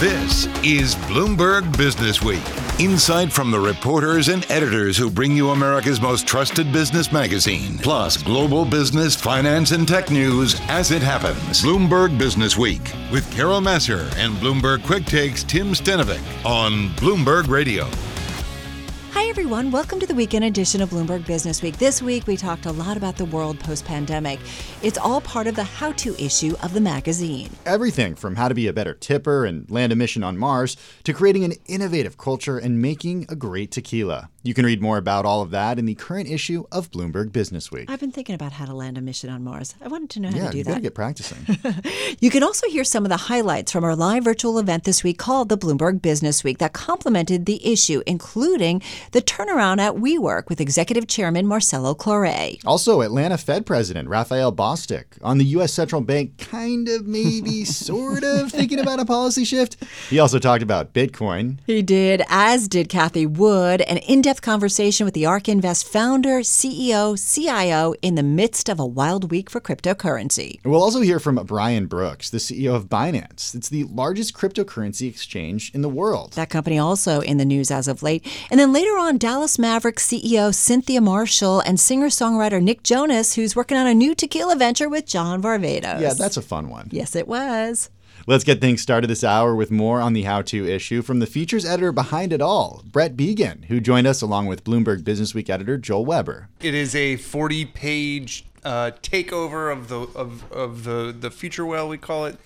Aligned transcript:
This 0.00 0.44
is 0.62 0.94
Bloomberg 0.94 1.74
Business 1.78 2.20
Week. 2.20 2.42
Insight 2.78 3.32
from 3.32 3.50
the 3.50 3.58
reporters 3.58 4.28
and 4.28 4.44
editors 4.50 4.94
who 4.98 5.08
bring 5.08 5.34
you 5.34 5.52
America's 5.52 6.02
most 6.02 6.26
trusted 6.26 6.70
business 6.70 7.10
magazine, 7.12 7.78
plus 7.78 8.18
global 8.18 8.66
business, 8.66 9.16
finance, 9.16 9.70
and 9.70 9.88
tech 9.88 10.10
news 10.10 10.60
as 10.68 10.90
it 10.90 11.00
happens. 11.00 11.62
Bloomberg 11.62 12.18
Business 12.18 12.58
Week 12.58 12.92
with 13.10 13.24
Carol 13.32 13.62
Massar 13.62 14.14
and 14.18 14.34
Bloomberg 14.34 14.84
Quick 14.84 15.06
Takes 15.06 15.42
Tim 15.42 15.68
Stenovec 15.68 16.20
on 16.44 16.90
Bloomberg 16.96 17.48
Radio. 17.48 17.88
Everyone. 19.38 19.70
Welcome 19.70 20.00
to 20.00 20.06
the 20.06 20.14
weekend 20.14 20.46
edition 20.46 20.80
of 20.80 20.88
Bloomberg 20.88 21.26
Business 21.26 21.60
Week. 21.60 21.76
This 21.76 22.00
week, 22.00 22.26
we 22.26 22.38
talked 22.38 22.64
a 22.64 22.72
lot 22.72 22.96
about 22.96 23.18
the 23.18 23.26
world 23.26 23.60
post 23.60 23.84
pandemic. 23.84 24.40
It's 24.82 24.96
all 24.96 25.20
part 25.20 25.46
of 25.46 25.54
the 25.54 25.62
how 25.62 25.92
to 25.92 26.14
issue 26.18 26.56
of 26.62 26.72
the 26.72 26.80
magazine. 26.80 27.50
Everything 27.66 28.14
from 28.14 28.36
how 28.36 28.48
to 28.48 28.54
be 28.54 28.66
a 28.66 28.72
better 28.72 28.94
tipper 28.94 29.44
and 29.44 29.70
land 29.70 29.92
a 29.92 29.94
mission 29.94 30.24
on 30.24 30.38
Mars 30.38 30.78
to 31.04 31.12
creating 31.12 31.44
an 31.44 31.52
innovative 31.66 32.16
culture 32.16 32.56
and 32.56 32.80
making 32.80 33.26
a 33.28 33.36
great 33.36 33.70
tequila. 33.70 34.30
You 34.42 34.54
can 34.54 34.64
read 34.64 34.80
more 34.80 34.96
about 34.96 35.26
all 35.26 35.42
of 35.42 35.50
that 35.50 35.78
in 35.78 35.84
the 35.84 35.96
current 35.96 36.30
issue 36.30 36.64
of 36.72 36.90
Bloomberg 36.90 37.32
Business 37.32 37.70
Week. 37.70 37.90
I've 37.90 38.00
been 38.00 38.12
thinking 38.12 38.34
about 38.34 38.52
how 38.52 38.64
to 38.64 38.72
land 38.72 38.96
a 38.96 39.02
mission 39.02 39.28
on 39.28 39.44
Mars. 39.44 39.74
I 39.82 39.88
wanted 39.88 40.08
to 40.10 40.20
know 40.20 40.30
how 40.30 40.36
yeah, 40.36 40.46
to 40.46 40.52
do 40.52 40.58
you 40.58 40.64
that. 40.64 40.70
gotta 40.70 40.82
get 40.82 40.94
practicing. 40.94 41.58
you 42.20 42.30
can 42.30 42.42
also 42.42 42.68
hear 42.68 42.84
some 42.84 43.04
of 43.04 43.10
the 43.10 43.16
highlights 43.16 43.72
from 43.72 43.84
our 43.84 43.96
live 43.96 44.24
virtual 44.24 44.58
event 44.58 44.84
this 44.84 45.04
week 45.04 45.18
called 45.18 45.50
the 45.50 45.58
Bloomberg 45.58 46.00
Business 46.00 46.42
Week 46.42 46.58
that 46.58 46.72
complemented 46.72 47.44
the 47.44 47.66
issue, 47.70 48.02
including 48.06 48.80
the 49.10 49.25
turnaround 49.26 49.78
at 49.78 49.94
WeWork 49.94 50.48
with 50.48 50.60
Executive 50.60 51.06
Chairman 51.06 51.46
Marcelo 51.46 51.94
Claure. 51.94 52.56
also, 52.64 53.00
Atlanta 53.00 53.36
Fed 53.36 53.66
President 53.66 54.08
Raphael 54.08 54.52
Bostic 54.52 55.04
on 55.22 55.38
the 55.38 55.44
U.S. 55.46 55.72
Central 55.72 56.00
Bank, 56.00 56.38
kind 56.38 56.88
of, 56.88 57.06
maybe, 57.06 57.64
sort 57.64 58.24
of 58.24 58.50
thinking 58.50 58.80
about 58.80 59.00
a 59.00 59.04
policy 59.04 59.44
shift. 59.44 59.76
He 60.08 60.18
also 60.18 60.38
talked 60.38 60.62
about 60.62 60.92
Bitcoin. 60.92 61.58
He 61.66 61.82
did, 61.82 62.22
as 62.28 62.68
did 62.68 62.88
Cathie 62.88 63.26
Wood, 63.26 63.80
an 63.82 63.98
in 63.98 64.22
depth 64.22 64.42
conversation 64.42 65.04
with 65.04 65.14
the 65.14 65.26
ARK 65.26 65.48
Invest 65.48 65.86
founder, 65.86 66.40
CEO, 66.40 67.16
CIO 67.16 67.94
in 68.02 68.14
the 68.14 68.22
midst 68.22 68.68
of 68.68 68.78
a 68.78 68.86
wild 68.86 69.30
week 69.30 69.50
for 69.50 69.60
cryptocurrency. 69.60 70.60
We'll 70.64 70.82
also 70.82 71.00
hear 71.00 71.18
from 71.18 71.36
Brian 71.44 71.86
Brooks, 71.86 72.30
the 72.30 72.38
CEO 72.38 72.74
of 72.74 72.88
Binance. 72.88 73.54
It's 73.54 73.68
the 73.68 73.84
largest 73.84 74.34
cryptocurrency 74.34 75.08
exchange 75.08 75.72
in 75.74 75.82
the 75.82 75.88
world. 75.88 76.32
That 76.32 76.50
company 76.50 76.78
also 76.78 77.20
in 77.20 77.38
the 77.38 77.44
news 77.44 77.70
as 77.70 77.88
of 77.88 78.02
late. 78.02 78.26
And 78.50 78.58
then 78.60 78.72
later 78.72 78.96
on, 78.98 79.15
Dallas 79.18 79.58
Mavericks 79.58 80.06
CEO 80.06 80.54
Cynthia 80.54 81.00
Marshall 81.00 81.60
and 81.60 81.80
singer 81.80 82.08
songwriter 82.08 82.62
Nick 82.62 82.82
Jonas, 82.82 83.34
who's 83.34 83.56
working 83.56 83.76
on 83.76 83.86
a 83.86 83.94
new 83.94 84.14
tequila 84.14 84.56
venture 84.56 84.88
with 84.88 85.06
John 85.06 85.42
Varvatos. 85.42 86.00
Yeah, 86.00 86.14
that's 86.14 86.36
a 86.36 86.42
fun 86.42 86.68
one. 86.68 86.88
Yes, 86.90 87.16
it 87.16 87.26
was. 87.26 87.90
Let's 88.26 88.44
get 88.44 88.60
things 88.60 88.82
started 88.82 89.08
this 89.08 89.22
hour 89.22 89.54
with 89.54 89.70
more 89.70 90.00
on 90.00 90.12
the 90.12 90.22
how 90.22 90.42
to 90.42 90.66
issue 90.66 91.02
from 91.02 91.20
the 91.20 91.26
features 91.26 91.64
editor 91.64 91.92
behind 91.92 92.32
it 92.32 92.40
all, 92.42 92.82
Brett 92.84 93.16
Begun, 93.16 93.66
who 93.68 93.80
joined 93.80 94.06
us 94.06 94.20
along 94.20 94.46
with 94.46 94.64
Bloomberg 94.64 95.04
Business 95.04 95.34
Week 95.34 95.48
editor 95.48 95.76
Joel 95.78 96.04
Weber. 96.04 96.48
It 96.60 96.74
is 96.74 96.94
a 96.94 97.16
40 97.16 97.66
page 97.66 98.44
uh, 98.64 98.90
takeover 99.00 99.72
of 99.72 99.88
the 99.88 100.00
of, 100.18 100.50
of 100.50 100.84
the 100.84 101.14
the 101.18 101.30
feature 101.30 101.64
well 101.64 101.88
we 101.88 101.98
call 101.98 102.26
it. 102.26 102.36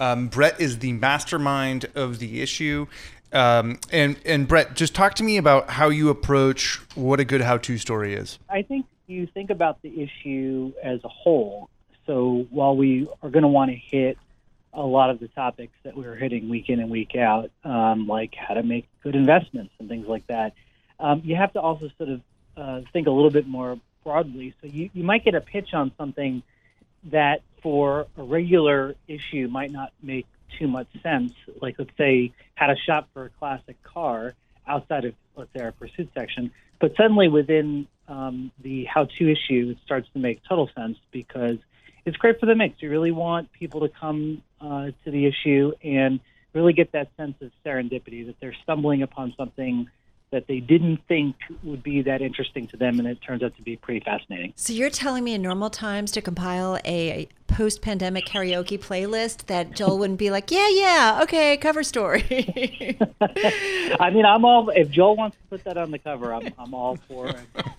Um, 0.00 0.28
Brett 0.28 0.60
is 0.60 0.78
the 0.78 0.92
mastermind 0.92 1.86
of 1.94 2.18
the 2.18 2.40
issue. 2.40 2.86
Um, 3.32 3.78
and 3.92 4.18
and 4.24 4.48
Brett, 4.48 4.74
just 4.74 4.94
talk 4.94 5.14
to 5.14 5.24
me 5.24 5.36
about 5.36 5.70
how 5.70 5.88
you 5.88 6.08
approach 6.08 6.80
what 6.94 7.20
a 7.20 7.24
good 7.24 7.42
how-to 7.42 7.78
story 7.78 8.14
is. 8.14 8.38
I 8.48 8.62
think 8.62 8.86
you 9.06 9.26
think 9.26 9.50
about 9.50 9.82
the 9.82 10.02
issue 10.02 10.72
as 10.82 11.02
a 11.04 11.08
whole. 11.08 11.68
So 12.06 12.46
while 12.50 12.76
we 12.76 13.06
are 13.22 13.30
going 13.30 13.42
to 13.42 13.48
want 13.48 13.70
to 13.70 13.76
hit 13.76 14.16
a 14.72 14.82
lot 14.82 15.10
of 15.10 15.20
the 15.20 15.28
topics 15.28 15.72
that 15.82 15.96
we 15.96 16.06
are 16.06 16.14
hitting 16.14 16.48
week 16.48 16.68
in 16.68 16.80
and 16.80 16.90
week 16.90 17.16
out, 17.16 17.50
um, 17.64 18.06
like 18.06 18.34
how 18.34 18.54
to 18.54 18.62
make 18.62 18.88
good 19.02 19.14
investments 19.14 19.72
and 19.78 19.88
things 19.88 20.06
like 20.06 20.26
that, 20.28 20.54
um, 21.00 21.20
you 21.24 21.36
have 21.36 21.52
to 21.52 21.60
also 21.60 21.90
sort 21.98 22.10
of 22.10 22.20
uh, 22.56 22.80
think 22.92 23.06
a 23.06 23.10
little 23.10 23.30
bit 23.30 23.46
more 23.46 23.78
broadly. 24.04 24.54
So 24.60 24.68
you, 24.68 24.90
you 24.94 25.04
might 25.04 25.24
get 25.24 25.34
a 25.34 25.40
pitch 25.40 25.74
on 25.74 25.92
something 25.98 26.42
that 27.04 27.42
for 27.62 28.06
a 28.16 28.22
regular 28.22 28.94
issue 29.06 29.48
might 29.48 29.70
not 29.70 29.92
make 30.02 30.26
too 30.58 30.68
much 30.68 30.88
sense. 31.02 31.32
Like, 31.60 31.76
let's 31.78 31.96
say, 31.96 32.32
how 32.54 32.66
to 32.66 32.76
shop 32.76 33.08
for 33.12 33.24
a 33.26 33.30
classic 33.30 33.82
car 33.82 34.34
outside 34.66 35.04
of, 35.04 35.14
let's 35.36 35.50
say, 35.56 35.62
our 35.62 35.72
pursuit 35.72 36.10
section. 36.14 36.50
But 36.80 36.94
suddenly 36.96 37.28
within 37.28 37.88
um, 38.06 38.52
the 38.62 38.84
how 38.84 39.04
to 39.04 39.32
issue, 39.32 39.70
it 39.70 39.78
starts 39.84 40.08
to 40.12 40.18
make 40.18 40.42
total 40.48 40.70
sense 40.76 40.98
because 41.10 41.58
it's 42.04 42.16
great 42.16 42.40
for 42.40 42.46
the 42.46 42.54
mix. 42.54 42.80
You 42.80 42.90
really 42.90 43.10
want 43.10 43.52
people 43.52 43.80
to 43.80 43.88
come 43.88 44.42
uh, 44.60 44.90
to 45.04 45.10
the 45.10 45.26
issue 45.26 45.72
and 45.82 46.20
really 46.52 46.72
get 46.72 46.92
that 46.92 47.08
sense 47.16 47.34
of 47.40 47.50
serendipity 47.64 48.26
that 48.26 48.36
they're 48.40 48.56
stumbling 48.62 49.02
upon 49.02 49.34
something 49.36 49.88
that 50.30 50.46
they 50.46 50.60
didn't 50.60 50.98
think 51.08 51.36
would 51.62 51.82
be 51.82 52.02
that 52.02 52.22
interesting 52.22 52.66
to 52.68 52.76
them, 52.76 52.98
and 52.98 53.08
it 53.08 53.20
turns 53.22 53.42
out 53.42 53.56
to 53.56 53.62
be 53.62 53.76
pretty 53.76 54.00
fascinating. 54.00 54.52
So 54.56 54.72
you're 54.72 54.90
telling 54.90 55.24
me 55.24 55.34
in 55.34 55.42
normal 55.42 55.70
times 55.70 56.10
to 56.12 56.22
compile 56.22 56.78
a 56.84 57.28
post-pandemic 57.46 58.26
karaoke 58.26 58.78
playlist 58.78 59.46
that 59.46 59.72
Joel 59.74 59.98
wouldn't 59.98 60.18
be 60.18 60.30
like, 60.30 60.50
yeah, 60.50 60.68
yeah, 60.68 61.20
okay, 61.22 61.56
cover 61.56 61.82
story. 61.82 62.22
I 64.00 64.10
mean, 64.10 64.24
I'm 64.24 64.44
all. 64.44 64.68
If 64.68 64.90
Joel 64.90 65.16
wants 65.16 65.36
to 65.38 65.42
put 65.48 65.64
that 65.64 65.76
on 65.76 65.90
the 65.90 65.98
cover, 65.98 66.34
I'm, 66.34 66.52
I'm 66.58 66.74
all 66.74 66.96
for 67.08 67.28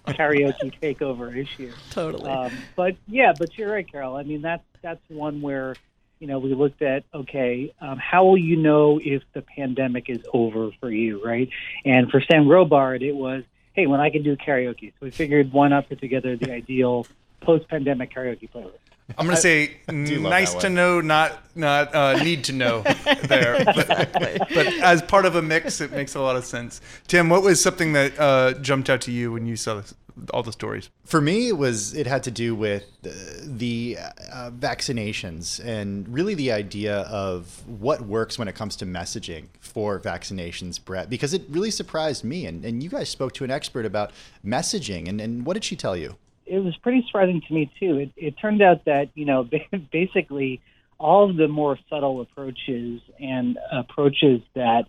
a 0.06 0.14
karaoke 0.14 0.74
takeover 0.82 1.36
issue. 1.36 1.72
totally. 1.92 2.30
Um, 2.30 2.52
but 2.76 2.96
yeah, 3.08 3.34
but 3.38 3.58
you're 3.58 3.72
right, 3.72 3.90
Carol. 3.90 4.16
I 4.16 4.24
mean, 4.24 4.42
that's 4.42 4.64
that's 4.82 5.02
one 5.10 5.42
where 5.42 5.76
you 6.20 6.28
know 6.28 6.40
we 6.40 6.54
looked 6.54 6.82
at 6.82 7.04
okay, 7.14 7.74
um, 7.82 7.98
how 7.98 8.26
will 8.26 8.38
you 8.38 8.56
know 8.56 9.00
if 9.04 9.24
the 9.34 9.42
pandemic 9.42 10.10
is 10.10 10.20
over 10.34 10.72
for 10.80 10.92
you, 10.92 11.24
right? 11.24 11.50
And 11.86 12.10
for 12.10 12.22
Sam 12.22 12.46
Grobart, 12.46 13.02
it 13.02 13.14
was 13.14 13.44
hey, 13.74 13.88
when 13.88 14.00
I 14.00 14.10
can 14.10 14.24
do 14.24 14.36
karaoke. 14.36 14.92
So 14.92 15.06
we 15.06 15.12
figured 15.12 15.54
why 15.54 15.70
not 15.70 15.88
put 15.88 16.00
together 16.00 16.36
the 16.36 16.52
ideal 16.52 17.08
post-pandemic 17.42 18.14
karaoke 18.14 18.50
playlist. 18.50 18.74
I'm 19.18 19.26
going 19.26 19.36
to 19.36 19.42
say 19.42 19.78
nice 19.90 20.54
to 20.56 20.70
know, 20.70 21.02
not 21.02 21.42
not 21.56 21.96
uh, 21.96 22.22
need 22.24 22.44
to 22.46 22.54
know 22.54 22.84
there. 23.24 23.64
But, 23.80 24.50
but 24.50 24.68
as 24.82 25.02
part 25.02 25.26
of 25.26 25.36
a 25.36 25.42
mix, 25.42 25.82
it 25.82 25.92
makes 25.92 26.16
a 26.16 26.22
lot 26.22 26.36
of 26.36 26.46
sense. 26.46 26.82
Tim, 27.08 27.30
what 27.30 27.42
was 27.42 27.62
something 27.62 27.94
that 27.94 28.20
uh, 28.20 28.54
jumped 28.56 28.90
out 28.90 29.02
to 29.02 29.12
you 29.12 29.32
when 29.32 29.46
you 29.46 29.56
saw 29.56 29.76
this, 29.76 29.94
all 30.34 30.44
the 30.44 30.52
stories? 30.52 30.90
For 31.04 31.22
me, 31.22 31.48
it 31.50 31.58
was 31.58 31.94
it 31.94 32.08
had 32.08 32.24
to 32.24 32.32
do 32.32 32.56
with 32.56 32.86
uh, 33.06 33.10
the 33.44 33.98
uh, 34.32 34.52
vaccinations 34.52 35.64
and 35.64 36.08
really 36.08 36.36
the 36.36 36.52
idea 36.52 37.02
of 37.02 37.64
what 37.68 38.02
works 38.02 38.38
when 38.38 38.48
it 38.48 38.56
comes 38.56 38.76
to 38.78 38.86
messaging 38.86 39.48
for 39.60 40.00
vaccinations, 40.00 40.84
Brett, 40.84 41.10
because 41.10 41.34
it 41.34 41.44
really 41.50 41.72
surprised 41.72 42.24
me. 42.24 42.46
And, 42.46 42.64
and 42.66 42.84
you 42.84 42.90
guys 42.90 43.10
spoke 43.10 43.34
to 43.34 43.44
an 43.44 43.52
expert 43.52 43.86
about 43.86 44.12
messaging, 44.46 45.08
and, 45.08 45.20
and 45.22 45.46
what 45.46 45.54
did 45.54 45.64
she 45.64 45.76
tell 45.76 45.96
you? 45.96 46.16
it 46.50 46.60
was 46.60 46.76
pretty 46.78 47.04
surprising 47.06 47.42
to 47.48 47.54
me 47.54 47.72
too. 47.80 47.98
It, 47.98 48.12
it 48.18 48.36
turned 48.42 48.62
out 48.62 48.86
that 48.86 49.10
you 49.14 49.26
know 49.26 49.48
basically 49.92 50.62
all 50.98 51.30
of 51.30 51.38
the 51.38 51.48
more 51.48 51.78
subtle 51.90 52.22
approaches 52.22 53.02
and 53.20 53.58
approaches 53.72 54.42
that 54.56 54.86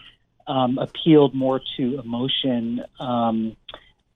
um, 0.46 0.78
appealed 0.78 1.34
more 1.34 1.60
to 1.76 2.00
emotion 2.00 2.82
um, 2.98 3.56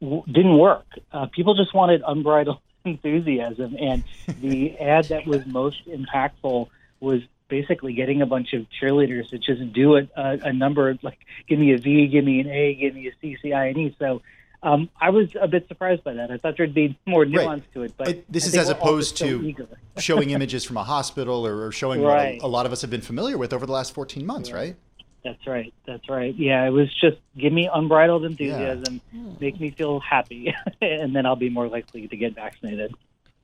w- 0.04 0.22
didn't 0.26 0.58
work. 0.58 0.86
Uh, 1.12 1.26
people 1.26 1.54
just 1.54 1.74
wanted 1.74 2.02
unbridled 2.06 2.58
enthusiasm, 2.84 3.76
and 3.80 4.04
the 4.40 4.76
ad 4.78 5.06
that 5.06 5.26
was 5.26 5.44
most 5.46 5.86
impactful 5.88 6.68
was 7.00 7.22
basically 7.48 7.92
getting 7.92 8.22
a 8.22 8.26
bunch 8.26 8.52
of 8.54 8.66
cheerleaders 8.80 9.28
to 9.28 9.38
just 9.38 9.72
do 9.72 9.96
a, 9.96 10.02
a, 10.16 10.38
a 10.44 10.52
number 10.52 10.96
like 11.02 11.18
give 11.48 11.58
me 11.58 11.72
a 11.74 11.78
V, 11.78 12.06
give 12.08 12.24
me 12.24 12.40
an 12.40 12.48
A, 12.48 12.74
give 12.74 12.94
me 12.94 13.08
a 13.08 13.12
C, 13.20 13.36
C, 13.42 13.52
I, 13.52 13.66
and 13.66 13.76
E. 13.76 13.96
So 13.98 14.22
um, 14.62 14.88
I 14.98 15.10
was 15.10 15.28
a 15.38 15.46
bit 15.46 15.68
surprised 15.68 16.02
by 16.04 16.14
that. 16.14 16.30
I 16.30 16.38
thought 16.38 16.56
there'd 16.56 16.72
be 16.72 16.98
more 17.06 17.26
nuance 17.26 17.64
to 17.74 17.82
it, 17.82 17.92
but 17.98 18.08
It- 18.08 18.32
this 18.32 18.44
I 18.44 18.48
is 18.48 18.56
as 18.56 18.68
opposed 18.70 19.16
just 19.18 19.30
so 19.30 19.40
to 19.40 19.66
showing 19.98 20.30
images 20.30 20.64
from 20.64 20.78
a 20.78 20.84
hospital 20.84 21.46
or, 21.46 21.66
or 21.66 21.70
showing 21.72 22.00
Right. 22.00 22.36
what 22.36 22.44
a, 22.44 22.46
a 22.46 22.48
lot 22.48 22.64
of 22.64 22.72
us 22.72 22.80
have 22.80 22.90
been 22.90 23.02
familiar 23.02 23.36
with 23.36 23.52
over 23.52 23.66
the 23.66 23.72
last 23.72 23.92
14 23.94 24.24
months, 24.24 24.50
right? 24.52 24.76
That's 25.24 25.46
right. 25.46 25.72
That's 25.86 26.08
right. 26.08 26.34
Yeah, 26.36 26.66
it 26.66 26.70
was 26.70 26.92
just 27.00 27.16
give 27.38 27.52
me 27.52 27.68
unbridled 27.72 28.24
enthusiasm, 28.26 29.00
make 29.40 29.58
me 29.58 29.70
feel 29.70 30.00
happy, 30.00 30.54
and 30.82 31.16
then 31.16 31.24
I'll 31.26 31.34
be 31.34 31.48
more 31.48 31.66
likely 31.68 32.06
to 32.06 32.16
get 32.16 32.34
vaccinated. 32.34 32.94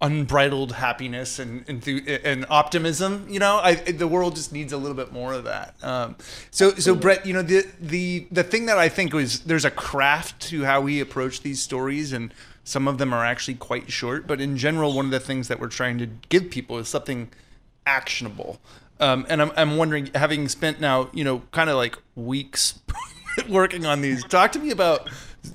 unbridled 0.02 0.72
happiness 0.72 1.38
and 1.38 1.66
enthu- 1.66 2.20
and 2.24 2.46
optimism. 2.48 3.26
You 3.28 3.38
know, 3.38 3.60
I, 3.62 3.74
the 3.74 4.06
world 4.08 4.36
just 4.36 4.52
needs 4.52 4.72
a 4.72 4.76
little 4.78 4.96
bit 4.96 5.12
more 5.12 5.32
of 5.32 5.44
that. 5.44 5.74
Um, 5.82 6.16
so, 6.50 6.70
so 6.72 6.94
Brett, 6.94 7.26
you 7.26 7.32
know, 7.34 7.42
the 7.42 7.66
the 7.80 8.26
the 8.30 8.42
thing 8.42 8.66
that 8.66 8.78
I 8.78 8.88
think 8.88 9.12
was 9.12 9.40
there's 9.40 9.64
a 9.64 9.70
craft 9.70 10.40
to 10.48 10.64
how 10.64 10.80
we 10.80 11.00
approach 11.00 11.42
these 11.42 11.60
stories, 11.60 12.12
and 12.12 12.32
some 12.64 12.88
of 12.88 12.98
them 12.98 13.12
are 13.12 13.24
actually 13.24 13.54
quite 13.54 13.90
short. 13.90 14.26
But 14.26 14.40
in 14.40 14.56
general, 14.56 14.92
one 14.92 15.06
of 15.06 15.10
the 15.10 15.20
things 15.20 15.48
that 15.48 15.60
we're 15.60 15.68
trying 15.68 15.98
to 15.98 16.06
give 16.28 16.50
people 16.50 16.78
is 16.78 16.88
something 16.88 17.30
actionable. 17.86 18.58
Um, 19.00 19.26
and 19.28 19.40
I'm, 19.42 19.52
I'm 19.56 19.76
wondering, 19.76 20.10
having 20.14 20.48
spent 20.48 20.80
now, 20.80 21.08
you 21.12 21.24
know, 21.24 21.42
kind 21.52 21.70
of 21.70 21.76
like 21.76 21.96
weeks 22.14 22.78
working 23.48 23.86
on 23.86 24.02
these, 24.02 24.22
talk 24.24 24.52
to 24.52 24.58
me 24.58 24.70
about 24.70 25.08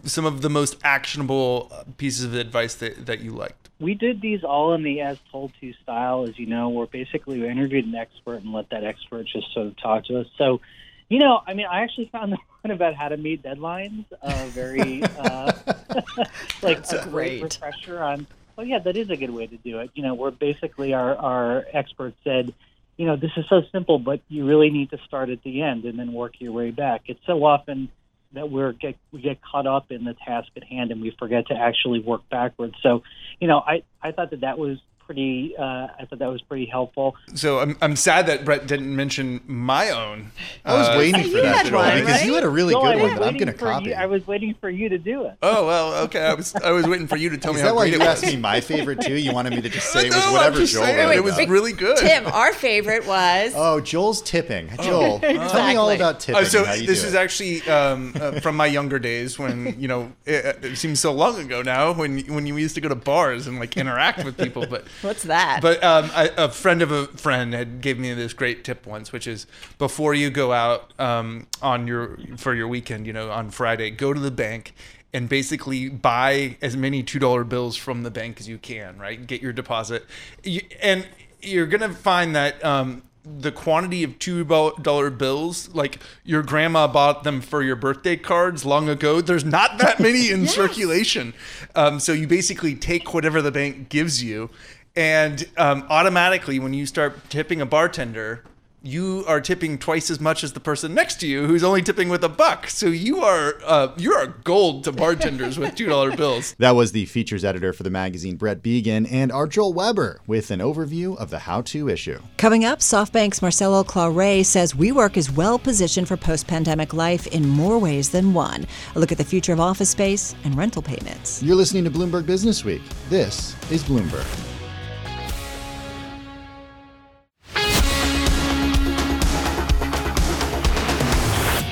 some 0.03 0.25
of 0.25 0.41
the 0.41 0.49
most 0.49 0.77
actionable 0.83 1.69
uh, 1.71 1.83
pieces 1.97 2.25
of 2.25 2.33
advice 2.33 2.75
that, 2.75 3.05
that 3.05 3.19
you 3.21 3.31
liked. 3.31 3.69
We 3.79 3.93
did 3.93 4.21
these 4.21 4.43
all 4.43 4.73
in 4.73 4.83
the 4.83 5.01
as 5.01 5.17
told 5.31 5.51
to 5.61 5.73
style, 5.83 6.23
as 6.27 6.39
you 6.39 6.47
know, 6.47 6.69
where 6.69 6.87
basically 6.87 7.39
we 7.39 7.47
interviewed 7.47 7.85
an 7.85 7.93
expert 7.93 8.37
and 8.37 8.51
let 8.51 8.69
that 8.69 8.83
expert 8.83 9.27
just 9.27 9.53
sort 9.53 9.67
of 9.67 9.77
talk 9.77 10.05
to 10.05 10.21
us. 10.21 10.27
So, 10.37 10.61
You 11.09 11.19
know, 11.19 11.41
I 11.45 11.53
mean, 11.53 11.67
I 11.69 11.81
actually 11.81 12.09
found 12.11 12.31
the 12.33 12.37
one 12.61 12.71
about 12.71 12.95
how 12.95 13.09
to 13.09 13.17
meet 13.17 13.43
deadlines 13.43 14.05
uh, 14.21 14.45
very 14.49 15.03
uh, 15.03 15.51
like 16.63 16.79
a 16.91 17.03
great 17.09 17.41
great. 17.41 17.43
refresher 17.43 18.01
on. 18.01 18.25
Oh 18.57 18.63
yeah, 18.63 18.79
that 18.79 18.95
is 18.95 19.09
a 19.09 19.17
good 19.17 19.31
way 19.31 19.45
to 19.47 19.57
do 19.57 19.79
it. 19.79 19.91
You 19.93 20.03
know, 20.03 20.13
where 20.15 20.31
basically 20.31 20.93
our 20.93 21.15
our 21.15 21.65
experts 21.73 22.17
said, 22.23 22.53
you 22.97 23.05
know, 23.05 23.15
this 23.15 23.31
is 23.35 23.45
so 23.49 23.61
simple, 23.71 23.99
but 23.99 24.21
you 24.29 24.45
really 24.45 24.69
need 24.69 24.89
to 24.91 24.97
start 25.07 25.29
at 25.29 25.43
the 25.43 25.61
end 25.61 25.85
and 25.85 25.99
then 25.99 26.13
work 26.13 26.33
your 26.39 26.53
way 26.53 26.71
back. 26.71 27.03
It's 27.07 27.19
so 27.25 27.43
often 27.43 27.89
that 28.33 28.49
we're 28.49 28.73
get 28.73 28.95
we 29.11 29.21
get 29.21 29.39
caught 29.41 29.67
up 29.67 29.91
in 29.91 30.03
the 30.03 30.13
task 30.25 30.49
at 30.55 30.63
hand 30.63 30.91
and 30.91 31.01
we 31.01 31.15
forget 31.17 31.47
to 31.47 31.53
actually 31.53 31.99
work 31.99 32.21
backwards. 32.29 32.75
So, 32.83 33.03
you 33.39 33.47
know, 33.47 33.59
I 33.59 33.83
I 34.01 34.11
thought 34.11 34.31
that 34.31 34.41
that 34.41 34.57
was 34.57 34.77
pretty. 35.05 35.55
Uh, 35.57 35.63
I 35.99 36.05
thought 36.09 36.19
that 36.19 36.29
was 36.31 36.41
pretty 36.41 36.65
helpful. 36.65 37.15
So 37.35 37.59
I'm, 37.59 37.77
I'm 37.81 37.95
sad 37.95 38.27
that 38.27 38.43
Brett 38.45 38.67
didn't 38.67 38.93
mention 38.95 39.41
my 39.45 39.89
own. 39.91 40.31
I 40.65 40.73
was 40.77 40.87
uh, 40.89 40.95
waiting 40.97 41.23
for 41.31 41.37
that 41.41 41.55
had 41.57 41.65
Joel, 41.67 41.79
one, 41.81 41.99
because 41.99 42.25
you 42.25 42.33
had 42.33 42.43
a 42.43 42.49
really 42.49 42.73
Joel, 42.73 42.85
I 42.85 42.93
good 42.95 43.01
one 43.01 43.15
that 43.15 43.23
I'm 43.23 43.37
going 43.37 43.47
to 43.51 43.53
for 43.57 43.65
copy. 43.71 43.85
you- 43.89 43.93
I 43.95 44.05
was 44.07 44.25
waiting 44.27 44.55
for 44.59 44.69
you 44.69 44.89
to 44.89 44.97
do 44.97 45.25
it. 45.25 45.35
Oh 45.41 45.65
well, 45.67 45.93
okay. 46.05 46.21
I 46.25 46.33
was 46.33 46.55
I 46.55 46.71
was 46.71 46.87
waiting 46.87 47.07
for 47.07 47.17
you 47.17 47.29
to 47.29 47.37
tell 47.37 47.51
Is 47.51 47.57
me 47.57 47.61
that 47.63 47.67
how 47.69 47.75
why 47.75 47.83
great 47.89 47.93
you 47.93 48.01
it 48.01 48.07
asked 48.07 48.25
me 48.25 48.35
my 48.37 48.61
favorite 48.61 49.01
too? 49.01 49.15
You 49.15 49.33
wanted 49.33 49.53
me 49.53 49.61
to 49.61 49.69
just 49.69 49.89
say 49.93 50.07
it 50.07 50.13
was 50.13 50.25
whatever 50.31 50.57
Joel 50.65 50.67
saying, 50.85 50.97
wrote 50.97 51.15
it 51.15 51.23
was 51.23 51.37
about. 51.37 51.49
really 51.49 51.73
good. 51.73 51.97
Tim, 51.97 52.25
our 52.27 52.53
favorite 52.53 53.05
was. 53.07 53.53
Oh, 53.65 53.79
Joel's 53.79 54.21
tipping. 54.21 54.69
Joel, 54.81 55.19
tell 55.21 55.67
me 55.67 55.75
all 55.75 55.89
about 55.89 56.19
tipping. 56.19 56.41
Uh, 56.41 56.45
so 56.45 56.59
and 56.59 56.67
how 56.67 56.73
you 56.73 56.85
this 56.87 57.03
is 57.03 57.13
it. 57.13 57.17
actually 57.17 57.61
um, 57.69 58.13
uh, 58.19 58.39
from 58.41 58.55
my 58.57 58.65
younger 58.65 58.99
days 58.99 59.39
when 59.39 59.79
you 59.79 59.87
know 59.87 60.11
it, 60.25 60.63
it 60.63 60.77
seems 60.77 60.99
so 60.99 61.11
long 61.13 61.39
ago 61.39 61.61
now 61.61 61.93
when 61.93 62.19
when 62.33 62.45
you 62.45 62.55
used 62.57 62.75
to 62.75 62.81
go 62.81 62.89
to 62.89 62.95
bars 62.95 63.47
and 63.47 63.59
like 63.59 63.77
interact 63.77 64.23
with 64.25 64.37
people. 64.37 64.65
But 64.67 64.85
What's 65.01 65.23
that? 65.23 65.59
But 65.61 65.83
um, 65.83 66.09
I, 66.13 66.31
a 66.37 66.49
friend 66.49 66.81
of 66.81 66.91
a 66.91 67.07
friend 67.07 67.53
had 67.53 67.81
gave 67.81 67.99
me 67.99 68.13
this 68.13 68.33
great 68.33 68.63
tip 68.63 68.85
once, 68.85 69.11
which 69.11 69.27
is 69.27 69.47
before 69.77 70.13
you 70.13 70.29
go 70.29 70.51
out 70.51 70.93
um, 70.99 71.47
on 71.61 71.87
your 71.87 72.17
for 72.37 72.53
your 72.53 72.67
weekend, 72.67 73.07
you 73.07 73.13
know, 73.13 73.29
on 73.31 73.49
Friday, 73.49 73.89
go 73.89 74.13
to 74.13 74.19
the 74.19 74.31
bank 74.31 74.73
and 75.13 75.29
basically 75.29 75.87
buy 75.89 76.57
as 76.61 76.75
many 76.75 77.01
two 77.03 77.19
dollar 77.19 77.43
bills 77.43 77.75
from 77.75 78.03
the 78.03 78.11
bank 78.11 78.39
as 78.39 78.47
you 78.47 78.57
can. 78.57 78.97
Right, 78.97 79.25
get 79.25 79.41
your 79.41 79.53
deposit, 79.53 80.05
you, 80.43 80.61
and 80.81 81.07
you're 81.41 81.67
gonna 81.67 81.93
find 81.93 82.35
that. 82.35 82.63
Um, 82.63 83.03
the 83.25 83.51
quantity 83.51 84.03
of 84.03 84.19
two 84.19 84.43
dollar 84.43 85.09
bills, 85.09 85.73
like 85.73 85.99
your 86.23 86.43
grandma 86.43 86.87
bought 86.87 87.23
them 87.23 87.41
for 87.41 87.63
your 87.63 87.75
birthday 87.75 88.15
cards 88.15 88.65
long 88.65 88.87
ago. 88.87 89.19
There's 89.19 89.43
not 89.43 89.79
that 89.79 89.99
many 89.99 90.29
in 90.29 90.47
circulation, 90.59 91.33
um, 91.73 91.99
so 91.99 92.13
you 92.13 92.27
basically 92.27 92.75
take 92.75 93.13
whatever 93.13 93.41
the 93.41 93.51
bank 93.51 93.89
gives 93.89 94.23
you, 94.23 94.49
and 94.95 95.47
um, 95.57 95.85
automatically 95.89 96.59
when 96.59 96.73
you 96.73 96.85
start 96.85 97.29
tipping 97.29 97.61
a 97.61 97.65
bartender, 97.65 98.43
you 98.85 99.25
are 99.27 99.41
tipping 99.41 99.79
twice 99.79 100.11
as 100.11 100.19
much 100.19 100.43
as 100.43 100.53
the 100.53 100.59
person 100.59 100.93
next 100.93 101.19
to 101.19 101.27
you 101.27 101.47
who's 101.47 101.63
only 101.63 101.81
tipping 101.81 102.07
with 102.07 102.23
a 102.23 102.29
buck. 102.29 102.67
So 102.67 102.85
you 102.85 103.23
are 103.23 103.55
uh, 103.65 103.93
you 103.97 104.13
are 104.13 104.27
gold 104.27 104.83
to 104.83 104.91
bartenders 104.91 105.57
with 105.57 105.73
two 105.75 105.87
dollar 105.87 106.15
bills. 106.17 106.55
That 106.59 106.75
was 106.75 106.91
the 106.91 107.05
features 107.05 107.43
editor 107.43 107.73
for 107.73 107.81
the 107.81 107.89
magazine, 107.89 108.35
Brett 108.35 108.61
Begun, 108.61 109.07
and 109.07 109.31
our 109.31 109.47
Joel 109.47 109.73
Weber 109.73 110.21
with 110.27 110.51
an 110.51 110.59
overview 110.59 111.17
of 111.17 111.31
the 111.31 111.39
how-to 111.39 111.89
issue. 111.89 112.19
Coming 112.37 112.63
up, 112.63 112.79
SoftBank's 112.79 113.41
Marcelo 113.41 113.83
Claure 113.83 114.43
says 114.43 114.73
WeWork 114.73 115.17
is 115.17 115.31
well 115.31 115.57
positioned 115.57 116.07
for 116.07 116.15
post 116.15 116.45
pandemic 116.45 116.93
life 116.93 117.25
in 117.27 117.47
more 117.47 117.79
ways 117.79 118.11
than 118.11 118.35
one. 118.35 118.67
A 118.95 118.99
look 118.99 119.11
at 119.11 119.17
the 119.17 119.23
future 119.23 119.53
of 119.53 119.59
office 119.59 119.89
space 119.89 120.35
and 120.43 120.55
rental 120.55 120.83
payments. 120.83 121.41
You're 121.41 121.55
listening 121.55 121.85
to 121.85 121.89
Bloomberg 121.91 122.27
Business 122.27 122.63
Week. 122.63 122.83
This 123.09 123.55
is 123.71 123.83
Bloomberg. 123.83 124.54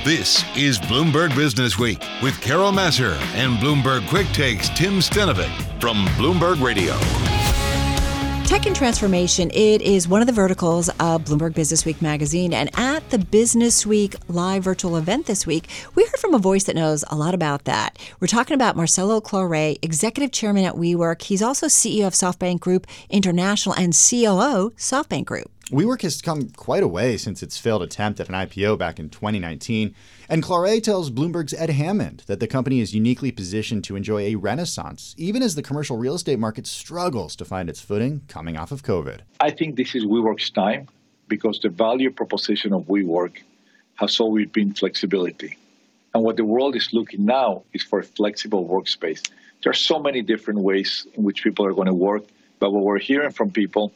This 0.03 0.44
is 0.57 0.79
Bloomberg 0.79 1.33
Business 1.33 1.79
Week 1.79 2.03
with 2.21 2.41
Carol 2.41 2.73
Massar 2.73 3.13
and 3.35 3.57
Bloomberg 3.57 4.05
Quick 4.09 4.27
Takes 4.33 4.67
Tim 4.67 4.95
Stenovec 5.00 5.50
from 5.79 6.05
Bloomberg 6.17 6.61
Radio. 6.61 6.91
Tech 8.45 8.65
and 8.65 8.75
transformation, 8.75 9.50
it 9.53 9.81
is 9.81 10.05
one 10.05 10.19
of 10.19 10.27
the 10.27 10.33
verticals 10.33 10.89
of 10.89 11.23
Bloomberg 11.23 11.53
Business 11.53 11.85
Week 11.85 12.01
magazine. 12.01 12.53
And 12.53 12.69
at 12.77 13.09
the 13.11 13.17
Business 13.17 13.85
Week 13.85 14.13
live 14.27 14.65
virtual 14.65 14.97
event 14.97 15.25
this 15.25 15.47
week, 15.47 15.69
we 15.95 16.03
heard 16.03 16.19
from 16.19 16.33
a 16.33 16.38
voice 16.38 16.65
that 16.65 16.75
knows 16.75 17.05
a 17.09 17.15
lot 17.15 17.33
about 17.33 17.63
that. 17.63 17.97
We're 18.19 18.27
talking 18.27 18.55
about 18.55 18.75
Marcelo 18.75 19.21
Claure, 19.21 19.77
executive 19.81 20.33
chairman 20.33 20.65
at 20.65 20.73
WeWork. 20.73 21.21
He's 21.21 21.41
also 21.41 21.67
CEO 21.67 22.07
of 22.07 22.13
SoftBank 22.13 22.59
Group 22.59 22.88
International 23.09 23.73
and 23.73 23.94
COO 23.94 24.73
SoftBank 24.75 25.23
Group. 25.23 25.52
WeWork 25.71 26.01
has 26.01 26.21
come 26.21 26.50
quite 26.50 26.83
a 26.83 26.88
way 26.89 27.15
since 27.15 27.42
its 27.42 27.57
failed 27.57 27.83
attempt 27.83 28.19
at 28.19 28.27
an 28.27 28.36
IPO 28.36 28.77
back 28.77 29.00
in 29.00 29.10
2019. 29.10 29.95
And 30.27 30.44
Claure 30.44 30.81
tells 30.81 31.10
Bloomberg's 31.10 31.54
Ed 31.54 31.69
Hammond 31.69 32.24
that 32.27 32.42
the 32.42 32.48
company 32.48 32.81
is 32.81 32.94
uniquely 32.94 33.31
positioned 33.31 33.86
to 33.86 33.95
enjoy 33.95 34.24
a 34.24 34.36
renaissance, 34.36 35.15
even 35.18 35.42
as 35.42 35.56
the 35.56 35.63
commercial 35.63 35.95
real 35.95 36.15
estate 36.15 36.38
market 36.38 36.68
struggles 36.68 37.33
to 37.38 37.45
find 37.45 37.69
its 37.69 37.80
footing 37.80 38.24
coming 38.27 38.57
off 38.57 38.74
of 38.74 38.83
COVID. 38.83 39.21
I 39.39 39.51
think 39.51 39.77
this 39.77 39.95
is 39.95 40.04
WeWork's 40.04 40.50
time 40.50 40.89
because 41.30 41.62
the 41.62 41.69
value 41.69 42.12
proposition 42.12 42.74
of 42.74 42.83
WeWork 42.83 43.38
has 43.95 44.19
always 44.19 44.50
been 44.50 44.74
flexibility. 44.74 45.57
And 46.13 46.25
what 46.25 46.36
the 46.36 46.44
world 46.44 46.75
is 46.75 46.89
looking 46.92 47.24
now 47.24 47.63
is 47.71 47.83
for 47.83 48.00
a 48.00 48.04
flexible 48.04 48.68
workspace. 48.68 49.31
There 49.63 49.69
are 49.69 49.74
so 49.74 49.98
many 49.98 50.21
different 50.24 50.60
ways 50.60 51.07
in 51.13 51.24
which 51.24 51.42
people 51.42 51.65
are 51.65 51.74
going 51.74 51.88
to 51.88 51.94
work, 51.94 52.25
but 52.60 52.71
what 52.71 52.83
we're 52.83 53.00
hearing 53.00 53.31
from 53.31 53.50
people 53.50 53.94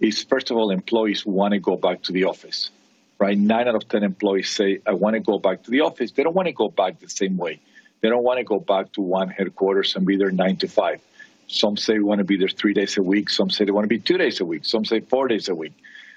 is 0.00 0.22
first 0.24 0.50
of 0.50 0.56
all, 0.56 0.70
employees 0.70 1.24
want 1.24 1.52
to 1.52 1.60
go 1.60 1.76
back 1.76 2.02
to 2.02 2.12
the 2.12 2.24
office. 2.24 2.70
Right? 3.18 3.38
Nine 3.38 3.66
out 3.66 3.74
of 3.74 3.88
10 3.88 4.02
employees 4.02 4.50
say, 4.50 4.80
I 4.86 4.92
want 4.92 5.14
to 5.14 5.20
go 5.20 5.38
back 5.38 5.62
to 5.62 5.70
the 5.70 5.80
office. 5.80 6.12
They 6.12 6.22
don't 6.22 6.34
want 6.34 6.46
to 6.46 6.52
go 6.52 6.68
back 6.68 7.00
the 7.00 7.08
same 7.08 7.38
way. 7.38 7.60
They 8.02 8.10
don't 8.10 8.22
want 8.22 8.38
to 8.38 8.44
go 8.44 8.60
back 8.60 8.92
to 8.92 9.00
one 9.00 9.30
headquarters 9.30 9.96
and 9.96 10.06
be 10.06 10.16
there 10.16 10.30
nine 10.30 10.56
to 10.58 10.68
five. 10.68 11.00
Some 11.48 11.76
say 11.76 11.94
they 11.94 12.00
want 12.00 12.18
to 12.18 12.24
be 12.24 12.36
there 12.36 12.48
three 12.48 12.74
days 12.74 12.98
a 12.98 13.02
week. 13.02 13.30
Some 13.30 13.48
say 13.50 13.64
they 13.64 13.70
want 13.70 13.84
to 13.84 13.88
be 13.88 13.98
two 13.98 14.18
days 14.18 14.40
a 14.40 14.44
week. 14.44 14.64
Some 14.64 14.84
say 14.84 15.00
four 15.00 15.28
days 15.28 15.48
a 15.48 15.54
week. 15.54 15.72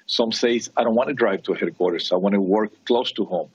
Some 0.07 0.31
say 0.31 0.59
I 0.75 0.83
don't 0.83 0.95
want 0.95 1.09
to 1.09 1.13
drive 1.13 1.43
to 1.43 1.53
a 1.53 1.57
headquarters. 1.57 2.11
I 2.11 2.15
want 2.15 2.33
to 2.33 2.41
work 2.41 2.71
close 2.85 3.11
to 3.13 3.25
home. 3.25 3.49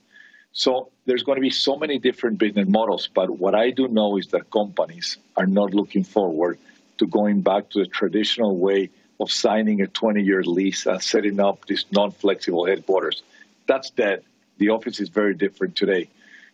So 0.53 0.89
there's 1.05 1.23
going 1.23 1.35
to 1.35 1.41
be 1.41 1.49
so 1.49 1.75
many 1.75 1.99
different 1.99 2.39
business 2.39 2.67
models. 2.67 3.09
But 3.13 3.29
what 3.29 3.53
I 3.55 3.71
do 3.71 3.89
know 3.89 4.17
is 4.17 4.27
that 4.27 4.49
companies 4.51 5.17
are 5.35 5.45
not 5.45 5.73
looking 5.73 6.05
forward 6.05 6.57
to 6.97 7.07
going 7.07 7.41
back 7.41 7.69
to 7.71 7.79
the 7.79 7.87
traditional 7.87 8.55
way 8.57 8.89
of 9.19 9.31
signing 9.31 9.81
a 9.81 9.87
20 9.87 10.21
year 10.21 10.43
lease 10.43 10.85
and 10.85 11.01
setting 11.01 11.39
up 11.39 11.65
these 11.67 11.85
non 11.91 12.11
flexible 12.11 12.65
headquarters. 12.65 13.23
That's 13.67 13.89
dead. 13.89 14.23
The 14.57 14.69
office 14.69 14.99
is 14.99 15.09
very 15.09 15.33
different 15.33 15.75
today. 15.75 16.09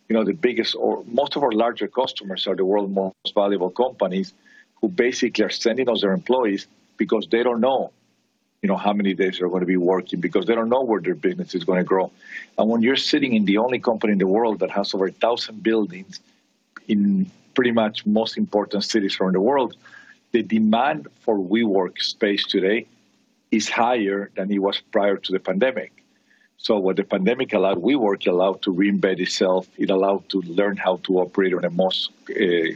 You 0.09 0.15
know, 0.15 0.23
the 0.23 0.33
biggest 0.33 0.75
or 0.75 1.03
most 1.07 1.35
of 1.35 1.43
our 1.43 1.51
larger 1.51 1.87
customers 1.87 2.47
are 2.47 2.55
the 2.55 2.65
world's 2.65 2.93
most 2.93 3.33
valuable 3.33 3.69
companies 3.69 4.33
who 4.81 4.89
basically 4.89 5.43
are 5.45 5.49
sending 5.49 5.89
us 5.89 6.01
their 6.01 6.11
employees 6.11 6.67
because 6.97 7.27
they 7.31 7.43
don't 7.43 7.61
know, 7.61 7.91
you 8.61 8.67
know, 8.67 8.77
how 8.77 8.93
many 8.93 9.13
days 9.13 9.37
they're 9.39 9.49
going 9.49 9.61
to 9.61 9.67
be 9.67 9.77
working 9.77 10.19
because 10.19 10.45
they 10.45 10.55
don't 10.55 10.69
know 10.69 10.81
where 10.81 11.01
their 11.01 11.15
business 11.15 11.55
is 11.55 11.63
going 11.63 11.77
to 11.77 11.83
grow. 11.83 12.11
And 12.57 12.69
when 12.69 12.81
you're 12.81 12.95
sitting 12.95 13.33
in 13.33 13.45
the 13.45 13.57
only 13.57 13.79
company 13.79 14.13
in 14.13 14.19
the 14.19 14.27
world 14.27 14.59
that 14.59 14.71
has 14.71 14.93
over 14.93 15.07
a 15.07 15.11
thousand 15.11 15.63
buildings 15.63 16.19
in 16.87 17.29
pretty 17.53 17.71
much 17.71 18.05
most 18.05 18.37
important 18.37 18.83
cities 18.83 19.17
around 19.19 19.33
the 19.33 19.41
world, 19.41 19.75
the 20.31 20.43
demand 20.43 21.07
for 21.21 21.37
WeWork 21.37 21.99
space 21.99 22.45
today 22.45 22.87
is 23.51 23.69
higher 23.69 24.31
than 24.35 24.51
it 24.51 24.59
was 24.59 24.81
prior 24.91 25.17
to 25.17 25.31
the 25.31 25.39
pandemic. 25.39 25.91
So 26.57 26.77
what 26.77 26.95
the 26.95 27.03
pandemic 27.03 27.53
allowed 27.53 27.81
WeWork 27.81 28.27
allowed 28.27 28.61
to 28.63 28.73
reinvent 28.73 29.19
itself. 29.19 29.67
It 29.77 29.89
allowed 29.89 30.29
to 30.29 30.41
learn 30.41 30.77
how 30.77 30.97
to 31.03 31.19
operate 31.19 31.53
on 31.53 31.65
a 31.65 31.69
most 31.69 32.11
uh, 32.29 32.75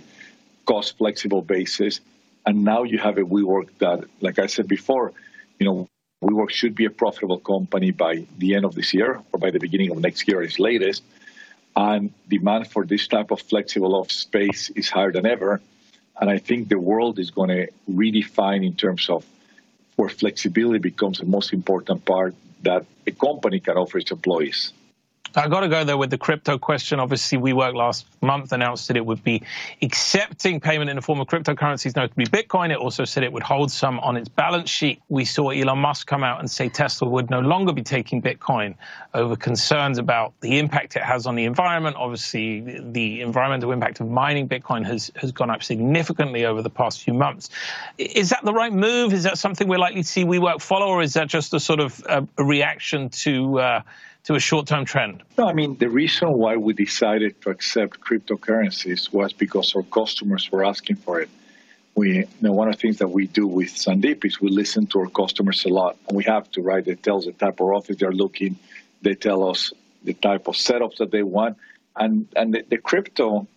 cost 0.65 0.97
flexible 0.97 1.41
basis. 1.41 2.01
And 2.45 2.63
now 2.63 2.83
you 2.83 2.97
have 2.97 3.17
a 3.17 3.21
WeWork 3.21 3.69
that, 3.79 4.03
like 4.21 4.39
I 4.39 4.47
said 4.47 4.67
before, 4.67 5.13
you 5.59 5.65
know, 5.65 5.87
WeWork 6.23 6.49
should 6.49 6.75
be 6.75 6.85
a 6.85 6.89
profitable 6.89 7.39
company 7.39 7.91
by 7.91 8.25
the 8.37 8.55
end 8.55 8.65
of 8.65 8.73
this 8.75 8.93
year 8.93 9.21
or 9.31 9.39
by 9.39 9.51
the 9.51 9.59
beginning 9.59 9.91
of 9.91 9.99
next 9.99 10.27
year 10.27 10.41
at 10.41 10.59
latest. 10.59 11.03
And 11.75 12.11
demand 12.27 12.67
for 12.67 12.85
this 12.85 13.07
type 13.07 13.31
of 13.31 13.41
flexible 13.41 13.95
office 13.95 14.17
space 14.17 14.69
is 14.71 14.89
higher 14.89 15.11
than 15.11 15.25
ever. 15.25 15.61
And 16.19 16.29
I 16.29 16.37
think 16.37 16.69
the 16.69 16.79
world 16.79 17.19
is 17.19 17.31
going 17.31 17.49
to 17.49 17.67
redefine 17.89 18.65
in 18.65 18.75
terms 18.75 19.09
of 19.09 19.25
where 19.95 20.09
flexibility 20.09 20.79
becomes 20.79 21.19
the 21.19 21.25
most 21.25 21.53
important 21.53 22.05
part 22.05 22.35
that 22.63 22.85
a 23.05 23.11
company 23.11 23.59
can 23.59 23.77
offer 23.77 23.97
its 23.97 24.11
employees. 24.11 24.73
I 25.41 25.47
got 25.47 25.61
to 25.61 25.67
go 25.67 25.83
there 25.83 25.97
with 25.97 26.09
the 26.09 26.17
crypto 26.17 26.57
question. 26.57 26.99
Obviously, 26.99 27.37
WeWork 27.37 27.75
last 27.75 28.05
month 28.21 28.51
announced 28.51 28.87
that 28.87 28.97
it 28.97 29.05
would 29.05 29.23
be 29.23 29.41
accepting 29.81 30.59
payment 30.59 30.89
in 30.89 30.95
the 30.95 31.01
form 31.01 31.19
of 31.19 31.27
cryptocurrencies, 31.27 31.95
notably 31.95 32.25
Bitcoin. 32.25 32.71
It 32.71 32.77
also 32.77 33.05
said 33.05 33.23
it 33.23 33.33
would 33.33 33.43
hold 33.43 33.71
some 33.71 33.99
on 33.99 34.17
its 34.17 34.29
balance 34.29 34.69
sheet. 34.69 35.01
We 35.09 35.25
saw 35.25 35.49
Elon 35.49 35.79
Musk 35.79 36.07
come 36.07 36.23
out 36.23 36.39
and 36.39 36.49
say 36.49 36.69
Tesla 36.69 37.09
would 37.09 37.29
no 37.29 37.39
longer 37.39 37.73
be 37.73 37.81
taking 37.83 38.21
Bitcoin 38.21 38.75
over 39.13 39.35
concerns 39.35 39.97
about 39.97 40.33
the 40.41 40.57
impact 40.57 40.95
it 40.95 41.03
has 41.03 41.25
on 41.25 41.35
the 41.35 41.45
environment. 41.45 41.95
Obviously, 41.97 42.61
the 42.91 43.21
environmental 43.21 43.71
impact 43.71 43.99
of 43.99 44.09
mining 44.09 44.47
Bitcoin 44.47 44.85
has, 44.85 45.11
has 45.15 45.31
gone 45.31 45.49
up 45.49 45.63
significantly 45.63 46.45
over 46.45 46.61
the 46.61 46.69
past 46.69 47.01
few 47.01 47.13
months. 47.13 47.49
Is 47.97 48.29
that 48.29 48.43
the 48.43 48.53
right 48.53 48.73
move? 48.73 49.13
Is 49.13 49.23
that 49.23 49.37
something 49.37 49.67
we're 49.67 49.79
likely 49.79 50.01
to 50.01 50.07
see 50.07 50.23
WeWork 50.23 50.61
follow, 50.61 50.87
or 50.87 51.01
is 51.01 51.13
that 51.13 51.27
just 51.27 51.53
a 51.53 51.59
sort 51.59 51.79
of 51.79 52.03
a, 52.07 52.27
a 52.37 52.43
reaction 52.43 53.09
to? 53.09 53.59
Uh, 53.59 53.81
to 54.25 54.35
a 54.35 54.39
short 54.39 54.67
term 54.67 54.85
trend? 54.85 55.23
No, 55.37 55.47
I 55.47 55.53
mean, 55.53 55.77
the 55.77 55.89
reason 55.89 56.33
why 56.33 56.57
we 56.57 56.73
decided 56.73 57.39
to 57.41 57.49
accept 57.49 58.01
cryptocurrencies 58.01 59.13
was 59.13 59.33
because 59.33 59.75
our 59.75 59.83
customers 59.83 60.51
were 60.51 60.65
asking 60.65 60.97
for 60.97 61.21
it. 61.21 61.29
We, 61.95 62.17
you 62.17 62.27
know, 62.41 62.51
one 62.51 62.67
of 62.67 62.75
the 62.75 62.81
things 62.81 62.97
that 62.97 63.07
we 63.07 63.27
do 63.27 63.47
with 63.47 63.69
Sandeep 63.69 64.25
is 64.25 64.41
we 64.41 64.49
listen 64.49 64.85
to 64.87 64.99
our 64.99 65.09
customers 65.09 65.63
a 65.63 65.69
lot, 65.69 65.97
and 66.07 66.17
we 66.17 66.25
have 66.25 66.51
to, 66.51 66.61
right? 66.61 66.83
They 66.83 66.95
tell 66.95 67.19
us 67.19 67.25
the 67.25 67.31
type 67.31 67.61
of 67.61 67.67
office 67.67 67.97
they're 67.97 68.11
looking, 68.11 68.57
they 69.01 69.15
tell 69.15 69.49
us 69.49 69.71
the 70.03 70.13
type 70.13 70.47
of 70.47 70.55
setups 70.55 70.97
that 70.97 71.11
they 71.11 71.23
want, 71.23 71.57
and 71.95 72.27
and 72.35 72.53
the, 72.53 72.63
the 72.67 72.77
crypto 72.77 73.47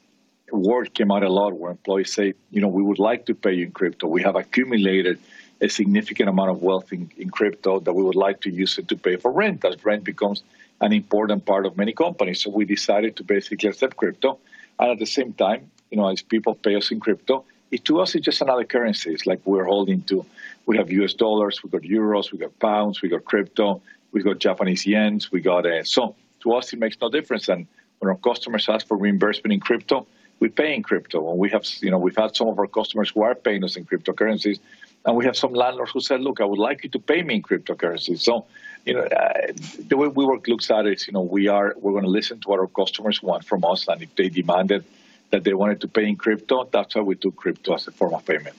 word 0.53 0.95
came 0.95 1.11
out 1.11 1.23
a 1.23 1.29
lot 1.29 1.53
where 1.55 1.71
employees 1.71 2.13
say, 2.13 2.35
you 2.51 2.61
know, 2.61 2.69
we 2.69 2.83
would 2.83 2.99
like 2.99 3.27
to 3.27 3.35
pay 3.35 3.53
you 3.53 3.67
in 3.67 3.73
crypto. 3.73 4.07
We 4.07 4.23
have 4.23 4.37
accumulated 4.37 5.19
a 5.61 5.69
significant 5.69 6.29
amount 6.29 6.51
of 6.51 6.63
wealth 6.63 6.93
in, 6.93 7.11
in 7.17 7.31
crypto 7.31 7.81
that 7.81 7.93
we 7.93 8.03
would 8.03 8.17
like 8.17 8.41
to 8.43 8.51
use 8.51 8.79
it 8.79 8.89
to 8.89 8.97
pay 8.97 9.17
for 9.17 9.31
rent 9.33 9.65
as 9.65 9.85
rent 9.85 10.05
becomes 10.05 10.43
an 10.81 10.93
important 10.93 11.45
part 11.45 11.67
of 11.67 11.77
many 11.77 11.93
companies. 11.93 12.43
So 12.43 12.51
we 12.51 12.65
decided 12.65 13.17
to 13.17 13.25
basically 13.25 13.69
accept 13.69 13.97
crypto. 13.97 14.39
And 14.79 14.91
at 14.91 14.99
the 14.99 15.07
same 15.07 15.33
time, 15.33 15.71
you 15.91 15.97
know, 15.99 16.09
as 16.09 16.23
people 16.23 16.55
pay 16.55 16.77
us 16.77 16.91
in 16.91 17.01
crypto, 17.01 17.45
it 17.71 17.85
to 17.87 18.01
us 18.01 18.15
it's 18.15 18.25
just 18.25 18.41
another 18.41 18.65
currency. 18.65 19.13
It's 19.13 19.27
like 19.27 19.41
we're 19.45 19.65
holding 19.65 20.03
to 20.03 20.25
we 20.67 20.77
have 20.77 20.91
US 20.91 21.15
dollars, 21.15 21.63
we 21.63 21.71
got 21.71 21.83
euros, 21.83 22.31
we 22.33 22.39
got 22.39 22.59
pounds, 22.59 23.03
we 23.03 23.09
got 23.09 23.25
crypto, 23.25 23.83
we 24.13 24.23
got 24.23 24.39
Japanese 24.39 24.85
yens, 24.85 25.31
we 25.31 25.41
got 25.41 25.67
uh, 25.67 25.83
so 25.85 26.15
to 26.41 26.53
us 26.53 26.73
it 26.73 26.79
makes 26.79 26.97
no 27.01 27.11
difference. 27.11 27.49
And 27.49 27.67
when 27.99 28.11
our 28.11 28.17
customers 28.17 28.69
ask 28.69 28.87
for 28.87 28.97
reimbursement 28.97 29.53
in 29.53 29.61
crypto, 29.61 30.07
we 30.41 30.49
pay 30.49 30.75
in 30.75 30.83
crypto. 30.83 31.31
And 31.31 31.39
we 31.39 31.51
have 31.51 31.65
you 31.81 31.91
know 31.91 31.99
we've 31.99 32.17
had 32.17 32.37
some 32.37 32.49
of 32.49 32.59
our 32.59 32.67
customers 32.67 33.11
who 33.11 33.23
are 33.23 33.35
paying 33.35 33.65
us 33.65 33.77
in 33.77 33.85
cryptocurrencies 33.85 34.61
and 35.05 35.17
we 35.17 35.25
have 35.25 35.37
some 35.37 35.53
landlords 35.53 35.93
who 35.93 36.01
said, 36.01 36.21
look, 36.21 36.41
I 36.41 36.45
would 36.45 36.59
like 36.59 36.85
you 36.85 36.91
to 36.91 36.99
pay 36.99 37.23
me 37.23 37.37
in 37.37 37.43
cryptocurrencies. 37.43 38.21
So, 38.21 38.47
you 38.85 38.95
know, 38.95 39.01
uh, 39.01 39.53
the 39.89 39.97
way 39.97 40.09
we 40.09 40.25
work 40.25 40.47
looks 40.49 40.71
at 40.71 40.87
it 40.87 40.95
is, 40.95 41.07
you 41.07 41.13
know, 41.13 41.23
we 41.23 41.49
are, 41.49 41.75
we're 41.79 41.93
going 41.93 42.05
to 42.05 42.11
listen 42.11 42.41
to 42.41 42.49
what 42.49 42.59
our 42.59 42.67
customers 42.67 43.23
want 43.23 43.45
from 43.45 43.65
us. 43.65 43.87
And 43.89 44.03
if 44.03 44.15
they 44.15 44.29
demanded 44.29 44.85
that 45.31 45.45
they 45.45 45.55
wanted 45.55 45.83
to 45.83 45.89
pay 45.89 46.07
in 46.07 46.17
crypto, 46.17 46.65
that's 46.65 46.95
why 46.95 47.03
we 47.03 47.15
took 47.15 47.37
crypto 47.37 47.75
as 47.75 47.87
a 47.87 47.93
form 47.93 48.15
of 48.15 48.25
payment. 48.25 48.57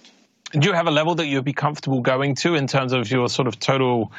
Do 0.51 0.67
you 0.67 0.73
have 0.73 0.88
a 0.88 0.91
level 0.91 1.15
that 1.15 1.27
you'd 1.27 1.45
be 1.45 1.53
comfortable 1.53 2.01
going 2.01 2.35
to 2.35 2.55
in 2.55 2.67
terms 2.67 2.93
of 2.93 3.09
your 3.11 3.29
sort 3.29 3.47
of 3.47 3.59
total 3.59 4.11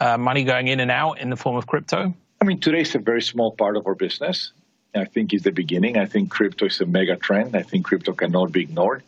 uh, 0.00 0.18
money 0.18 0.44
going 0.44 0.68
in 0.68 0.80
and 0.80 0.90
out 0.90 1.20
in 1.20 1.30
the 1.30 1.36
form 1.36 1.56
of 1.56 1.66
crypto? 1.66 2.14
I 2.40 2.44
mean, 2.44 2.60
today 2.60 2.82
is 2.82 2.94
a 2.94 2.98
very 2.98 3.22
small 3.22 3.52
part 3.52 3.76
of 3.76 3.86
our 3.86 3.94
business. 3.94 4.52
I 4.94 5.04
think 5.04 5.32
it's 5.32 5.44
the 5.44 5.52
beginning. 5.52 5.96
I 5.96 6.06
think 6.06 6.30
crypto 6.30 6.66
is 6.66 6.80
a 6.80 6.86
mega 6.86 7.16
trend. 7.16 7.56
I 7.56 7.62
think 7.62 7.84
crypto 7.84 8.12
cannot 8.12 8.52
be 8.52 8.62
ignored 8.62 9.02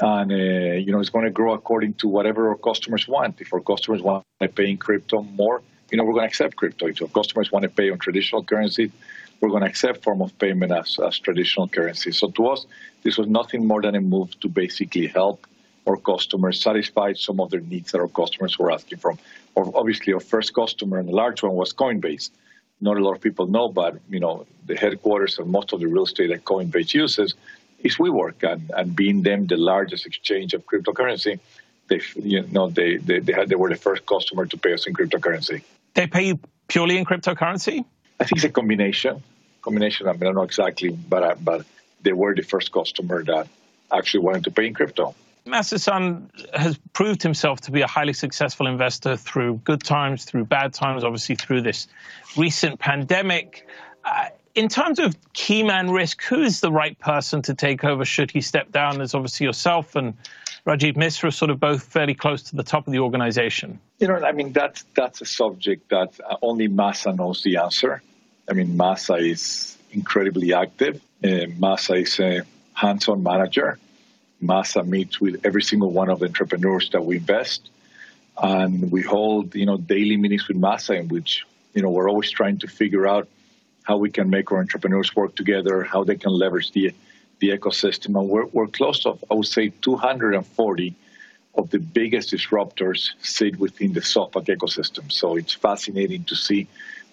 and 0.00 0.32
uh, 0.32 0.34
you 0.34 0.92
know 0.92 1.00
it's 1.00 1.10
going 1.10 1.24
to 1.24 1.30
grow 1.30 1.52
according 1.52 1.94
to 1.94 2.08
whatever 2.08 2.48
our 2.48 2.56
customers 2.56 3.06
want. 3.06 3.40
If 3.40 3.52
our 3.52 3.60
customers 3.60 4.02
want 4.02 4.24
to 4.40 4.48
pay 4.48 4.70
in 4.70 4.78
crypto 4.78 5.22
more, 5.22 5.62
you 5.90 5.98
know 5.98 6.04
we're 6.04 6.14
going 6.14 6.24
to 6.24 6.28
accept 6.28 6.56
crypto. 6.56 6.86
If 6.86 7.02
our 7.02 7.08
customers 7.08 7.52
want 7.52 7.64
to 7.64 7.68
pay 7.68 7.90
on 7.90 7.98
traditional 7.98 8.42
currency, 8.42 8.90
we're 9.40 9.50
going 9.50 9.62
to 9.62 9.68
accept 9.68 10.02
form 10.02 10.22
of 10.22 10.36
payment 10.38 10.72
as, 10.72 10.98
as 10.98 11.18
traditional 11.18 11.68
currency. 11.68 12.12
So 12.12 12.30
to 12.30 12.48
us, 12.48 12.66
this 13.02 13.16
was 13.18 13.26
nothing 13.26 13.66
more 13.66 13.82
than 13.82 13.94
a 13.94 14.00
move 14.00 14.38
to 14.40 14.48
basically 14.48 15.06
help 15.06 15.46
our 15.86 15.96
customers 15.96 16.60
satisfy 16.60 17.14
some 17.14 17.40
of 17.40 17.50
their 17.50 17.60
needs 17.60 17.92
that 17.92 18.00
our 18.00 18.08
customers 18.08 18.58
were 18.58 18.70
asking 18.70 18.98
from. 18.98 19.18
Or 19.54 19.70
obviously, 19.74 20.12
our 20.12 20.20
first 20.20 20.54
customer 20.54 20.98
and 20.98 21.08
the 21.08 21.12
large 21.12 21.42
one 21.42 21.54
was 21.54 21.72
Coinbase. 21.72 22.30
Not 22.82 22.96
a 22.96 23.04
lot 23.04 23.14
of 23.14 23.20
people 23.20 23.46
know, 23.46 23.68
but 23.68 23.98
you 24.08 24.20
know 24.20 24.46
the 24.66 24.76
headquarters 24.76 25.38
of 25.38 25.46
most 25.46 25.72
of 25.72 25.80
the 25.80 25.86
real 25.86 26.04
estate 26.04 26.28
that 26.28 26.44
Coinbase 26.44 26.94
uses 26.94 27.34
is 27.82 27.96
WeWork, 27.96 28.50
and, 28.50 28.70
and 28.76 28.94
being 28.94 29.22
them 29.22 29.46
the 29.46 29.56
largest 29.56 30.06
exchange 30.06 30.54
of 30.54 30.66
cryptocurrency, 30.66 31.40
they 31.88 32.00
you 32.16 32.42
know 32.52 32.68
they 32.68 32.96
they 32.96 33.18
they, 33.20 33.32
had, 33.32 33.48
they 33.48 33.56
were 33.56 33.68
the 33.68 33.76
first 33.76 34.06
customer 34.06 34.46
to 34.46 34.56
pay 34.56 34.72
us 34.72 34.86
in 34.86 34.94
cryptocurrency. 34.94 35.62
They 35.94 36.06
pay 36.06 36.22
you 36.28 36.38
purely 36.68 36.96
in 36.98 37.04
cryptocurrency. 37.04 37.84
I 38.20 38.24
think 38.24 38.36
it's 38.36 38.44
a 38.44 38.50
combination. 38.50 39.22
Combination. 39.62 40.06
I, 40.06 40.12
mean, 40.12 40.22
I 40.22 40.24
don't 40.26 40.36
know 40.36 40.42
exactly, 40.42 40.90
but 40.90 41.22
uh, 41.22 41.34
but 41.40 41.66
they 42.02 42.12
were 42.12 42.34
the 42.34 42.42
first 42.42 42.72
customer 42.72 43.24
that 43.24 43.48
actually 43.92 44.20
wanted 44.20 44.44
to 44.44 44.50
pay 44.50 44.66
in 44.66 44.74
crypto. 44.74 45.14
Masa 45.46 45.80
Son 45.80 46.30
has 46.52 46.78
proved 46.92 47.22
himself 47.22 47.62
to 47.62 47.70
be 47.70 47.80
a 47.80 47.86
highly 47.86 48.12
successful 48.12 48.66
investor 48.66 49.16
through 49.16 49.60
good 49.64 49.82
times, 49.82 50.24
through 50.24 50.44
bad 50.44 50.72
times, 50.72 51.02
obviously 51.02 51.34
through 51.34 51.62
this 51.62 51.88
recent 52.36 52.78
pandemic. 52.78 53.66
Uh, 54.04 54.26
in 54.54 54.68
terms 54.68 54.98
of 54.98 55.16
key 55.32 55.62
man 55.62 55.90
risk, 55.90 56.22
who 56.22 56.42
is 56.42 56.60
the 56.60 56.72
right 56.72 56.98
person 56.98 57.42
to 57.42 57.54
take 57.54 57.84
over 57.84 58.04
should 58.04 58.30
he 58.30 58.40
step 58.40 58.72
down? 58.72 58.98
There's 58.98 59.14
obviously 59.14 59.46
yourself 59.46 59.94
and 59.96 60.14
Rajiv 60.66 60.96
Misra, 60.96 61.32
sort 61.32 61.50
of 61.50 61.58
both 61.58 61.82
fairly 61.82 62.14
close 62.14 62.42
to 62.44 62.56
the 62.56 62.62
top 62.62 62.86
of 62.86 62.92
the 62.92 62.98
organization. 62.98 63.78
You 63.98 64.08
know, 64.08 64.16
I 64.16 64.32
mean, 64.32 64.52
that's, 64.52 64.84
that's 64.94 65.20
a 65.20 65.26
subject 65.26 65.88
that 65.90 66.18
only 66.42 66.68
Masa 66.68 67.16
knows 67.16 67.42
the 67.42 67.56
answer. 67.56 68.02
I 68.48 68.52
mean, 68.52 68.76
Masa 68.76 69.26
is 69.26 69.78
incredibly 69.92 70.52
active. 70.52 70.96
Uh, 71.24 71.48
Masa 71.58 72.02
is 72.02 72.18
a 72.20 72.42
hands 72.74 73.08
on 73.08 73.22
manager. 73.22 73.78
Masa 74.42 74.86
meets 74.86 75.20
with 75.20 75.40
every 75.44 75.62
single 75.62 75.90
one 75.90 76.10
of 76.10 76.18
the 76.18 76.26
entrepreneurs 76.26 76.90
that 76.90 77.04
we 77.04 77.16
invest. 77.16 77.70
And 78.42 78.90
we 78.90 79.02
hold, 79.02 79.54
you 79.54 79.66
know, 79.66 79.76
daily 79.76 80.16
meetings 80.16 80.48
with 80.48 80.58
Masa 80.58 80.98
in 80.98 81.08
which, 81.08 81.46
you 81.74 81.82
know, 81.82 81.90
we're 81.90 82.08
always 82.08 82.30
trying 82.30 82.58
to 82.58 82.66
figure 82.68 83.06
out 83.06 83.28
how 83.84 83.96
we 83.96 84.10
can 84.10 84.30
make 84.30 84.52
our 84.52 84.58
entrepreneurs 84.58 85.14
work 85.16 85.34
together, 85.34 85.82
how 85.82 86.04
they 86.04 86.16
can 86.16 86.32
leverage 86.32 86.72
the 86.72 86.94
the 87.40 87.48
ecosystem. 87.48 88.18
And 88.20 88.28
we're, 88.28 88.46
we're 88.46 88.66
close 88.66 89.00
to, 89.00 89.18
I 89.30 89.34
would 89.34 89.46
say, 89.46 89.72
240 89.80 90.94
of 91.56 91.70
the 91.70 91.78
biggest 91.78 92.30
disruptors 92.30 93.10
sit 93.22 93.58
within 93.58 93.92
the 93.92 94.00
SoftBank 94.00 94.46
ecosystem. 94.56 95.10
So 95.10 95.36
it's 95.36 95.54
fascinating 95.54 96.24
to 96.24 96.36
see 96.36 96.68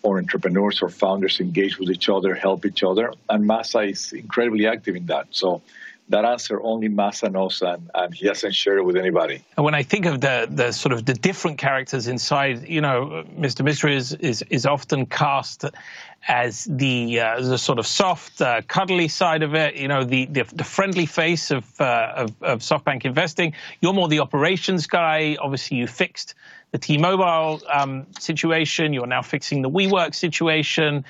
our 0.06 0.20
entrepreneurs 0.20 0.82
or 0.82 0.90
founders 0.90 1.40
engage 1.40 1.80
with 1.80 1.90
each 1.90 2.08
other, 2.08 2.36
help 2.36 2.66
each 2.66 2.84
other. 2.84 3.14
And 3.30 3.46
Masa 3.46 3.90
is 3.90 4.14
incredibly 4.14 4.68
active 4.68 4.96
in 4.96 5.08
that. 5.08 5.28
So 5.32 5.62
that 6.10 6.26
answer 6.26 6.62
only 6.62 6.90
Masa 6.90 7.32
knows, 7.32 7.62
and, 7.62 7.90
and 7.94 8.14
he 8.14 8.28
hasn't 8.28 8.56
shared 8.56 8.80
it 8.80 8.84
with 8.84 8.96
anybody. 8.96 9.44
And 9.58 9.66
when 9.66 9.76
I 9.76 9.84
think 9.84 10.06
of 10.06 10.22
the 10.22 10.48
the 10.50 10.72
sort 10.72 10.94
of 10.94 11.06
the 11.06 11.14
different 11.14 11.58
characters 11.58 12.08
inside, 12.08 12.68
you 12.68 12.82
know, 12.82 13.26
Mr. 13.38 13.66
Misra 13.66 13.94
is 13.94 14.14
is, 14.14 14.42
is 14.50 14.66
often 14.66 15.06
cast 15.06 15.66
as 16.28 16.66
the 16.70 17.20
uh, 17.20 17.42
the 17.42 17.58
sort 17.58 17.80
of 17.80 17.86
soft, 17.86 18.42
uh, 18.42 18.62
cuddly 18.68 19.08
side 19.08 19.44
of 19.44 19.54
it. 19.54 19.76
You 19.76 19.88
know, 19.88 20.04
the 20.04 20.26
the, 20.26 20.44
the 20.54 20.64
friendly 20.64 21.06
face 21.06 21.52
of, 21.52 21.80
uh, 21.80 22.14
of, 22.16 22.32
of 22.42 22.60
SoftBank 22.60 23.06
investing. 23.06 23.54
You're 23.82 23.94
more 23.94 24.08
the 24.08 24.20
operations 24.20 24.88
guy. 24.88 25.38
Obviously, 25.40 25.78
you 25.78 25.88
fixed 25.88 26.36
the 26.72 26.78
T-Mobile 26.78 27.62
um, 27.72 28.06
situation. 28.20 28.94
You're 28.94 29.08
now 29.08 29.22
fixing 29.22 29.62
the 29.62 29.70
WeWork 29.70 30.14
situation. 30.14 31.06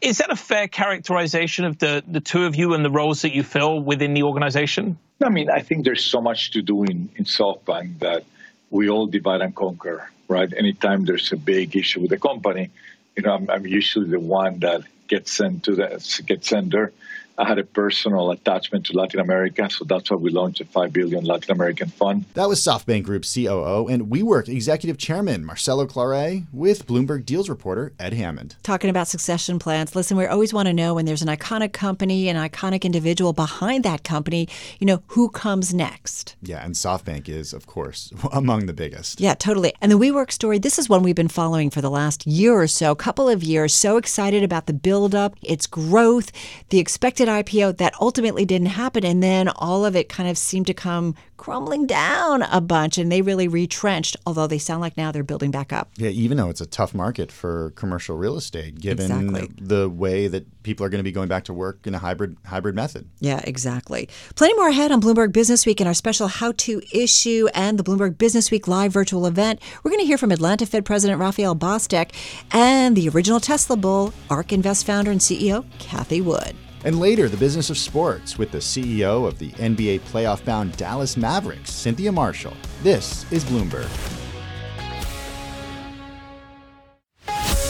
Is 0.00 0.18
that 0.18 0.30
a 0.30 0.36
fair 0.36 0.68
characterization 0.68 1.64
of 1.64 1.78
the 1.78 2.02
the 2.06 2.20
two 2.20 2.44
of 2.44 2.54
you 2.54 2.74
and 2.74 2.84
the 2.84 2.90
roles 2.90 3.22
that 3.22 3.34
you 3.34 3.42
fill 3.42 3.80
within 3.80 4.14
the 4.14 4.22
organization? 4.24 4.98
I 5.22 5.28
mean, 5.28 5.50
I 5.50 5.60
think 5.60 5.84
there's 5.84 6.04
so 6.04 6.20
much 6.20 6.52
to 6.52 6.62
do 6.62 6.84
in, 6.84 7.10
in 7.16 7.24
SoftBank 7.24 7.98
that 8.00 8.24
we 8.70 8.88
all 8.88 9.06
divide 9.06 9.40
and 9.42 9.54
conquer, 9.54 10.10
right? 10.28 10.52
Anytime 10.56 11.04
there's 11.04 11.32
a 11.32 11.36
big 11.36 11.76
issue 11.76 12.00
with 12.00 12.10
the 12.10 12.18
company, 12.18 12.70
you 13.16 13.22
know, 13.22 13.34
I'm, 13.34 13.50
I'm 13.50 13.66
usually 13.66 14.08
the 14.08 14.20
one 14.20 14.60
that 14.60 14.82
gets 15.08 15.32
sent 15.32 15.64
to 15.64 15.74
the 15.74 16.22
gets 16.26 16.48
sent 16.48 16.70
there 16.70 16.92
I 17.40 17.48
had 17.48 17.58
a 17.58 17.64
personal 17.64 18.30
attachment 18.32 18.84
to 18.86 18.92
Latin 18.92 19.18
America, 19.18 19.66
so 19.70 19.86
that's 19.86 20.10
why 20.10 20.18
we 20.18 20.28
launched 20.28 20.60
a 20.60 20.66
five 20.66 20.92
billion 20.92 21.24
Latin 21.24 21.50
American 21.52 21.88
fund. 21.88 22.26
That 22.34 22.50
was 22.50 22.60
SoftBank 22.60 23.04
Group 23.04 23.24
COO 23.24 23.88
and 23.88 24.08
WeWork 24.08 24.50
Executive 24.50 24.98
Chairman 24.98 25.46
Marcelo 25.46 25.86
Claure 25.86 26.42
with 26.52 26.86
Bloomberg 26.86 27.24
Deals 27.24 27.48
reporter 27.48 27.94
Ed 27.98 28.12
Hammond. 28.12 28.56
Talking 28.62 28.90
about 28.90 29.08
succession 29.08 29.58
plans. 29.58 29.96
Listen, 29.96 30.18
we 30.18 30.26
always 30.26 30.52
want 30.52 30.66
to 30.66 30.74
know 30.74 30.92
when 30.92 31.06
there's 31.06 31.22
an 31.22 31.28
iconic 31.28 31.72
company, 31.72 32.28
an 32.28 32.36
iconic 32.36 32.82
individual 32.82 33.32
behind 33.32 33.84
that 33.84 34.04
company. 34.04 34.46
You 34.78 34.86
know 34.86 35.02
who 35.06 35.30
comes 35.30 35.72
next. 35.72 36.36
Yeah, 36.42 36.62
and 36.62 36.74
SoftBank 36.74 37.26
is, 37.26 37.54
of 37.54 37.66
course, 37.66 38.12
among 38.32 38.66
the 38.66 38.74
biggest. 38.74 39.18
Yeah, 39.18 39.32
totally. 39.32 39.72
And 39.80 39.90
the 39.90 39.98
WeWork 39.98 40.30
story. 40.30 40.58
This 40.58 40.78
is 40.78 40.90
one 40.90 41.02
we've 41.02 41.14
been 41.14 41.28
following 41.28 41.70
for 41.70 41.80
the 41.80 41.90
last 41.90 42.26
year 42.26 42.52
or 42.52 42.66
so, 42.66 42.94
couple 42.94 43.30
of 43.30 43.42
years. 43.42 43.72
So 43.72 43.96
excited 43.96 44.42
about 44.42 44.66
the 44.66 44.74
buildup, 44.74 45.36
its 45.40 45.66
growth, 45.66 46.32
the 46.68 46.78
expected 46.78 47.29
IPO 47.30 47.78
that 47.78 47.94
ultimately 48.00 48.44
didn't 48.44 48.68
happen. 48.68 49.04
And 49.04 49.22
then 49.22 49.48
all 49.48 49.84
of 49.84 49.96
it 49.96 50.08
kind 50.08 50.28
of 50.28 50.36
seemed 50.36 50.66
to 50.66 50.74
come 50.74 51.14
crumbling 51.40 51.86
down 51.86 52.42
a 52.42 52.60
bunch 52.60 52.98
and 52.98 53.10
they 53.10 53.22
really 53.22 53.48
retrenched, 53.48 54.14
although 54.26 54.46
they 54.46 54.58
sound 54.58 54.82
like 54.82 54.94
now 54.98 55.10
they're 55.10 55.22
building 55.22 55.50
back 55.50 55.72
up. 55.72 55.90
Yeah, 55.96 56.10
even 56.10 56.36
though 56.36 56.50
it's 56.50 56.60
a 56.60 56.66
tough 56.66 56.94
market 56.94 57.32
for 57.32 57.70
commercial 57.76 58.14
real 58.14 58.36
estate, 58.36 58.78
given 58.78 59.10
exactly. 59.10 59.48
the 59.58 59.88
way 59.88 60.28
that 60.28 60.62
people 60.62 60.84
are 60.84 60.90
going 60.90 60.98
to 60.98 61.02
be 61.02 61.12
going 61.12 61.28
back 61.28 61.44
to 61.44 61.54
work 61.54 61.86
in 61.86 61.94
a 61.94 61.98
hybrid 61.98 62.36
hybrid 62.44 62.74
method. 62.74 63.08
Yeah, 63.20 63.40
exactly. 63.44 64.10
Plenty 64.34 64.54
more 64.56 64.68
ahead 64.68 64.92
on 64.92 65.00
Bloomberg 65.00 65.32
Business 65.32 65.64
Week 65.64 65.80
and 65.80 65.88
our 65.88 65.94
special 65.94 66.28
how 66.28 66.52
to 66.52 66.82
issue 66.92 67.48
and 67.54 67.78
the 67.78 67.84
Bloomberg 67.84 68.18
Business 68.18 68.50
Week 68.50 68.68
live 68.68 68.92
virtual 68.92 69.26
event. 69.26 69.60
We're 69.82 69.92
going 69.92 70.00
to 70.02 70.06
hear 70.06 70.18
from 70.18 70.32
Atlanta 70.32 70.66
Fed 70.66 70.84
President 70.84 71.18
Raphael 71.18 71.56
Bostic 71.56 72.10
and 72.52 72.94
the 72.94 73.08
original 73.08 73.40
Tesla 73.40 73.78
bull, 73.78 74.12
ARK 74.28 74.52
Invest 74.52 74.84
founder 74.84 75.10
and 75.10 75.20
CEO 75.20 75.64
Cathie 75.78 76.20
Wood. 76.20 76.54
And 76.84 76.98
later, 76.98 77.28
the 77.28 77.36
business 77.36 77.68
of 77.68 77.76
sports 77.76 78.38
with 78.38 78.50
the 78.52 78.58
CEO 78.58 79.26
of 79.26 79.38
the 79.38 79.50
NBA 79.52 80.00
playoff 80.00 80.44
bound 80.44 80.76
Dallas 80.76 81.16
Mavericks, 81.16 81.70
Cynthia 81.70 82.10
Marshall. 82.10 82.56
This 82.82 83.30
is 83.30 83.44
Bloomberg. 83.44 84.19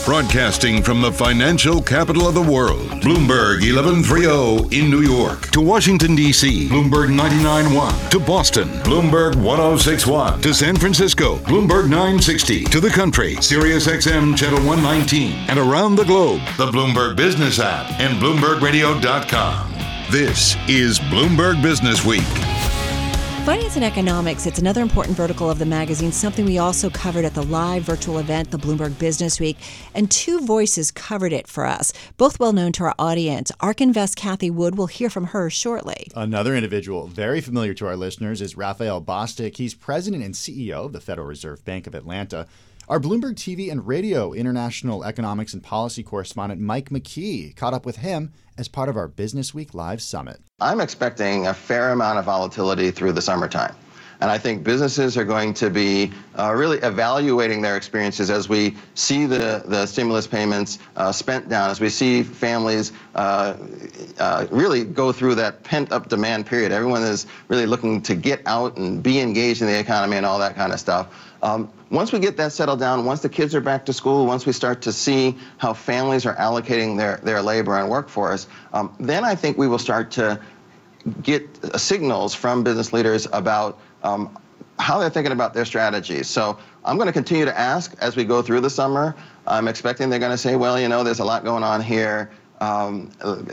Broadcasting 0.05 0.83
from 0.83 1.03
the 1.03 1.13
financial 1.13 1.81
capital 1.83 2.27
of 2.27 2.35
the 2.35 2.43
world, 2.43 2.89
Bloomberg 3.03 3.61
1130 3.61 4.77
in 4.77 4.91
New 4.91 5.03
York. 5.03 5.51
To 5.51 5.61
Washington, 5.61 6.17
D.C., 6.17 6.69
Bloomberg 6.69 7.15
99.1. 7.15 8.11
To 8.11 8.19
Boston, 8.19 8.69
Bloomberg 8.83 9.37
1061. 9.37 10.41
To 10.41 10.55
San 10.55 10.77
Francisco, 10.77 11.37
Bloomberg 11.41 11.85
960. 11.85 12.65
To 12.65 12.81
the 12.81 12.89
country, 12.91 13.37
Sirius 13.37 13.87
XM 13.87 14.37
Channel 14.37 14.67
119. 14.67 15.33
And 15.49 15.59
around 15.59 15.97
the 15.97 16.05
globe, 16.05 16.41
the 16.57 16.67
Bloomberg 16.67 17.15
Business 17.15 17.61
app 17.61 17.91
and 18.01 18.21
BloombergRadio.com. 18.21 19.75
This 20.11 20.57
is 20.67 20.99
Bloomberg 20.99 21.63
Business 21.63 22.05
Week. 22.05 22.60
Finance 23.45 23.77
and 23.77 23.85
economics, 23.85 24.45
it's 24.47 24.59
another 24.59 24.83
important 24.83 25.17
vertical 25.17 25.51
of 25.51 25.59
the 25.59 25.65
magazine, 25.65 26.13
something 26.13 26.45
we 26.45 26.59
also 26.59 26.91
covered 26.91 27.25
at 27.25 27.33
the 27.33 27.43
live 27.43 27.83
virtual 27.83 28.19
event, 28.19 28.51
the 28.51 28.59
Bloomberg 28.59 28.99
Business 28.99 29.41
Week, 29.41 29.57
and 29.95 30.11
two 30.11 30.45
voices 30.45 30.91
covered 30.91 31.33
it 31.33 31.49
for 31.49 31.65
us, 31.65 31.91
both 32.19 32.39
well 32.39 32.53
known 32.53 32.71
to 32.73 32.85
our 32.85 32.95
audience. 32.99 33.51
ARK 33.61 33.81
Invest 33.81 34.15
Cathie 34.17 34.51
Wood, 34.51 34.77
we'll 34.77 34.89
hear 34.89 35.09
from 35.09 35.29
her 35.29 35.49
shortly. 35.49 36.09
Another 36.15 36.55
individual 36.55 37.07
very 37.07 37.41
familiar 37.41 37.73
to 37.75 37.87
our 37.87 37.97
listeners 37.97 38.43
is 38.43 38.59
Raphael 38.59 39.01
Bostic. 39.01 39.57
He's 39.57 39.73
president 39.75 40.23
and 40.23 40.35
CEO 40.35 40.85
of 40.85 40.93
the 40.93 41.01
Federal 41.01 41.27
Reserve 41.27 41.65
Bank 41.65 41.87
of 41.87 41.95
Atlanta. 41.95 42.47
Our 42.91 42.99
Bloomberg 42.99 43.37
TV 43.37 43.71
and 43.71 43.87
radio 43.87 44.33
international 44.33 45.05
economics 45.05 45.55
and 45.55 45.63
policy 45.63 46.03
correspondent 46.03 46.61
Mike 46.61 46.91
McKee 46.91 47.55
caught 47.55 47.73
up 47.73 47.87
with 47.87 47.99
him 47.99 48.33
as 48.59 48.67
part 48.67 48.89
of 48.89 48.97
our 48.97 49.07
Business 49.07 49.55
Week 49.55 49.75
Live 49.75 50.03
Summit. 50.03 50.41
I'm 50.59 50.81
expecting 50.81 51.47
a 51.47 51.55
fair 51.55 51.91
amount 51.91 52.19
of 52.19 52.25
volatility 52.25 52.91
through 52.91 53.13
the 53.13 53.23
summertime. 53.23 53.77
And 54.21 54.29
I 54.29 54.39
think 54.39 54.65
businesses 54.65 55.17
are 55.17 55.25
going 55.25 55.55
to 55.55 55.71
be 55.71 56.11
uh, 56.37 56.53
really 56.53 56.79
evaluating 56.79 57.63
their 57.63 57.77
experiences 57.77 58.29
as 58.29 58.49
we 58.49 58.77
see 58.95 59.25
the, 59.25 59.63
the 59.65 59.87
stimulus 59.87 60.27
payments 60.27 60.81
uh, 60.97 61.13
spent 61.13 61.49
down, 61.49 61.71
as 61.71 61.81
we 61.81 61.89
see 61.89 62.25
families 62.25 62.93
uh, 63.15 63.57
uh 64.19 64.47
really 64.51 64.85
go 64.85 65.13
through 65.13 65.37
that 65.37 65.63
pent 65.63 65.93
up 65.93 66.09
demand 66.09 66.45
period. 66.45 66.73
Everyone 66.73 67.03
is 67.03 67.27
really 67.49 67.67
looking 67.67 68.03
to 68.03 68.15
get 68.15 68.43
out 68.47 68.77
and 68.77 69.03
be 69.03 69.21
engaged 69.21 69.63
in 69.63 69.69
the 69.69 69.79
economy 69.79 70.17
and 70.17 70.27
all 70.27 70.41
that 70.41 70.57
kind 70.57 70.73
of 70.73 70.81
stuff. 70.81 71.30
Um, 71.43 71.71
once 71.91 72.13
we 72.13 72.19
get 72.19 72.37
that 72.37 72.53
settled 72.53 72.81
down, 72.81 73.05
once 73.05 73.21
the 73.21 73.29
kids 73.29 73.55
are 73.55 73.61
back 73.61 73.85
to 73.87 73.93
school, 73.93 74.27
once 74.27 74.47
we 74.47 74.53
start 74.53 74.83
to 74.83 74.93
see 74.93 75.37
how 75.59 75.73
families 75.73 76.27
are 76.27 76.37
allocating 76.37 76.97
their, 76.97 77.17
their 77.23 77.43
labor 77.43 77.79
and 77.79 77.89
workforce, 77.89 78.47
um, 78.73 78.95
then 79.01 79.25
I 79.25 79.35
think 79.35 79.57
we 79.57 79.67
will 79.67 79.79
start 79.79 80.11
to 80.13 80.41
get 81.23 81.49
signals 81.81 82.35
from 82.35 82.63
business 82.63 82.93
leaders 82.93 83.27
about 83.33 83.79
um, 84.03 84.39
how 84.79 84.99
they're 84.99 85.11
thinking 85.11 85.33
about 85.33 85.55
their 85.55 85.65
strategies. 85.65 86.29
So 86.29 86.59
I'm 86.85 86.97
going 86.97 87.07
to 87.07 87.13
continue 87.13 87.45
to 87.45 87.59
ask 87.59 87.95
as 88.01 88.17
we 88.17 88.25
go 88.25 88.43
through 88.43 88.61
the 88.61 88.71
summer. 88.71 89.15
I'm 89.47 89.69
expecting 89.69 90.11
they're 90.11 90.19
going 90.19 90.31
to 90.31 90.39
say, 90.39 90.57
well, 90.57 90.79
you 90.79 90.89
know, 90.89 91.03
there's 91.03 91.21
a 91.21 91.25
lot 91.25 91.45
going 91.45 91.65
on 91.65 91.81
here. 91.81 92.31
Um, 92.61 93.11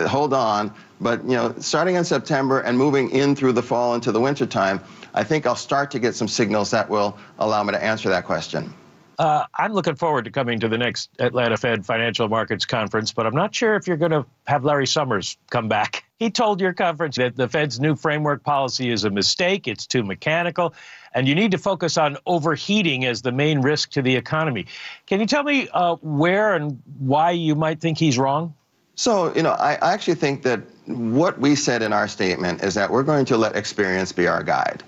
hold 0.08 0.34
on. 0.34 0.74
But, 1.00 1.24
you 1.24 1.32
know, 1.32 1.54
starting 1.60 1.96
in 1.96 2.04
September 2.04 2.60
and 2.62 2.78
moving 2.78 3.10
in 3.12 3.36
through 3.36 3.54
the 3.54 3.64
fall 3.64 3.96
into 3.96 4.12
the 4.12 4.20
winter 4.20 4.46
time, 4.46 4.82
I 5.14 5.24
think 5.24 5.46
I'll 5.46 5.56
start 5.56 5.92
to 5.92 6.00
get 6.00 6.16
some 6.16 6.28
signals 6.28 6.72
that 6.72 6.90
will 6.90 7.18
allow 7.40 7.64
me 7.64 7.72
to 7.74 7.84
answer 7.84 8.10
that 8.10 8.26
question. 8.26 8.74
Uh, 9.20 9.46
I'm 9.56 9.74
looking 9.74 9.96
forward 9.96 10.26
to 10.26 10.32
coming 10.32 10.60
to 10.60 10.68
the 10.68 10.78
next 10.78 11.10
Atlanta 11.18 11.58
Fed 11.58 11.86
Financial 11.86 12.28
Markets 12.28 12.66
Conference, 12.66 13.12
but 13.12 13.26
I'm 13.26 13.34
not 13.34 13.54
sure 13.54 13.76
if 13.76 13.88
you're 13.88 13.98
going 13.98 14.12
to 14.12 14.26
have 14.46 14.64
Larry 14.64 14.86
Summers 14.86 15.38
come 15.50 15.68
back. 15.68 16.04
He 16.20 16.32
told 16.32 16.60
your 16.60 16.74
conference 16.74 17.18
that 17.18 17.36
the 17.36 17.48
Fed's 17.48 17.80
new 17.80 17.96
framework 17.96 18.44
policy 18.44 18.90
is 18.90 19.04
a 19.04 19.12
mistake, 19.12 19.68
it's 19.68 19.86
too 19.86 20.02
mechanical, 20.02 20.74
and 21.14 21.28
you 21.28 21.36
need 21.36 21.52
to 21.52 21.60
focus 21.60 21.96
on 21.96 22.18
overheating 22.26 23.06
as 23.06 23.22
the 23.22 23.32
main 23.32 23.62
risk 23.62 23.92
to 23.92 24.02
the 24.02 24.16
economy. 24.16 24.66
Can 25.06 25.20
you 25.20 25.28
tell 25.28 25.44
me 25.44 25.70
uh, 25.76 25.98
where 26.02 26.56
and 26.56 26.82
why 26.98 27.30
you 27.30 27.54
might 27.54 27.82
think 27.82 28.00
he's 28.00 28.18
wrong? 28.18 28.56
So, 28.98 29.34
you 29.36 29.44
know, 29.44 29.52
I, 29.52 29.76
I 29.76 29.94
actually 29.94 30.16
think 30.16 30.42
that 30.42 30.60
what 30.88 31.40
we 31.40 31.56
said 31.56 31.84
in 31.84 31.94
our 31.94 32.08
statement 32.08 32.64
is 32.64 32.74
that 32.74 32.90
we're 32.90 33.04
going 33.04 33.26
to 33.26 33.38
let 33.38 33.56
experience 33.56 34.12
be 34.12 34.28
our 34.28 34.42
guide 34.42 34.84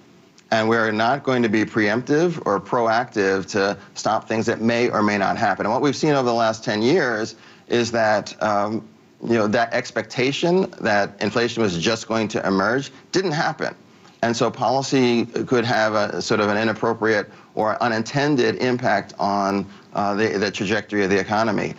and 0.49 0.67
we're 0.67 0.91
not 0.91 1.23
going 1.23 1.43
to 1.43 1.49
be 1.49 1.63
preemptive 1.63 2.41
or 2.47 2.59
proactive 2.59 3.45
to 3.51 3.77
stop 3.93 4.27
things 4.27 4.47
that 4.47 4.61
may 4.61 4.89
or 4.89 5.03
may 5.03 5.19
not 5.19 5.37
happen. 5.37 5.67
And 5.67 5.71
what 5.71 5.83
we've 5.83 5.95
seen 5.95 6.13
over 6.13 6.27
the 6.27 6.33
last 6.33 6.63
10 6.63 6.81
years 6.81 7.35
is 7.67 7.91
that 7.91 8.41
um, 8.41 8.87
you 9.23 9.33
know 9.33 9.47
that 9.47 9.73
expectation 9.73 10.73
that 10.81 11.21
inflation 11.21 11.61
was 11.61 11.77
just 11.77 12.07
going 12.07 12.27
to 12.29 12.47
emerge 12.47 12.91
didn't 13.11 13.33
happen. 13.33 13.75
And 14.21 14.35
so 14.35 14.49
policy 14.49 15.25
could 15.25 15.65
have 15.65 15.93
a 15.93 16.21
sort 16.21 16.39
of 16.39 16.49
an 16.49 16.57
inappropriate 16.57 17.29
or 17.53 17.81
unintended 17.81 18.55
impact 18.55 19.13
on 19.19 19.65
uh, 19.93 20.15
the, 20.15 20.37
the 20.37 20.51
trajectory 20.51 21.03
of 21.03 21.09
the 21.09 21.19
economy. 21.19 21.73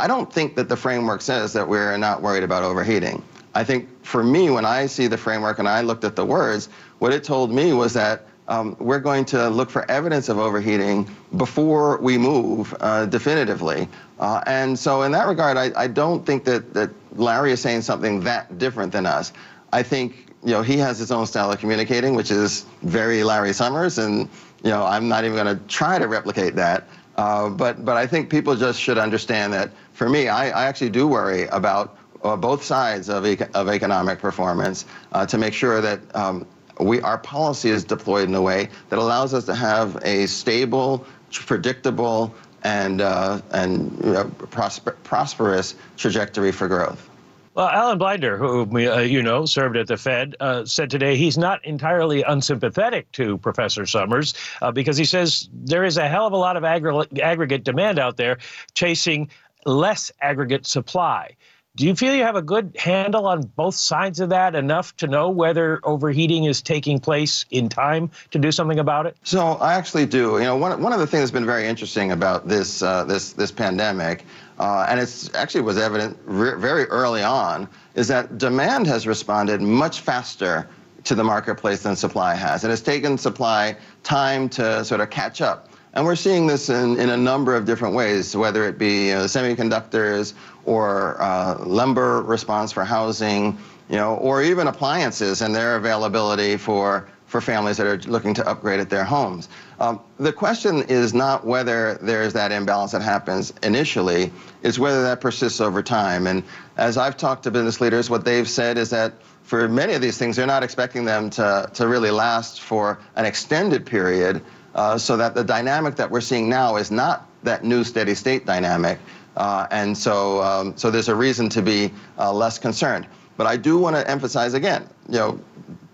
I 0.00 0.06
don't 0.06 0.32
think 0.32 0.56
that 0.56 0.68
the 0.68 0.76
framework 0.76 1.22
says 1.22 1.52
that 1.52 1.68
we're 1.68 1.96
not 1.96 2.22
worried 2.22 2.42
about 2.42 2.62
overheating. 2.62 3.22
I 3.54 3.62
think 3.62 3.88
for 4.04 4.24
me, 4.24 4.50
when 4.50 4.64
I 4.64 4.86
see 4.86 5.06
the 5.06 5.16
framework 5.16 5.58
and 5.58 5.68
I 5.68 5.80
looked 5.80 6.04
at 6.04 6.16
the 6.16 6.24
words, 6.24 6.68
what 6.98 7.12
it 7.12 7.22
told 7.22 7.52
me 7.52 7.72
was 7.72 7.92
that 7.94 8.26
um, 8.48 8.76
we're 8.78 8.98
going 8.98 9.24
to 9.26 9.48
look 9.48 9.70
for 9.70 9.90
evidence 9.90 10.28
of 10.28 10.38
overheating 10.38 11.08
before 11.36 11.98
we 11.98 12.18
move 12.18 12.74
uh, 12.80 13.06
definitively. 13.06 13.88
Uh, 14.18 14.42
and 14.46 14.78
so, 14.78 15.02
in 15.02 15.12
that 15.12 15.26
regard, 15.26 15.56
I, 15.56 15.70
I, 15.76 15.86
don't 15.86 16.26
think 16.26 16.44
that, 16.44 16.74
that 16.74 16.90
Larry 17.16 17.52
is 17.52 17.60
saying 17.60 17.82
something 17.82 18.20
that 18.20 18.58
different 18.58 18.92
than 18.92 19.06
us. 19.06 19.32
I 19.72 19.82
think 19.82 20.26
you 20.44 20.50
know 20.50 20.62
he 20.62 20.76
has 20.78 20.98
his 20.98 21.10
own 21.10 21.26
style 21.26 21.50
of 21.50 21.58
communicating, 21.58 22.14
which 22.14 22.30
is 22.30 22.66
very 22.82 23.24
Larry 23.24 23.52
Summers, 23.54 23.98
and 23.98 24.28
you 24.62 24.70
know 24.70 24.84
I'm 24.84 25.08
not 25.08 25.24
even 25.24 25.36
going 25.36 25.58
to 25.58 25.64
try 25.66 25.98
to 25.98 26.06
replicate 26.06 26.54
that. 26.56 26.86
Uh, 27.16 27.48
but 27.48 27.84
but 27.84 27.96
I 27.96 28.06
think 28.06 28.30
people 28.30 28.54
just 28.56 28.80
should 28.80 28.98
understand 28.98 29.52
that. 29.54 29.70
For 29.94 30.08
me, 30.08 30.28
I, 30.28 30.50
I 30.50 30.66
actually 30.66 30.90
do 30.90 31.06
worry 31.06 31.46
about 31.46 31.96
uh, 32.24 32.36
both 32.36 32.62
sides 32.62 33.08
of, 33.08 33.24
of 33.24 33.68
economic 33.68 34.18
performance 34.18 34.86
uh, 35.12 35.24
to 35.26 35.38
make 35.38 35.54
sure 35.54 35.80
that 35.80 36.00
um, 36.16 36.46
we, 36.80 37.00
our 37.02 37.18
policy 37.18 37.70
is 37.70 37.84
deployed 37.84 38.28
in 38.28 38.34
a 38.34 38.42
way 38.42 38.68
that 38.88 38.98
allows 38.98 39.32
us 39.34 39.44
to 39.46 39.54
have 39.54 39.96
a 40.04 40.26
stable, 40.26 41.06
predictable, 41.30 42.34
and, 42.64 43.00
uh, 43.00 43.40
and 43.52 43.96
you 44.04 44.12
know, 44.12 44.24
prosper, 44.50 44.96
prosperous 45.04 45.76
trajectory 45.96 46.50
for 46.50 46.66
growth. 46.66 47.08
Well, 47.54 47.68
Alan 47.68 47.98
Blinder, 47.98 48.36
who 48.36 48.62
uh, 48.62 48.98
you 48.98 49.22
know 49.22 49.46
served 49.46 49.76
at 49.76 49.86
the 49.86 49.96
Fed, 49.96 50.34
uh, 50.40 50.64
said 50.64 50.90
today 50.90 51.16
he's 51.16 51.38
not 51.38 51.64
entirely 51.64 52.22
unsympathetic 52.22 53.12
to 53.12 53.38
Professor 53.38 53.86
Summers 53.86 54.34
uh, 54.60 54.72
because 54.72 54.96
he 54.96 55.04
says 55.04 55.48
there 55.52 55.84
is 55.84 55.96
a 55.96 56.08
hell 56.08 56.26
of 56.26 56.32
a 56.32 56.36
lot 56.36 56.56
of 56.56 56.64
aggregate 56.64 57.62
demand 57.62 58.00
out 58.00 58.16
there 58.16 58.38
chasing 58.74 59.30
less 59.64 60.12
aggregate 60.20 60.66
supply. 60.66 61.36
Do 61.76 61.86
you 61.86 61.96
feel 61.96 62.14
you 62.14 62.22
have 62.22 62.36
a 62.36 62.42
good 62.42 62.76
handle 62.78 63.26
on 63.26 63.40
both 63.42 63.74
sides 63.74 64.20
of 64.20 64.28
that, 64.28 64.54
enough 64.54 64.96
to 64.98 65.08
know 65.08 65.28
whether 65.28 65.80
overheating 65.82 66.44
is 66.44 66.62
taking 66.62 67.00
place 67.00 67.44
in 67.50 67.68
time 67.68 68.12
to 68.30 68.38
do 68.38 68.52
something 68.52 68.78
about 68.78 69.06
it? 69.06 69.16
So 69.24 69.54
I 69.54 69.74
actually 69.74 70.06
do. 70.06 70.38
You 70.38 70.44
know, 70.44 70.56
one, 70.56 70.80
one 70.80 70.92
of 70.92 71.00
the 71.00 71.06
things 71.06 71.22
that's 71.22 71.32
been 71.32 71.44
very 71.44 71.66
interesting 71.66 72.12
about 72.12 72.46
this 72.46 72.80
uh, 72.80 73.02
this 73.04 73.32
this 73.32 73.50
pandemic, 73.50 74.24
uh, 74.60 74.86
and 74.88 75.00
it's 75.00 75.34
actually 75.34 75.62
was 75.62 75.76
evident 75.76 76.16
re- 76.26 76.54
very 76.56 76.84
early 76.84 77.24
on, 77.24 77.68
is 77.96 78.06
that 78.06 78.38
demand 78.38 78.86
has 78.86 79.04
responded 79.08 79.60
much 79.60 80.00
faster 80.00 80.68
to 81.02 81.14
the 81.14 81.24
marketplace 81.24 81.82
than 81.82 81.96
supply 81.96 82.34
has. 82.34 82.64
and 82.64 82.72
it's 82.72 82.82
taken 82.82 83.18
supply 83.18 83.76
time 84.04 84.48
to 84.48 84.84
sort 84.84 85.00
of 85.00 85.10
catch 85.10 85.40
up. 85.40 85.68
And 85.94 86.04
we're 86.04 86.16
seeing 86.16 86.48
this 86.48 86.68
in, 86.68 86.98
in 86.98 87.10
a 87.10 87.16
number 87.16 87.54
of 87.54 87.64
different 87.64 87.94
ways, 87.94 88.36
whether 88.36 88.64
it 88.64 88.78
be 88.78 89.08
you 89.08 89.14
know, 89.14 89.24
semiconductors 89.24 90.34
or 90.64 91.16
uh, 91.22 91.56
lumber 91.64 92.20
response 92.22 92.72
for 92.72 92.84
housing, 92.84 93.56
you 93.88 93.96
know, 93.96 94.16
or 94.16 94.42
even 94.42 94.66
appliances 94.66 95.40
and 95.40 95.54
their 95.54 95.76
availability 95.76 96.56
for, 96.56 97.08
for 97.26 97.40
families 97.40 97.76
that 97.76 97.86
are 97.86 97.98
looking 98.10 98.34
to 98.34 98.48
upgrade 98.48 98.80
at 98.80 98.90
their 98.90 99.04
homes. 99.04 99.48
Um, 99.78 100.00
the 100.18 100.32
question 100.32 100.82
is 100.82 101.14
not 101.14 101.46
whether 101.46 101.94
there's 102.02 102.32
that 102.32 102.50
imbalance 102.50 102.90
that 102.90 103.02
happens 103.02 103.52
initially, 103.62 104.32
it's 104.64 104.80
whether 104.80 105.02
that 105.02 105.20
persists 105.20 105.60
over 105.60 105.80
time. 105.80 106.26
And 106.26 106.42
as 106.76 106.96
I've 106.96 107.16
talked 107.16 107.44
to 107.44 107.52
business 107.52 107.80
leaders, 107.80 108.10
what 108.10 108.24
they've 108.24 108.48
said 108.48 108.78
is 108.78 108.90
that 108.90 109.12
for 109.44 109.68
many 109.68 109.92
of 109.92 110.00
these 110.00 110.18
things, 110.18 110.34
they're 110.36 110.46
not 110.46 110.64
expecting 110.64 111.04
them 111.04 111.30
to, 111.30 111.70
to 111.74 111.86
really 111.86 112.10
last 112.10 112.62
for 112.62 112.98
an 113.14 113.26
extended 113.26 113.86
period, 113.86 114.42
uh, 114.74 114.98
so 114.98 115.16
that 115.16 115.34
the 115.34 115.44
dynamic 115.44 115.96
that 115.96 116.10
we're 116.10 116.20
seeing 116.20 116.48
now 116.48 116.76
is 116.76 116.90
not 116.90 117.28
that 117.42 117.64
new 117.64 117.84
steady 117.84 118.14
state 118.14 118.46
dynamic. 118.46 118.98
Uh, 119.36 119.66
and 119.70 119.96
so, 119.96 120.42
um, 120.42 120.76
so 120.76 120.90
there's 120.90 121.08
a 121.08 121.14
reason 121.14 121.48
to 121.48 121.62
be 121.62 121.92
uh, 122.18 122.32
less 122.32 122.58
concerned. 122.58 123.06
But 123.36 123.46
I 123.46 123.56
do 123.56 123.78
want 123.78 123.96
to 123.96 124.08
emphasize 124.08 124.54
again, 124.54 124.88
you 125.08 125.18
know, 125.18 125.40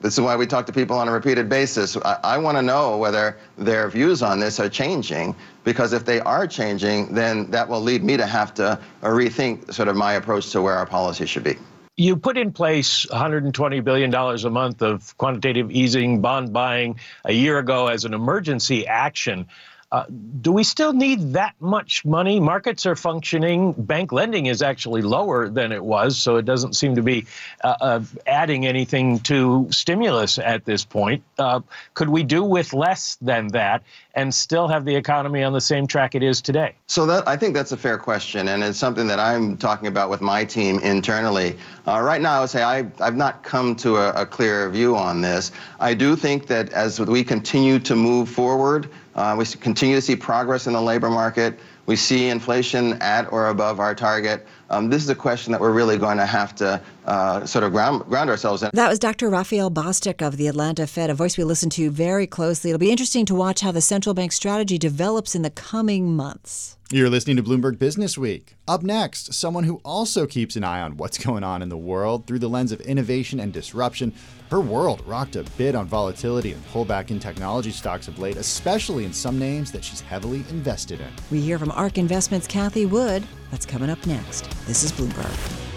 this 0.02 0.14
is 0.14 0.20
why 0.20 0.34
we 0.36 0.46
talk 0.46 0.66
to 0.66 0.72
people 0.72 0.96
on 0.96 1.08
a 1.08 1.12
repeated 1.12 1.48
basis. 1.48 1.96
I, 1.98 2.18
I 2.24 2.38
want 2.38 2.56
to 2.56 2.62
know 2.62 2.96
whether 2.96 3.36
their 3.58 3.88
views 3.88 4.22
on 4.22 4.40
this 4.40 4.58
are 4.58 4.68
changing, 4.68 5.34
because 5.64 5.92
if 5.92 6.04
they 6.04 6.20
are 6.20 6.46
changing, 6.46 7.12
then 7.14 7.50
that 7.50 7.68
will 7.68 7.80
lead 7.80 8.02
me 8.02 8.16
to 8.16 8.26
have 8.26 8.54
to 8.54 8.78
rethink 9.02 9.72
sort 9.72 9.88
of 9.88 9.96
my 9.96 10.14
approach 10.14 10.50
to 10.50 10.62
where 10.62 10.74
our 10.74 10.86
policy 10.86 11.26
should 11.26 11.44
be. 11.44 11.56
You 12.00 12.16
put 12.16 12.38
in 12.38 12.52
place 12.52 13.04
$120 13.04 13.84
billion 13.84 14.14
a 14.14 14.48
month 14.48 14.80
of 14.80 15.14
quantitative 15.18 15.70
easing, 15.70 16.22
bond 16.22 16.50
buying 16.50 16.98
a 17.26 17.32
year 17.34 17.58
ago 17.58 17.88
as 17.88 18.06
an 18.06 18.14
emergency 18.14 18.86
action. 18.86 19.48
Uh, 19.92 20.04
do 20.40 20.52
we 20.52 20.62
still 20.62 20.92
need 20.92 21.32
that 21.32 21.54
much 21.58 22.04
money? 22.04 22.38
Markets 22.38 22.86
are 22.86 22.94
functioning. 22.94 23.72
Bank 23.72 24.12
lending 24.12 24.46
is 24.46 24.62
actually 24.62 25.02
lower 25.02 25.48
than 25.48 25.72
it 25.72 25.84
was, 25.84 26.16
so 26.16 26.36
it 26.36 26.44
doesn't 26.44 26.74
seem 26.74 26.94
to 26.94 27.02
be 27.02 27.26
uh, 27.64 27.74
uh, 27.80 28.00
adding 28.24 28.66
anything 28.66 29.18
to 29.18 29.66
stimulus 29.72 30.38
at 30.38 30.64
this 30.64 30.84
point. 30.84 31.24
Uh, 31.38 31.60
could 31.94 32.08
we 32.08 32.22
do 32.22 32.44
with 32.44 32.72
less 32.72 33.16
than 33.20 33.48
that 33.48 33.82
and 34.14 34.32
still 34.32 34.68
have 34.68 34.84
the 34.84 34.94
economy 34.94 35.42
on 35.42 35.52
the 35.52 35.60
same 35.60 35.88
track 35.88 36.14
it 36.14 36.22
is 36.22 36.40
today? 36.40 36.74
So 36.86 37.04
that 37.06 37.26
I 37.26 37.36
think 37.36 37.54
that's 37.54 37.72
a 37.72 37.76
fair 37.76 37.98
question, 37.98 38.46
and 38.46 38.62
it's 38.62 38.78
something 38.78 39.08
that 39.08 39.18
I'm 39.18 39.56
talking 39.56 39.88
about 39.88 40.08
with 40.08 40.20
my 40.20 40.44
team 40.44 40.78
internally. 40.80 41.58
Uh, 41.86 42.00
right 42.00 42.20
now, 42.20 42.38
I 42.38 42.40
would 42.40 42.50
say 42.50 42.62
I, 42.62 42.86
I've 43.00 43.16
not 43.16 43.42
come 43.42 43.74
to 43.76 43.96
a, 43.96 44.22
a 44.22 44.26
clear 44.26 44.70
view 44.70 44.96
on 44.96 45.20
this. 45.20 45.50
I 45.80 45.94
do 45.94 46.14
think 46.14 46.46
that 46.46 46.72
as 46.72 47.00
we 47.00 47.24
continue 47.24 47.80
to 47.80 47.96
move 47.96 48.28
forward, 48.28 48.88
uh, 49.14 49.34
we 49.38 49.44
continue 49.44 49.96
to 49.96 50.02
see 50.02 50.16
progress 50.16 50.66
in 50.66 50.72
the 50.72 50.80
labor 50.80 51.10
market. 51.10 51.58
We 51.86 51.96
see 51.96 52.28
inflation 52.28 52.94
at 53.02 53.30
or 53.32 53.48
above 53.48 53.80
our 53.80 53.94
target. 53.94 54.46
Um, 54.70 54.88
this 54.88 55.02
is 55.02 55.08
a 55.08 55.14
question 55.14 55.50
that 55.52 55.60
we're 55.60 55.72
really 55.72 55.98
going 55.98 56.18
to 56.18 56.26
have 56.26 56.54
to 56.56 56.80
uh, 57.06 57.44
sort 57.44 57.64
of 57.64 57.72
ground, 57.72 58.04
ground 58.04 58.30
ourselves 58.30 58.62
in. 58.62 58.70
That 58.74 58.88
was 58.88 59.00
Dr. 59.00 59.28
Raphael 59.28 59.70
Bostic 59.70 60.24
of 60.24 60.36
the 60.36 60.46
Atlanta 60.46 60.86
Fed, 60.86 61.10
a 61.10 61.14
voice 61.14 61.36
we 61.36 61.42
listen 61.42 61.70
to 61.70 61.90
very 61.90 62.26
closely. 62.26 62.70
It'll 62.70 62.78
be 62.78 62.92
interesting 62.92 63.26
to 63.26 63.34
watch 63.34 63.60
how 63.60 63.72
the 63.72 63.80
central 63.80 64.14
bank 64.14 64.30
strategy 64.30 64.78
develops 64.78 65.34
in 65.34 65.42
the 65.42 65.50
coming 65.50 66.14
months. 66.14 66.76
You're 66.92 67.08
listening 67.08 67.36
to 67.36 67.42
Bloomberg 67.44 67.78
Business 67.78 68.18
Week. 68.18 68.56
Up 68.66 68.82
next, 68.82 69.32
someone 69.32 69.62
who 69.62 69.80
also 69.84 70.26
keeps 70.26 70.56
an 70.56 70.64
eye 70.64 70.80
on 70.80 70.96
what's 70.96 71.18
going 71.24 71.44
on 71.44 71.62
in 71.62 71.68
the 71.68 71.78
world 71.78 72.26
through 72.26 72.40
the 72.40 72.48
lens 72.48 72.72
of 72.72 72.80
innovation 72.80 73.38
and 73.38 73.52
disruption. 73.52 74.12
Her 74.50 74.60
world 74.60 75.00
rocked 75.06 75.36
a 75.36 75.44
bit 75.56 75.76
on 75.76 75.86
volatility 75.86 76.50
and 76.50 76.66
pullback 76.66 77.12
in 77.12 77.20
technology 77.20 77.70
stocks 77.70 78.08
of 78.08 78.18
late, 78.18 78.36
especially 78.36 79.04
in 79.04 79.12
some 79.12 79.38
names 79.38 79.70
that 79.70 79.84
she's 79.84 80.00
heavily 80.00 80.44
invested 80.50 81.00
in. 81.00 81.12
We 81.30 81.40
hear 81.40 81.60
from 81.60 81.70
ARK 81.70 81.96
Investments' 81.96 82.48
Cathie 82.48 82.86
Wood. 82.86 83.22
That's 83.52 83.66
coming 83.66 83.88
up 83.88 84.04
next. 84.04 84.50
This 84.66 84.82
is 84.82 84.90
Bloomberg. 84.90 85.69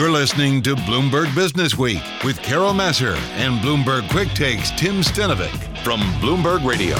You're 0.00 0.10
listening 0.10 0.62
to 0.62 0.76
Bloomberg 0.76 1.34
Business 1.34 1.76
Week 1.76 2.00
with 2.24 2.40
Carol 2.40 2.72
Massar 2.72 3.16
and 3.36 3.60
Bloomberg 3.60 4.08
Quick 4.08 4.30
Takes 4.30 4.70
Tim 4.70 5.02
Stenovec 5.02 5.52
from 5.84 6.00
Bloomberg 6.22 6.64
Radio. 6.64 6.96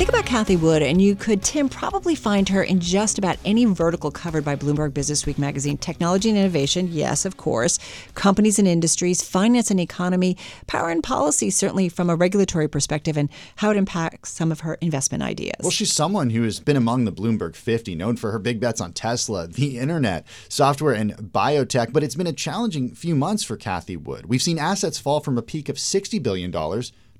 Think 0.00 0.08
about 0.08 0.24
Cathie 0.24 0.56
Wood, 0.56 0.80
and 0.80 1.02
you 1.02 1.14
could, 1.14 1.42
Tim, 1.42 1.68
probably 1.68 2.14
find 2.14 2.48
her 2.48 2.62
in 2.62 2.80
just 2.80 3.18
about 3.18 3.36
any 3.44 3.66
vertical 3.66 4.10
covered 4.10 4.46
by 4.46 4.56
Bloomberg 4.56 4.94
Business 4.94 5.26
Week 5.26 5.36
magazine. 5.36 5.76
Technology 5.76 6.30
and 6.30 6.38
innovation, 6.38 6.88
yes, 6.90 7.26
of 7.26 7.36
course. 7.36 7.78
Companies 8.14 8.58
and 8.58 8.66
industries, 8.66 9.20
finance 9.20 9.70
and 9.70 9.78
economy, 9.78 10.38
power 10.66 10.88
and 10.88 11.02
policy, 11.02 11.50
certainly 11.50 11.90
from 11.90 12.08
a 12.08 12.16
regulatory 12.16 12.66
perspective, 12.66 13.18
and 13.18 13.28
how 13.56 13.72
it 13.72 13.76
impacts 13.76 14.30
some 14.30 14.50
of 14.50 14.60
her 14.60 14.78
investment 14.80 15.22
ideas. 15.22 15.56
Well, 15.60 15.70
she's 15.70 15.92
someone 15.92 16.30
who 16.30 16.44
has 16.44 16.60
been 16.60 16.78
among 16.78 17.04
the 17.04 17.12
Bloomberg 17.12 17.54
50, 17.54 17.94
known 17.94 18.16
for 18.16 18.30
her 18.30 18.38
big 18.38 18.58
bets 18.58 18.80
on 18.80 18.94
Tesla, 18.94 19.48
the 19.48 19.78
internet, 19.78 20.26
software, 20.48 20.94
and 20.94 21.14
biotech. 21.16 21.92
But 21.92 22.04
it's 22.04 22.14
been 22.14 22.26
a 22.26 22.32
challenging 22.32 22.94
few 22.94 23.14
months 23.14 23.44
for 23.44 23.58
Cathie 23.58 23.98
Wood. 23.98 24.24
We've 24.24 24.40
seen 24.40 24.58
assets 24.58 24.98
fall 24.98 25.20
from 25.20 25.36
a 25.36 25.42
peak 25.42 25.68
of 25.68 25.76
$60 25.76 26.22
billion 26.22 26.50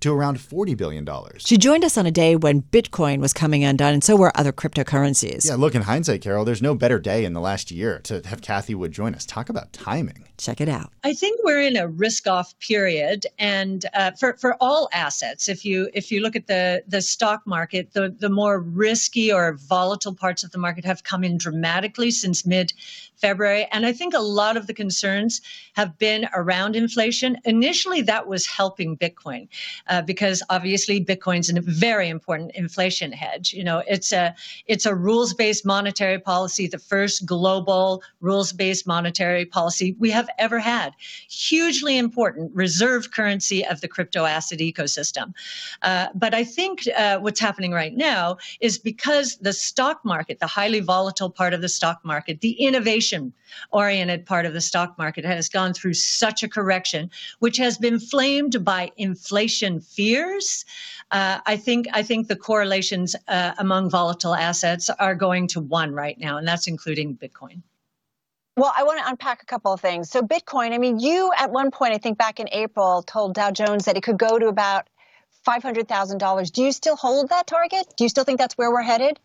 to 0.01 0.13
around 0.13 0.39
$40 0.39 0.77
billion. 0.77 1.09
She 1.39 1.57
joined 1.57 1.85
us 1.85 1.97
on 1.97 2.07
a 2.07 2.11
day 2.11 2.37
when 2.37 2.63
Bitcoin 2.63 3.21
was 3.21 3.33
coming 3.33 3.65
undone, 3.65 3.95
and 3.95 4.05
so 4.05 4.17
were 4.17 4.33
other 4.35 4.53
cryptocurrencies. 4.53 5.47
Yeah, 5.47 5.57
look, 5.57 5.75
in 5.75 5.83
hindsight, 5.83 6.23
Carol, 6.23 6.45
there's 6.45 6.63
no 6.63 6.75
better 6.75 6.99
day 6.99 7.25
in 7.25 7.33
the 7.33 7.41
last 7.41 7.71
year 7.71 8.01
to 8.05 8.23
have 8.27 8.41
Cathie 8.41 8.75
Wood 8.75 8.93
join 8.93 9.15
us. 9.15 9.25
Talk 9.25 9.49
about 9.49 9.73
timing. 9.73 10.27
Check 10.39 10.61
it 10.61 10.69
out. 10.69 10.91
I 11.05 11.13
think 11.13 11.41
we're 11.45 11.61
in 11.61 11.77
a 11.77 11.87
risk-off 11.87 12.59
period, 12.61 13.27
and 13.39 13.85
uh, 13.93 14.13
for 14.13 14.39
for 14.39 14.57
all 14.61 14.89
assets, 14.93 15.49
if 15.49 15.65
you 15.67 15.91
if 15.93 16.11
you 16.11 16.21
look 16.21 16.35
at 16.35 16.47
the 16.47 16.83
the 16.89 17.03
stock 17.03 17.47
market, 17.47 17.93
the 17.93 18.15
the 18.19 18.31
more 18.31 18.61
risky 18.61 19.31
or 19.31 19.55
volatile 19.69 20.15
parts 20.15 20.43
of 20.43 20.51
the 20.51 20.59
market 20.59 20.85
have 20.87 21.05
come 21.05 21.25
in 21.25 21.37
dramatically 21.37 22.11
since 22.11 22.47
mid 22.47 22.73
February. 23.21 23.67
And 23.71 23.87
I 23.87 23.93
think 23.93 24.15
a 24.15 24.21
lot 24.21 24.57
of 24.57 24.67
the 24.67 24.75
concerns 24.75 25.41
have 25.75 25.99
been 25.99 26.29
around 26.35 26.77
inflation. 26.77 27.37
Initially, 27.45 28.03
that 28.03 28.27
was 28.27 28.47
helping 28.47 28.97
Bitcoin 28.97 29.49
uh, 29.89 30.03
because 30.03 30.43
obviously 30.51 31.05
Bitcoin's 31.05 31.51
a 31.51 31.61
very 31.61 32.09
important 32.09 32.53
inflation 32.55 33.13
hedge. 33.13 33.53
You 33.53 33.65
know, 33.65 33.83
it's 33.87 34.13
a 34.13 34.35
it's 34.67 34.87
a 34.87 34.95
rules 34.95 35.35
based 35.35 35.67
monetary 35.67 36.19
policy, 36.19 36.67
the 36.67 36.79
first 36.79 37.27
global 37.27 38.03
rules 38.21 38.53
based 38.53 38.87
monetary 38.87 39.45
policy 39.45 39.95
we 39.99 40.11
have 40.11 40.29
ever 40.39 40.59
had. 40.59 40.95
Hugely 41.29 41.99
important 41.99 42.51
reserve 42.55 43.11
currency 43.11 43.67
of 43.67 43.81
the 43.81 43.89
crypto 43.89 44.25
asset 44.25 44.61
ecosystem. 44.61 45.33
Uh, 45.83 46.07
but 46.15 46.35
I 46.35 46.45
think 46.45 46.85
uh, 46.97 47.19
what's 47.19 47.41
happening 47.41 47.73
right 47.73 47.95
now 47.95 48.39
is 48.61 48.79
because 48.79 49.37
the 49.39 49.53
stock 49.53 50.05
market, 50.05 50.39
the 50.39 50.47
highly 50.47 50.81
volatile 50.81 51.31
part 51.31 51.53
of 51.55 51.61
the 51.61 51.69
stock 51.69 52.01
market, 52.05 52.41
the 52.41 52.53
innovation 52.53 53.10
oriented 53.71 54.27
part 54.27 54.47
of 54.47 54.53
the 54.53 54.61
stock 54.61 54.97
market 54.99 55.25
has 55.25 55.49
gone 55.49 55.73
through 55.73 55.95
such 55.95 56.43
a 56.43 56.49
correction, 56.49 57.11
which 57.39 57.57
has 57.57 57.79
been 57.79 57.99
flamed 57.99 58.65
by 58.65 58.91
inflation 58.97 59.81
fears. 59.81 60.65
Uh, 61.11 61.41
I 61.47 61.57
think 61.57 61.87
I 61.93 62.03
think 62.03 62.29
the 62.29 62.37
correlations 62.37 63.17
uh, 63.29 63.53
among 63.59 63.91
volatile 63.91 64.35
assets 64.35 64.91
are 64.91 65.15
going 65.15 65.49
to 65.49 65.61
one 65.61 65.93
right 65.93 66.19
now, 66.19 66.39
and 66.39 66.47
that's 66.47 66.67
including 66.67 67.17
Bitcoin. 67.17 67.63
Well, 68.57 68.73
I 68.77 68.83
want 68.83 68.99
to 68.99 69.09
unpack 69.09 69.43
a 69.43 69.47
couple 69.47 69.73
of 69.73 69.81
things. 69.81 70.11
So, 70.11 70.23
Bitcoin, 70.23 70.73
I 70.73 70.79
mean, 70.79 70.99
you 70.99 71.33
at 71.39 71.51
one 71.51 71.71
point, 71.71 71.95
I 71.95 71.99
think 71.99 72.19
back 72.19 72.41
in 72.41 72.49
April, 72.53 73.03
told 73.03 73.35
Dow 73.35 73.51
Jones 73.51 73.87
that 73.87 73.97
it 73.97 74.03
could 74.03 74.19
go 74.19 74.39
to 74.39 74.49
about 74.49 74.89
$500,000. 75.47 76.53
Do 76.53 76.63
you 76.63 76.73
still 76.73 76.97
hold 76.97 77.31
that 77.31 77.47
target? 77.47 77.87
Do 77.97 78.05
you 78.05 78.09
still 78.09 78.25
think 78.25 78.39
that's 78.39 78.59
where 78.59 78.71
we're 78.71 78.83
headed? 78.83 79.19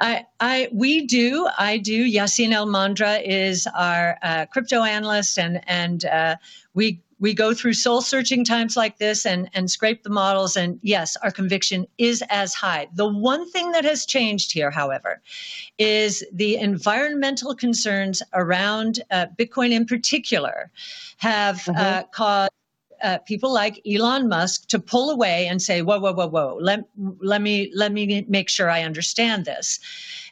I, 0.00 0.26
I, 0.40 0.68
we 0.72 1.06
do. 1.06 1.48
I 1.56 1.78
do. 1.78 2.04
Yassine 2.10 2.52
Elmandjra 2.52 3.22
is 3.24 3.66
our 3.74 4.18
uh, 4.22 4.46
crypto 4.46 4.82
analyst, 4.82 5.38
and 5.38 5.60
and 5.68 6.04
uh, 6.04 6.36
we 6.74 7.00
we 7.20 7.32
go 7.32 7.54
through 7.54 7.74
soul 7.74 8.02
searching 8.02 8.44
times 8.44 8.76
like 8.76 8.98
this 8.98 9.24
and 9.24 9.48
and 9.54 9.70
scrape 9.70 10.02
the 10.02 10.10
models. 10.10 10.56
And 10.56 10.80
yes, 10.82 11.16
our 11.16 11.30
conviction 11.30 11.86
is 11.96 12.22
as 12.28 12.54
high. 12.54 12.88
The 12.94 13.08
one 13.08 13.48
thing 13.50 13.72
that 13.72 13.84
has 13.84 14.04
changed 14.04 14.52
here, 14.52 14.70
however, 14.70 15.22
is 15.78 16.24
the 16.32 16.56
environmental 16.56 17.54
concerns 17.54 18.22
around 18.32 19.00
uh, 19.10 19.26
Bitcoin 19.38 19.70
in 19.72 19.86
particular 19.86 20.70
have 21.18 21.58
mm-hmm. 21.58 21.78
uh, 21.78 22.02
caused 22.12 22.50
uh, 23.04 23.18
people 23.18 23.52
like 23.52 23.80
Elon 23.86 24.28
Musk 24.28 24.68
to 24.68 24.78
pull 24.78 25.10
away 25.10 25.46
and 25.46 25.62
say, 25.62 25.82
"Whoa, 25.82 26.00
whoa, 26.00 26.12
whoa, 26.12 26.26
whoa! 26.26 26.58
Let 26.60 26.80
let 27.20 27.42
me 27.42 27.70
let 27.74 27.92
me 27.92 28.24
make 28.28 28.48
sure 28.48 28.68
I 28.70 28.82
understand 28.82 29.44
this." 29.44 29.78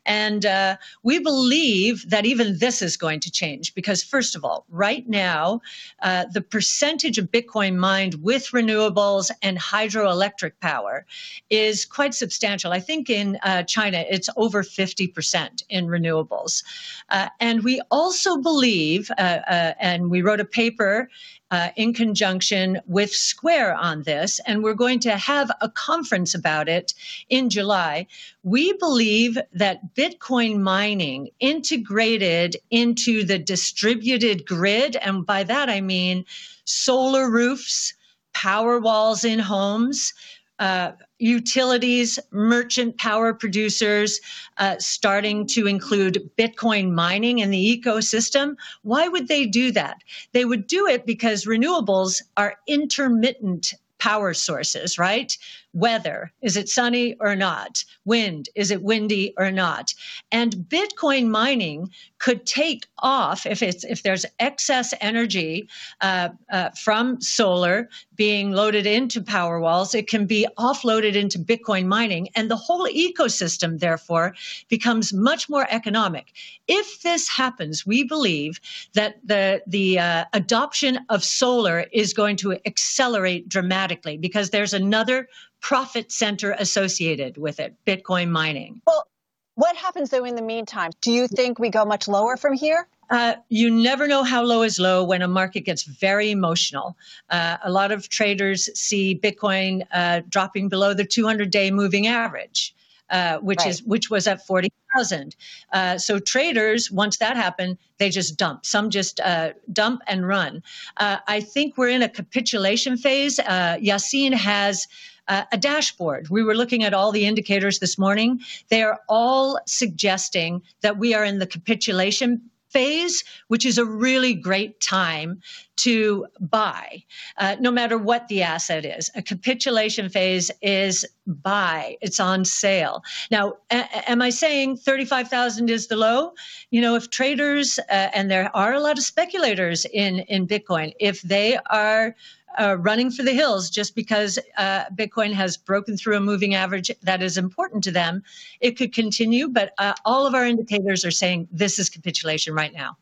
And 0.05 0.45
uh, 0.45 0.77
we 1.03 1.19
believe 1.19 2.09
that 2.11 2.27
even 2.27 2.59
this 2.59 2.83
is 2.83 2.97
going 2.97 3.21
to 3.21 3.31
change 3.31 3.75
because, 3.75 4.03
first 4.03 4.35
of 4.35 4.45
all, 4.45 4.65
right 4.69 5.09
now, 5.09 5.61
uh, 6.03 6.25
the 6.33 6.41
percentage 6.41 7.19
of 7.19 7.31
Bitcoin 7.31 7.77
mined 7.77 8.17
with 8.23 8.49
renewables 8.49 9.31
and 9.43 9.59
hydroelectric 9.59 10.53
power 10.61 11.07
is 11.51 11.85
quite 11.85 12.15
substantial. 12.15 12.73
I 12.73 12.81
think 12.81 13.11
in 13.11 13.39
uh, 13.45 13.63
China, 13.63 14.05
it's 14.11 14.29
over 14.37 14.63
50% 14.63 15.63
in 15.69 15.87
renewables. 15.87 16.65
Uh, 17.09 17.29
and 17.39 17.63
we 17.63 17.81
also 17.91 18.39
believe, 18.39 19.11
uh, 19.19 19.39
uh, 19.47 19.75
and 19.79 20.11
we 20.11 20.23
wrote 20.23 20.41
a 20.41 20.45
paper 20.45 21.09
uh, 21.53 21.69
in 21.77 21.93
conjunction 21.93 22.81
with 22.87 23.13
Square 23.13 23.75
on 23.75 24.03
this, 24.05 24.41
and 24.47 24.65
we're 24.65 24.73
going 24.73 24.99
to 25.01 25.19
have 25.19 25.51
a 25.61 25.69
conference 25.69 26.35
about 26.35 26.67
it 26.67 26.95
in 27.29 27.51
July. 27.51 28.07
We 28.43 28.73
believe 28.73 29.37
that 29.53 29.95
Bitcoin 29.95 30.61
mining 30.61 31.29
integrated 31.41 32.57
into 32.71 33.23
the 33.23 33.39
distributed 33.39 34.47
grid, 34.47 34.97
and 34.97 35.27
by 35.27 35.45
that 35.45 35.69
I 35.69 35.83
mean 35.83 36.25
solar 36.65 37.31
roofs, 37.31 37.93
power 38.33 38.81
walls 38.81 39.23
in 39.23 39.39
homes, 39.39 40.15
uh, 40.59 40.93
utilities, 41.23 42.19
merchant 42.33 42.99
power 42.99 43.33
producers 43.33 44.21
uh, 44.59 44.77
starting 44.79 45.47
to 45.47 45.67
include 45.67 46.31
Bitcoin 46.37 46.91
mining 46.91 47.39
in 47.39 47.51
the 47.51 47.81
ecosystem. 47.81 48.57
Why 48.83 49.07
would 49.09 49.29
they 49.29 49.47
do 49.47 49.71
that? 49.73 49.99
They 50.33 50.45
would 50.45 50.67
do 50.67 50.87
it 50.87 51.07
because 51.07 51.47
renewables 51.47 52.21
are 52.37 52.57
intermittent 52.67 53.73
power 53.99 54.35
sources, 54.35 54.99
right? 54.99 55.39
Weather. 55.73 56.33
Is 56.43 56.57
it 56.57 56.69
sunny 56.69 57.15
or 57.21 57.35
not? 57.35 57.85
Wind. 58.05 58.49
Is 58.55 58.71
it 58.71 58.83
windy 58.83 59.33
or 59.39 59.51
not? 59.51 59.95
And 60.31 60.53
Bitcoin 60.69 61.29
mining 61.29 61.91
could 62.19 62.47
take 62.47 62.87
off 62.99 63.47
if 63.47 63.63
it's 63.63 63.85
if 63.85 64.03
there's 64.03 64.27
excess 64.39 64.95
energy 65.01 65.69
uh, 66.01 66.31
uh, 66.51 66.71
from 66.71 67.21
solar 67.21 67.89
being 68.15 68.53
loaded 68.53 68.87
into 68.87 69.21
Powerwalls. 69.21 69.95
It 69.95 70.09
can 70.09 70.27
be 70.27 70.47
offloaded 70.59 71.15
into 71.15 71.39
Bitcoin 71.39 71.87
mining, 71.87 72.29
and 72.35 72.51
the 72.51 72.57
whole 72.57 72.87
ecosystem 72.89 73.79
therefore 73.79 74.35
becomes 74.69 75.13
much 75.13 75.49
more 75.49 75.67
economic. 75.71 76.33
If 76.69 77.03
this 77.03 77.29
happens, 77.29 77.87
we 77.87 78.05
believe 78.05 78.61
that 78.95 79.17
the 79.25 79.63
the 79.67 79.99
uh, 79.99 80.25
adoption 80.33 81.01
of 81.09 81.25
solar 81.25 81.87
is 81.93 82.13
going 82.13 82.37
to 82.37 82.53
accelerate 82.67 83.49
dramatically 83.49 84.17
because 84.17 84.51
there's 84.51 84.75
another 84.75 85.29
profit 85.63 86.13
center 86.13 86.53
associated 86.59 87.39
with 87.39 87.59
it, 87.59 87.75
Bitcoin 87.87 88.29
mining. 88.29 88.83
Well, 88.87 89.07
what 89.55 89.77
happens 89.77 90.11
though 90.11 90.25
in 90.25 90.35
the 90.35 90.43
meantime? 90.43 90.91
Do 91.01 91.13
you 91.13 91.29
think 91.29 91.59
we 91.59 91.71
go 91.71 91.85
much 91.85 92.09
lower 92.09 92.37
from 92.37 92.53
here? 92.53 92.89
Uh, 93.11 93.35
you 93.51 93.71
never 93.71 94.09
know 94.09 94.23
how 94.23 94.43
low 94.43 94.63
is 94.63 94.79
low 94.79 95.05
when 95.05 95.21
a 95.21 95.29
market 95.29 95.61
gets 95.61 95.83
very 95.83 96.31
emotional. 96.31 96.97
Uh, 97.29 97.59
a 97.63 97.71
lot 97.71 97.93
of 97.93 98.09
traders 98.09 98.71
see 98.79 99.19
Bitcoin 99.19 99.87
uh, 99.93 100.23
dropping 100.29 100.69
below 100.69 100.95
the 100.95 101.05
200-day 101.05 101.71
moving 101.71 102.07
average, 102.07 102.75
uh, 103.11 103.37
which 103.39 103.59
right. 103.59 103.69
is 103.69 103.83
which 103.83 104.09
was 104.09 104.27
at 104.27 104.47
40,000. 104.47 105.37
Uh, 105.75 105.99
so 105.99 106.19
traders, 106.19 106.91
once 106.91 107.19
that 107.19 107.37
happened, 107.37 107.77
they 107.99 108.09
just 108.09 108.39
dump. 108.39 108.65
Some 108.65 108.89
just 108.89 109.21
uh, 109.21 109.53
dump 109.71 110.01
and 110.07 110.27
run. 110.27 110.63
I 110.97 111.41
think 111.41 111.77
we're 111.77 111.91
in 111.91 112.03
a 112.03 112.09
capitulation 112.09 112.97
phase. 112.97 113.39
Yassine 113.39 114.33
has 114.33 114.89
uh, 115.29 115.45
a 115.53 115.59
dashboard. 115.59 116.29
We 116.29 116.43
were 116.43 116.55
looking 116.55 116.85
at 116.85 116.95
all 116.95 117.13
the 117.13 117.27
indicators 117.27 117.79
this 117.79 117.99
morning. 117.99 118.41
They 118.69 118.83
are 118.83 119.01
all 119.09 119.59
suggesting 119.67 120.63
that 120.81 120.99
we 120.99 121.15
are 121.15 121.25
in 121.25 121.39
the 121.39 121.47
capitulation 121.47 122.43
phase, 122.73 123.23
which 123.49 123.67
is 123.67 123.79
a 123.79 123.85
really 123.85 124.35
great 124.35 124.81
time 124.81 125.41
to 125.77 126.27
buy, 126.41 127.05
uh, 127.39 127.57
no 127.61 127.71
matter 127.71 127.99
what 127.99 128.29
the 128.29 128.43
asset 128.43 128.85
is. 128.85 129.11
A 129.15 129.23
capitulation 129.23 130.09
phase 130.09 130.51
is 130.63 131.05
buy, 131.27 131.97
it's 132.01 132.21
on 132.21 132.45
sale. 132.45 133.03
Now, 133.31 133.55
a- 133.71 134.11
am 134.11 134.23
I 134.23 134.31
saying 134.31 134.79
35,000 134.79 135.71
is 135.71 135.89
the 135.89 135.97
low? 135.97 136.33
You 136.71 136.81
know, 136.81 136.95
if 136.95 137.11
traders, 137.11 137.79
uh, 137.91 138.09
and 138.15 138.31
there 138.31 138.55
are 138.55 138.75
a 138.75 138.81
lot 138.81 138.99
of 138.99 139.05
speculators 139.05 139.85
in, 139.87 140.21
in 140.21 140.47
Bitcoin, 140.47 140.93
if 140.99 141.23
they 141.23 141.59
are 141.71 142.15
uh, 142.59 142.77
running 142.79 143.11
for 143.11 143.23
the 143.23 143.33
hills 143.33 143.71
just 143.71 143.95
because 143.95 144.39
uh, 144.57 144.85
Bitcoin 144.95 145.33
has 145.33 145.57
broken 145.57 145.97
through 145.97 146.17
a 146.17 146.21
moving 146.21 146.55
average 146.55 146.91
that 147.03 147.23
is 147.23 147.37
important 147.37 147.85
to 147.85 147.91
them. 147.91 148.23
It 148.61 148.73
could 148.73 148.93
continue, 148.93 149.49
but 149.49 149.73
uh, 149.79 149.95
all 150.05 150.27
of 150.27 150.35
our 150.35 150.47
indicators 150.47 151.05
are 151.05 151.11
saying 151.11 151.49
this 151.51 151.79
is 151.79 151.89
capitulation 151.89 152.55
right 152.55 152.73
now. 152.73 152.97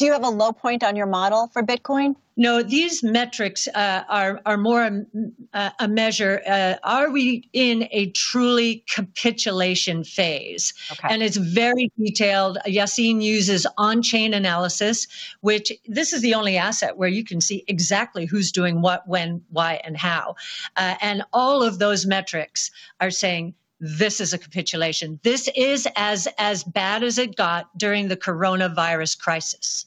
Do 0.00 0.06
you 0.06 0.12
have 0.12 0.24
a 0.24 0.30
low 0.30 0.50
point 0.50 0.82
on 0.82 0.96
your 0.96 1.04
model 1.04 1.48
for 1.48 1.62
Bitcoin? 1.62 2.16
No, 2.38 2.62
these 2.62 3.02
metrics 3.02 3.68
uh, 3.68 4.02
are 4.08 4.40
are 4.46 4.56
more 4.56 5.04
a, 5.52 5.72
a 5.78 5.88
measure. 5.88 6.40
Uh, 6.48 6.76
are 6.82 7.10
we 7.10 7.46
in 7.52 7.86
a 7.90 8.10
truly 8.12 8.82
capitulation 8.88 10.02
phase? 10.02 10.72
Okay. 10.90 11.08
And 11.12 11.22
it's 11.22 11.36
very 11.36 11.92
detailed. 12.02 12.56
Yassine 12.66 13.20
uses 13.20 13.66
on-chain 13.76 14.32
analysis, 14.32 15.06
which 15.42 15.70
this 15.86 16.14
is 16.14 16.22
the 16.22 16.32
only 16.32 16.56
asset 16.56 16.96
where 16.96 17.10
you 17.10 17.22
can 17.22 17.42
see 17.42 17.62
exactly 17.68 18.24
who's 18.24 18.50
doing 18.50 18.80
what, 18.80 19.06
when, 19.06 19.42
why, 19.50 19.82
and 19.84 19.98
how. 19.98 20.34
Uh, 20.78 20.94
and 21.02 21.24
all 21.34 21.62
of 21.62 21.78
those 21.78 22.06
metrics 22.06 22.70
are 23.02 23.10
saying 23.10 23.52
this 23.80 24.18
is 24.18 24.32
a 24.32 24.38
capitulation. 24.38 25.20
This 25.24 25.50
is 25.54 25.86
as 25.94 26.26
as 26.38 26.64
bad 26.64 27.02
as 27.02 27.18
it 27.18 27.36
got 27.36 27.68
during 27.78 28.08
the 28.08 28.16
coronavirus 28.16 29.18
crisis. 29.18 29.84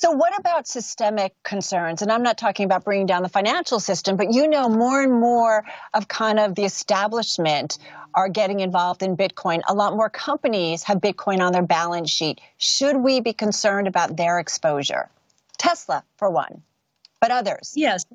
So, 0.00 0.12
what 0.12 0.38
about 0.38 0.68
systemic 0.68 1.34
concerns? 1.42 2.02
And 2.02 2.12
I'm 2.12 2.22
not 2.22 2.38
talking 2.38 2.64
about 2.64 2.84
bringing 2.84 3.06
down 3.06 3.24
the 3.24 3.28
financial 3.28 3.80
system, 3.80 4.16
but 4.16 4.32
you 4.32 4.46
know, 4.46 4.68
more 4.68 5.02
and 5.02 5.12
more 5.12 5.64
of 5.92 6.06
kind 6.06 6.38
of 6.38 6.54
the 6.54 6.64
establishment 6.64 7.78
are 8.14 8.28
getting 8.28 8.60
involved 8.60 9.02
in 9.02 9.16
Bitcoin. 9.16 9.60
A 9.68 9.74
lot 9.74 9.96
more 9.96 10.08
companies 10.08 10.84
have 10.84 10.98
Bitcoin 10.98 11.40
on 11.40 11.50
their 11.52 11.66
balance 11.66 12.12
sheet. 12.12 12.40
Should 12.58 12.98
we 12.98 13.18
be 13.18 13.32
concerned 13.32 13.88
about 13.88 14.16
their 14.16 14.38
exposure? 14.38 15.10
Tesla, 15.58 16.04
for 16.16 16.30
one, 16.30 16.62
but 17.20 17.32
others. 17.32 17.72
Yes. 17.74 18.06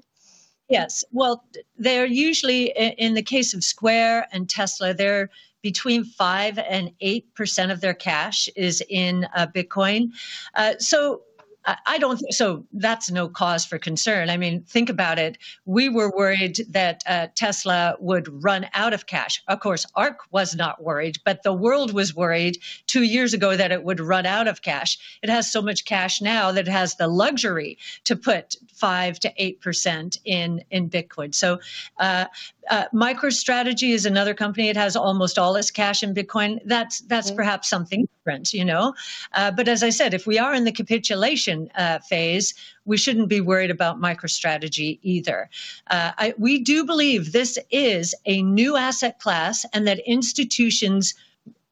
Yes. 0.69 1.03
Well, 1.11 1.43
they're 1.77 2.05
usually, 2.05 2.67
in 2.97 3.13
the 3.13 3.21
case 3.21 3.53
of 3.53 3.61
Square 3.61 4.29
and 4.31 4.49
Tesla, 4.49 4.93
they're 4.93 5.29
between 5.61 6.05
5 6.05 6.59
and 6.59 6.91
8% 7.01 7.71
of 7.73 7.81
their 7.81 7.93
cash 7.93 8.47
is 8.55 8.81
in 8.87 9.27
uh, 9.35 9.47
Bitcoin. 9.47 10.11
Uh, 10.55 10.75
so 10.77 11.23
I 11.65 11.97
don't. 11.97 12.19
So 12.33 12.65
that's 12.73 13.09
no 13.09 13.29
cause 13.29 13.65
for 13.65 13.77
concern. 13.77 14.29
I 14.29 14.37
mean, 14.37 14.63
think 14.63 14.89
about 14.89 15.17
it. 15.17 15.37
We 15.65 15.87
were 15.87 16.11
worried 16.15 16.59
that 16.69 17.03
uh, 17.07 17.27
Tesla 17.35 17.95
would 17.99 18.43
run 18.43 18.67
out 18.73 18.93
of 18.93 19.05
cash. 19.05 19.41
Of 19.47 19.61
course, 19.61 19.85
ARK 19.95 20.19
was 20.31 20.55
not 20.55 20.83
worried, 20.83 21.19
but 21.23 21.43
the 21.43 21.53
world 21.53 21.93
was 21.93 22.15
worried 22.15 22.57
two 22.87 23.03
years 23.03 23.33
ago 23.33 23.55
that 23.55 23.71
it 23.71 23.83
would 23.83 24.01
run 24.01 24.25
out 24.25 24.47
of 24.47 24.61
cash. 24.61 24.97
It 25.21 25.29
has 25.29 25.51
so 25.51 25.61
much 25.61 25.85
cash 25.85 26.21
now 26.21 26.51
that 26.51 26.67
it 26.67 26.71
has 26.71 26.95
the 26.95 27.07
luxury 27.07 27.77
to 28.03 28.15
put 28.15 28.55
five 28.73 29.19
to 29.21 29.33
eight 29.37 29.61
percent 29.61 30.17
in 30.25 30.63
in 30.69 30.89
Bitcoin. 30.89 31.33
So 31.33 31.59
uh, 31.97 32.25
uh, 32.69 32.85
MicroStrategy 32.93 33.93
is 33.93 34.05
another 34.05 34.33
company. 34.33 34.69
It 34.69 34.77
has 34.77 34.95
almost 34.95 35.37
all 35.37 35.55
its 35.55 35.71
cash 35.71 36.03
in 36.03 36.13
Bitcoin. 36.13 36.59
That's 36.65 37.01
that's 37.01 37.27
mm-hmm. 37.27 37.37
perhaps 37.37 37.69
something 37.69 38.07
different, 38.17 38.53
you 38.53 38.65
know. 38.65 38.93
Uh, 39.33 39.51
but 39.51 39.67
as 39.67 39.83
I 39.83 39.89
said, 39.89 40.13
if 40.13 40.25
we 40.25 40.39
are 40.39 40.53
in 40.53 40.63
the 40.63 40.71
capitulation 40.71 41.69
uh, 41.75 41.99
phase, 41.99 42.53
we 42.85 42.97
shouldn't 42.97 43.29
be 43.29 43.41
worried 43.41 43.71
about 43.71 44.01
MicroStrategy 44.01 44.99
either. 45.01 45.49
Uh, 45.89 46.11
I, 46.17 46.33
we 46.37 46.59
do 46.59 46.85
believe 46.85 47.31
this 47.31 47.57
is 47.71 48.15
a 48.25 48.41
new 48.41 48.75
asset 48.75 49.19
class, 49.19 49.65
and 49.73 49.87
that 49.87 49.99
institutions 50.05 51.13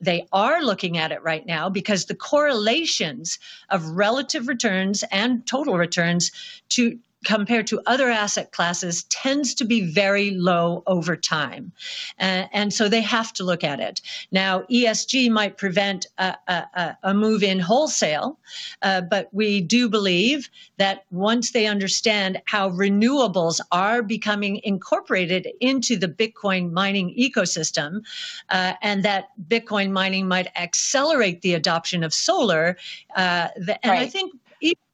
they 0.01 0.27
are 0.33 0.63
looking 0.63 0.97
at 0.97 1.11
it 1.11 1.21
right 1.21 1.45
now 1.45 1.69
because 1.69 2.05
the 2.05 2.15
correlations 2.15 3.37
of 3.69 3.85
relative 3.85 4.47
returns 4.47 5.03
and 5.11 5.45
total 5.45 5.77
returns 5.77 6.31
to 6.69 6.97
compared 7.25 7.67
to 7.67 7.81
other 7.85 8.09
asset 8.09 8.51
classes 8.51 9.03
tends 9.03 9.53
to 9.55 9.65
be 9.65 9.81
very 9.81 10.31
low 10.31 10.83
over 10.87 11.15
time. 11.15 11.71
Uh, 12.19 12.45
and 12.51 12.73
so 12.73 12.89
they 12.89 13.01
have 13.01 13.31
to 13.33 13.43
look 13.43 13.63
at 13.63 13.79
it. 13.79 14.01
Now, 14.31 14.61
ESG 14.71 15.29
might 15.29 15.57
prevent 15.57 16.07
a, 16.17 16.35
a, 16.47 16.97
a 17.03 17.13
move 17.13 17.43
in 17.43 17.59
wholesale, 17.59 18.39
uh, 18.81 19.01
but 19.01 19.29
we 19.31 19.61
do 19.61 19.87
believe 19.87 20.49
that 20.77 21.05
once 21.11 21.51
they 21.51 21.67
understand 21.67 22.41
how 22.45 22.69
renewables 22.69 23.59
are 23.71 24.01
becoming 24.01 24.59
incorporated 24.63 25.47
into 25.59 25.97
the 25.97 26.07
Bitcoin 26.07 26.71
mining 26.71 27.15
ecosystem, 27.17 28.03
uh, 28.49 28.73
and 28.81 29.03
that 29.03 29.29
Bitcoin 29.47 29.91
mining 29.91 30.27
might 30.27 30.47
accelerate 30.55 31.41
the 31.41 31.53
adoption 31.53 32.03
of 32.03 32.13
solar, 32.13 32.77
uh, 33.15 33.49
the, 33.55 33.83
and 33.85 33.91
right. 33.91 34.01
I 34.01 34.07
think 34.07 34.33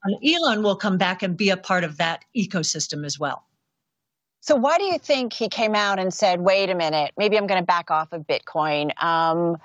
Elon, 0.07 0.19
Elon 0.23 0.63
will 0.63 0.75
come 0.75 0.97
back 0.97 1.23
and 1.23 1.35
be 1.35 1.49
a 1.49 1.57
part 1.57 1.83
of 1.83 1.97
that 1.97 2.23
ecosystem 2.35 3.05
as 3.05 3.19
well. 3.19 3.43
So, 4.41 4.55
why 4.55 4.77
do 4.77 4.85
you 4.85 4.97
think 4.97 5.33
he 5.33 5.49
came 5.49 5.75
out 5.75 5.99
and 5.99 6.13
said, 6.13 6.39
wait 6.39 6.69
a 6.69 6.75
minute, 6.75 7.11
maybe 7.17 7.37
I'm 7.37 7.47
going 7.47 7.59
to 7.59 7.65
back 7.65 7.91
off 7.91 8.13
of 8.13 8.21
Bitcoin? 8.21 8.91
Um, 9.03 9.57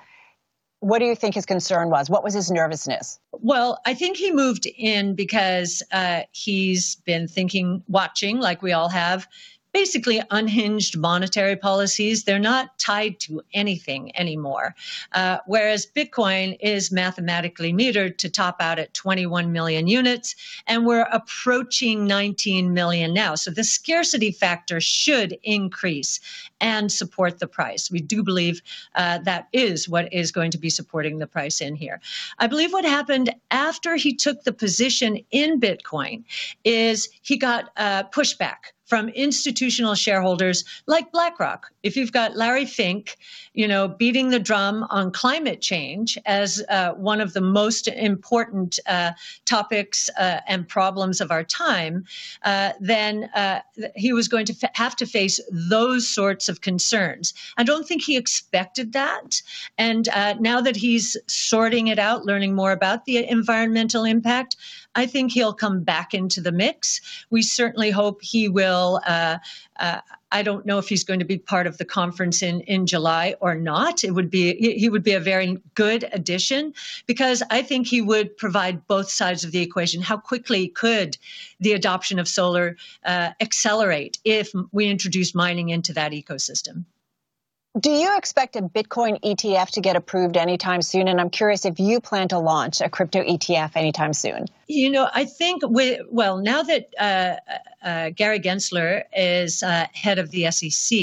what 0.79 0.99
do 0.99 1.05
you 1.05 1.15
think 1.15 1.35
his 1.35 1.45
concern 1.45 1.89
was? 1.89 2.09
What 2.09 2.25
was 2.25 2.33
his 2.33 2.51
nervousness? 2.51 3.17
Well, 3.31 3.79
I 3.85 3.93
think 3.93 4.17
he 4.17 4.33
moved 4.33 4.65
in 4.65 5.15
because 5.15 5.81
uh, 5.93 6.23
he's 6.33 6.95
been 7.05 7.29
thinking, 7.29 7.81
watching, 7.87 8.39
like 8.41 8.61
we 8.61 8.73
all 8.73 8.89
have, 8.89 9.25
basically 9.73 10.21
unhinged 10.31 10.97
monetary 10.97 11.55
policies. 11.55 12.23
They're 12.23 12.39
not 12.39 12.77
tied 12.77 13.19
to 13.21 13.41
anything 13.53 14.15
anymore. 14.17 14.75
Uh, 15.13 15.39
whereas 15.47 15.87
Bitcoin 15.87 16.55
is 16.61 16.91
mathematically 16.91 17.73
metered 17.73 18.17
to 18.19 18.29
top 18.29 18.57
out 18.59 18.79
at 18.79 18.93
21 18.93 19.51
million 19.51 19.87
units, 19.87 20.35
and 20.67 20.85
we're 20.85 21.07
approaching 21.11 22.05
19 22.05 22.73
million 22.73 23.13
now. 23.13 23.35
So 23.35 23.51
the 23.51 23.63
scarcity 23.63 24.31
factor 24.31 24.79
should 24.79 25.37
increase 25.43 26.19
and 26.61 26.91
support 26.91 27.39
the 27.39 27.47
price. 27.47 27.91
We 27.91 27.99
do 27.99 28.23
believe 28.23 28.61
uh, 28.95 29.17
that 29.19 29.47
is 29.53 29.89
what 29.89 30.11
is 30.13 30.31
going 30.31 30.51
to 30.51 30.57
be 30.57 30.69
supporting 30.69 31.17
the 31.17 31.27
price 31.27 31.59
in 31.59 31.75
here. 31.75 31.99
I 32.39 32.47
believe 32.47 32.71
what 32.71 32.85
happened 32.85 33.33
after 33.51 33.95
he 33.95 34.13
took 34.13 34.43
the 34.43 34.53
position 34.53 35.19
in 35.31 35.59
Bitcoin 35.59 36.23
is 36.63 37.09
he 37.21 37.37
got 37.37 37.71
uh, 37.75 38.03
pushback 38.03 38.73
from 38.85 39.09
institutional 39.09 39.95
shareholders 39.95 40.63
like 40.87 41.11
BlackRock. 41.11 41.71
If 41.83 41.95
you've 41.95 42.11
got 42.11 42.35
Larry 42.35 42.65
Fink, 42.65 43.17
you 43.53 43.67
know, 43.67 43.87
beating 43.87 44.29
the 44.29 44.39
drum 44.39 44.85
on 44.89 45.11
climate 45.11 45.61
change 45.61 46.17
as 46.25 46.63
uh, 46.69 46.93
one 46.93 47.21
of 47.21 47.33
the 47.33 47.41
most 47.41 47.87
important 47.87 48.79
uh, 48.87 49.11
topics 49.45 50.09
uh, 50.17 50.39
and 50.47 50.67
problems 50.67 51.21
of 51.21 51.31
our 51.31 51.43
time, 51.43 52.05
uh, 52.43 52.71
then 52.79 53.29
uh, 53.35 53.61
he 53.95 54.13
was 54.13 54.27
going 54.27 54.45
to 54.45 54.55
f- 54.61 54.71
have 54.75 54.95
to 54.95 55.05
face 55.05 55.39
those 55.51 56.07
sorts 56.07 56.49
of 56.49 56.61
concerns. 56.61 57.33
I 57.57 57.63
don't 57.63 57.87
think 57.87 58.03
he 58.03 58.17
expected 58.17 58.93
that. 58.93 59.41
And 59.77 60.09
uh, 60.09 60.33
now 60.39 60.61
that 60.61 60.75
he's 60.75 61.15
sorting 61.27 61.87
it 61.87 61.99
out, 61.99 62.25
learning 62.25 62.55
more 62.55 62.71
about 62.71 63.05
the 63.05 63.27
environmental 63.27 64.03
impact, 64.03 64.55
I 64.95 65.05
think 65.05 65.31
he'll 65.31 65.53
come 65.53 65.83
back 65.83 66.13
into 66.13 66.41
the 66.41 66.51
mix. 66.51 67.01
We 67.29 67.41
certainly 67.41 67.91
hope 67.91 68.21
he 68.21 68.47
will. 68.47 69.01
Uh, 69.05 69.39
uh, 69.79 70.01
I 70.31 70.41
don't 70.41 70.65
know 70.65 70.79
if 70.79 70.89
he's 70.89 71.03
going 71.03 71.19
to 71.19 71.25
be 71.25 71.37
part 71.37 71.67
of 71.67 71.77
the 71.77 71.85
conference 71.85 72.41
in, 72.41 72.61
in 72.61 72.87
July 72.87 73.35
or 73.39 73.53
not. 73.55 74.03
It 74.03 74.11
would 74.11 74.29
be 74.29 74.55
he 74.55 74.89
would 74.89 75.03
be 75.03 75.13
a 75.13 75.19
very 75.19 75.57
good 75.75 76.09
addition 76.11 76.73
because 77.05 77.43
I 77.51 77.61
think 77.61 77.87
he 77.87 78.01
would 78.01 78.35
provide 78.37 78.87
both 78.87 79.09
sides 79.09 79.43
of 79.43 79.51
the 79.51 79.61
equation. 79.61 80.01
How 80.01 80.17
quickly 80.17 80.67
could 80.67 81.17
the 81.59 81.73
adoption 81.73 82.17
of 82.17 82.27
solar 82.27 82.77
uh, 83.05 83.31
accelerate 83.39 84.17
if 84.23 84.51
we 84.71 84.87
introduce 84.87 85.35
mining 85.35 85.69
into 85.69 85.93
that 85.93 86.11
ecosystem? 86.11 86.85
Do 87.79 87.89
you 87.89 88.15
expect 88.17 88.55
a 88.55 88.61
Bitcoin 88.61 89.19
ETF 89.21 89.71
to 89.71 89.81
get 89.81 89.95
approved 89.95 90.37
anytime 90.37 90.83
soon? 90.83 91.07
And 91.07 91.19
I'm 91.19 91.31
curious 91.31 91.65
if 91.65 91.79
you 91.79 91.99
plan 91.99 92.27
to 92.27 92.37
launch 92.37 92.81
a 92.81 92.89
crypto 92.89 93.23
ETF 93.23 93.71
anytime 93.75 94.13
soon. 94.13 94.45
You 94.67 94.91
know, 94.91 95.09
I 95.11 95.25
think 95.25 95.63
we 95.67 95.99
well 96.11 96.37
now 96.37 96.61
that 96.61 96.89
uh, 96.99 97.35
uh, 97.83 98.09
Gary 98.11 98.39
Gensler 98.39 99.03
is 99.17 99.63
uh, 99.63 99.87
head 99.91 100.19
of 100.19 100.29
the 100.29 100.51
SEC, 100.51 100.99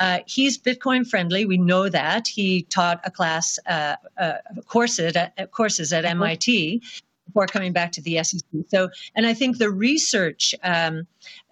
uh, 0.00 0.18
he's 0.26 0.58
Bitcoin 0.58 1.06
friendly. 1.06 1.44
We 1.44 1.56
know 1.56 1.88
that 1.88 2.26
he 2.26 2.62
taught 2.62 3.00
a 3.04 3.10
class 3.10 3.60
uh, 3.68 3.94
uh, 4.18 4.34
courses 4.66 5.14
at, 5.14 5.52
courses 5.52 5.92
at 5.92 6.04
MIT 6.04 6.78
mm-hmm. 6.78 6.86
Before 7.32 7.46
coming 7.46 7.72
back 7.72 7.92
to 7.92 8.02
the 8.02 8.22
SEC. 8.22 8.42
So, 8.68 8.90
and 9.14 9.26
I 9.26 9.32
think 9.32 9.56
the 9.56 9.70
research 9.70 10.54
um, 10.62 11.06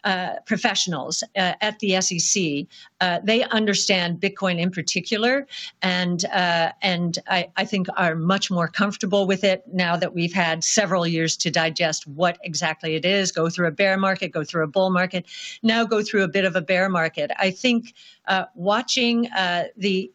uh, 0.04 0.36
professionals 0.46 1.22
uh, 1.36 1.52
at 1.60 1.78
the 1.80 2.00
SEC, 2.00 2.66
uh, 3.02 3.20
they 3.22 3.44
understand 3.44 4.18
Bitcoin 4.18 4.58
in 4.58 4.70
particular, 4.70 5.46
and 5.82 6.24
uh, 6.26 6.72
and 6.80 7.18
I, 7.28 7.48
I, 7.56 7.66
think 7.66 7.86
are 7.98 8.14
much 8.14 8.50
more 8.50 8.66
comfortable 8.66 9.26
with 9.26 9.44
it 9.44 9.62
now 9.70 9.96
that 9.96 10.14
we've 10.14 10.32
had 10.32 10.64
several 10.64 11.06
years 11.06 11.36
to 11.38 11.50
digest 11.50 12.06
what 12.06 12.38
exactly 12.42 12.94
it 12.94 13.04
is. 13.04 13.30
Go 13.30 13.50
through 13.50 13.68
a 13.68 13.72
bear 13.72 13.98
market, 13.98 14.28
go 14.28 14.42
through 14.42 14.64
a 14.64 14.68
bull 14.68 14.88
market, 14.88 15.26
now 15.62 15.84
go 15.84 16.02
through 16.02 16.24
a 16.24 16.28
bit 16.28 16.46
of 16.46 16.56
a 16.56 16.62
bear 16.62 16.88
market. 16.88 17.30
I 17.38 17.50
think 17.50 17.92
uh, 18.26 18.46
watching 18.54 19.28
the 19.76 20.10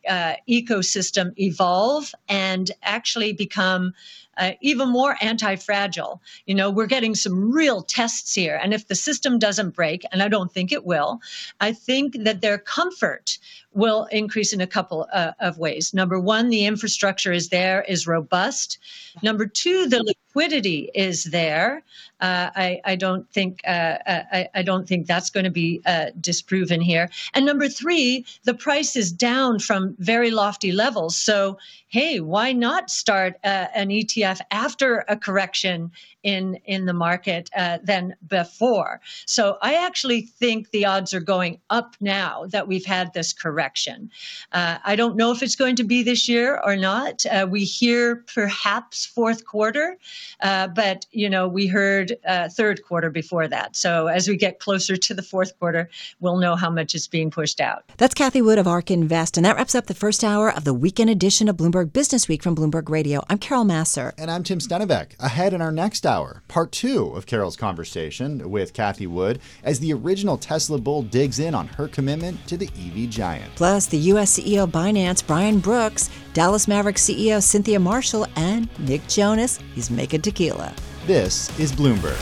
ecosystem 0.49 1.31
evolve 1.37 2.11
and 2.27 2.71
actually 2.81 3.33
become 3.33 3.93
uh, 4.37 4.51
even 4.61 4.89
more 4.89 5.15
anti-fragile. 5.21 6.21
You 6.45 6.55
know, 6.55 6.69
we're 6.69 6.85
getting 6.87 7.15
some 7.15 7.51
real 7.51 7.81
tests 7.81 8.33
here, 8.33 8.59
and 8.61 8.73
if 8.73 8.87
the 8.87 8.95
system 8.95 9.39
doesn't 9.39 9.75
break, 9.75 10.03
and 10.11 10.21
I 10.21 10.27
don't 10.27 10.51
think 10.51 10.71
it 10.71 10.85
will, 10.85 11.19
I 11.59 11.73
think 11.73 12.23
that 12.23 12.41
their 12.41 12.57
comfort 12.57 13.37
will 13.73 14.05
increase 14.05 14.53
in 14.53 14.61
a 14.61 14.67
couple 14.67 15.07
uh, 15.11 15.33
of 15.39 15.57
ways. 15.57 15.93
Number 15.93 16.19
one, 16.19 16.49
the 16.49 16.65
infrastructure 16.65 17.33
is 17.33 17.49
there, 17.49 17.83
is 17.83 18.07
robust. 18.07 18.77
Number 19.21 19.45
two, 19.45 19.87
the 19.87 20.01
liquidity 20.03 20.89
is 20.95 21.25
there. 21.25 21.83
Uh, 22.21 22.49
I, 22.55 22.79
I, 22.85 22.95
don't 22.95 23.29
think 23.29 23.59
uh, 23.67 23.97
uh, 24.07 24.23
I, 24.31 24.47
I, 24.55 24.61
don't 24.61 24.87
think 24.87 25.05
that's 25.05 25.29
going 25.29 25.43
to 25.43 25.49
be 25.49 25.81
uh, 25.85 26.11
disproven 26.21 26.79
here. 26.79 27.09
And 27.33 27.45
number 27.45 27.67
three, 27.67 28.25
the 28.45 28.53
price 28.53 28.95
is 28.95 29.11
down 29.11 29.59
from 29.59 29.97
very 29.99 30.31
lofty 30.31 30.71
levels. 30.71 31.17
So 31.17 31.57
hey, 31.87 32.21
why 32.21 32.53
not 32.53 32.89
start 32.89 33.35
uh, 33.43 33.67
an 33.73 33.89
ETF 33.89 34.39
after 34.51 35.03
a 35.09 35.17
correction 35.17 35.91
in 36.23 36.55
in 36.65 36.85
the 36.85 36.93
market 36.93 37.49
than 37.83 38.15
before? 38.27 39.01
So 39.25 39.57
I 39.61 39.75
actually 39.75 40.21
think 40.21 40.71
the 40.71 40.85
odds 40.85 41.13
are 41.13 41.19
going 41.19 41.59
up 41.69 41.95
now 41.99 42.45
that 42.47 42.67
we've 42.67 42.85
had 42.85 43.13
this 43.13 43.33
correction. 43.33 44.09
I 44.51 44.95
don't 44.95 45.15
know 45.15 45.31
if 45.31 45.43
it's 45.43 45.55
going 45.55 45.75
to 45.77 45.83
be 45.83 46.01
this 46.01 46.27
year 46.27 46.61
or 46.65 46.75
not. 46.75 47.25
We 47.49 47.63
hear 47.65 48.23
perhaps 48.33 49.05
fourth 49.05 49.45
quarter, 49.45 49.97
but 50.41 51.05
you 51.11 51.29
know 51.29 51.47
we 51.47 51.67
heard 51.67 52.04
uh, 52.27 52.49
third 52.49 52.83
quarter 52.83 53.09
before 53.09 53.47
that. 53.47 53.75
So 53.75 54.07
as 54.07 54.27
we 54.27 54.35
get 54.35 54.59
closer 54.59 54.97
to 54.97 55.13
the 55.13 55.21
fourth 55.21 55.57
quarter, 55.59 55.89
we'll 56.19 56.37
know 56.37 56.55
how 56.55 56.69
much 56.69 56.95
is 56.95 57.07
being 57.07 57.31
pushed 57.31 57.59
out. 57.61 57.83
That's 57.97 58.13
Cathie 58.13 58.41
Wood 58.41 58.57
of 58.57 58.67
ARK 58.67 58.91
Invest, 58.91 59.37
and 59.37 59.45
that 59.45 59.55
wraps 59.55 59.75
up 59.75 59.87
the 59.87 59.93
first 59.93 60.23
hour 60.23 60.51
of 60.51 60.63
the 60.63 60.73
weekend 60.73 61.09
edition 61.09 61.47
of 61.47 61.57
Bloomberg 61.57 61.93
Business 61.93 62.27
Week 62.27 62.43
from 62.43 62.55
Bloomberg 62.55 62.89
Radio. 62.89 63.23
I'm 63.29 63.37
Carol 63.37 63.65
Massar. 63.65 64.13
And 64.17 64.29
I'm 64.29 64.43
Tim 64.43 64.59
Stenovec. 64.59 65.19
Ahead 65.19 65.53
in 65.53 65.61
our 65.61 65.71
next 65.71 66.05
hour, 66.05 66.43
part 66.47 66.71
two 66.71 67.07
of 67.09 67.25
Carol's 67.25 67.55
conversation 67.55 68.49
with 68.49 68.73
Cathie 68.73 69.07
Wood 69.07 69.39
as 69.63 69.79
the 69.79 69.93
original 69.93 70.37
Tesla 70.37 70.77
bull 70.77 71.03
digs 71.03 71.39
in 71.39 71.55
on 71.55 71.67
her 71.67 71.87
commitment 71.87 72.45
to 72.47 72.57
the 72.57 72.67
EV 72.67 73.09
giant. 73.09 73.55
Plus, 73.55 73.85
the 73.87 73.97
U.S. 73.97 74.37
CEO 74.39 74.63
of 74.63 74.71
Binance, 74.71 75.25
Brian 75.25 75.59
Brooks, 75.59 76.09
Dallas 76.33 76.67
Mavericks 76.67 77.03
CEO 77.03 77.41
Cynthia 77.41 77.79
Marshall, 77.79 78.27
and 78.35 78.67
Nick 78.79 79.07
Jonas. 79.07 79.59
He's 79.73 79.89
making 79.89 80.21
tequila. 80.21 80.73
This 81.05 81.59
is 81.59 81.71
Bloomberg. 81.71 82.19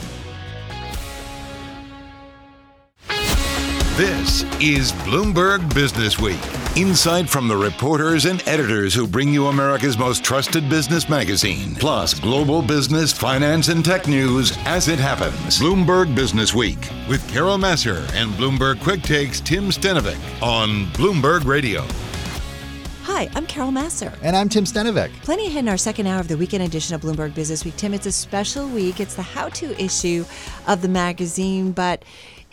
This 3.95 4.43
is 4.59 4.91
Bloomberg 5.03 5.73
Business 5.73 6.19
Week. 6.19 6.41
Insight 6.75 7.29
from 7.29 7.47
the 7.47 7.55
reporters 7.55 8.25
and 8.25 8.45
editors 8.45 8.93
who 8.93 9.07
bring 9.07 9.29
you 9.29 9.47
America's 9.47 9.97
most 9.97 10.21
trusted 10.21 10.69
business 10.69 11.07
magazine, 11.07 11.75
plus 11.75 12.13
global 12.13 12.61
business, 12.61 13.13
finance, 13.13 13.69
and 13.69 13.85
tech 13.85 14.05
news 14.05 14.57
as 14.65 14.89
it 14.89 14.99
happens. 14.99 15.59
Bloomberg 15.59 16.13
Business 16.13 16.53
Week 16.53 16.89
with 17.07 17.25
Carol 17.29 17.57
Massar 17.57 18.05
and 18.13 18.31
Bloomberg 18.31 18.81
Quick 18.81 19.01
Takes 19.01 19.39
Tim 19.39 19.69
Stenovec 19.69 20.19
on 20.41 20.87
Bloomberg 20.87 21.45
Radio. 21.45 21.85
Hi, 23.15 23.29
I'm 23.35 23.45
Carol 23.45 23.69
Massar. 23.69 24.11
And 24.23 24.35
I'm 24.35 24.49
Tim 24.49 24.63
Stenovec. 24.63 25.11
Plenty 25.21 25.45
ahead 25.45 25.65
in 25.65 25.69
our 25.69 25.77
second 25.77 26.07
hour 26.07 26.19
of 26.19 26.27
the 26.27 26.35
weekend 26.35 26.63
edition 26.63 26.95
of 26.95 27.01
Bloomberg 27.01 27.35
Business 27.35 27.63
Week. 27.63 27.77
Tim, 27.77 27.93
it's 27.93 28.07
a 28.07 28.11
special 28.11 28.67
week. 28.67 28.99
It's 28.99 29.13
the 29.13 29.21
how 29.21 29.49
to 29.49 29.79
issue 29.79 30.25
of 30.65 30.81
the 30.81 30.87
magazine, 30.87 31.73
but 31.73 32.03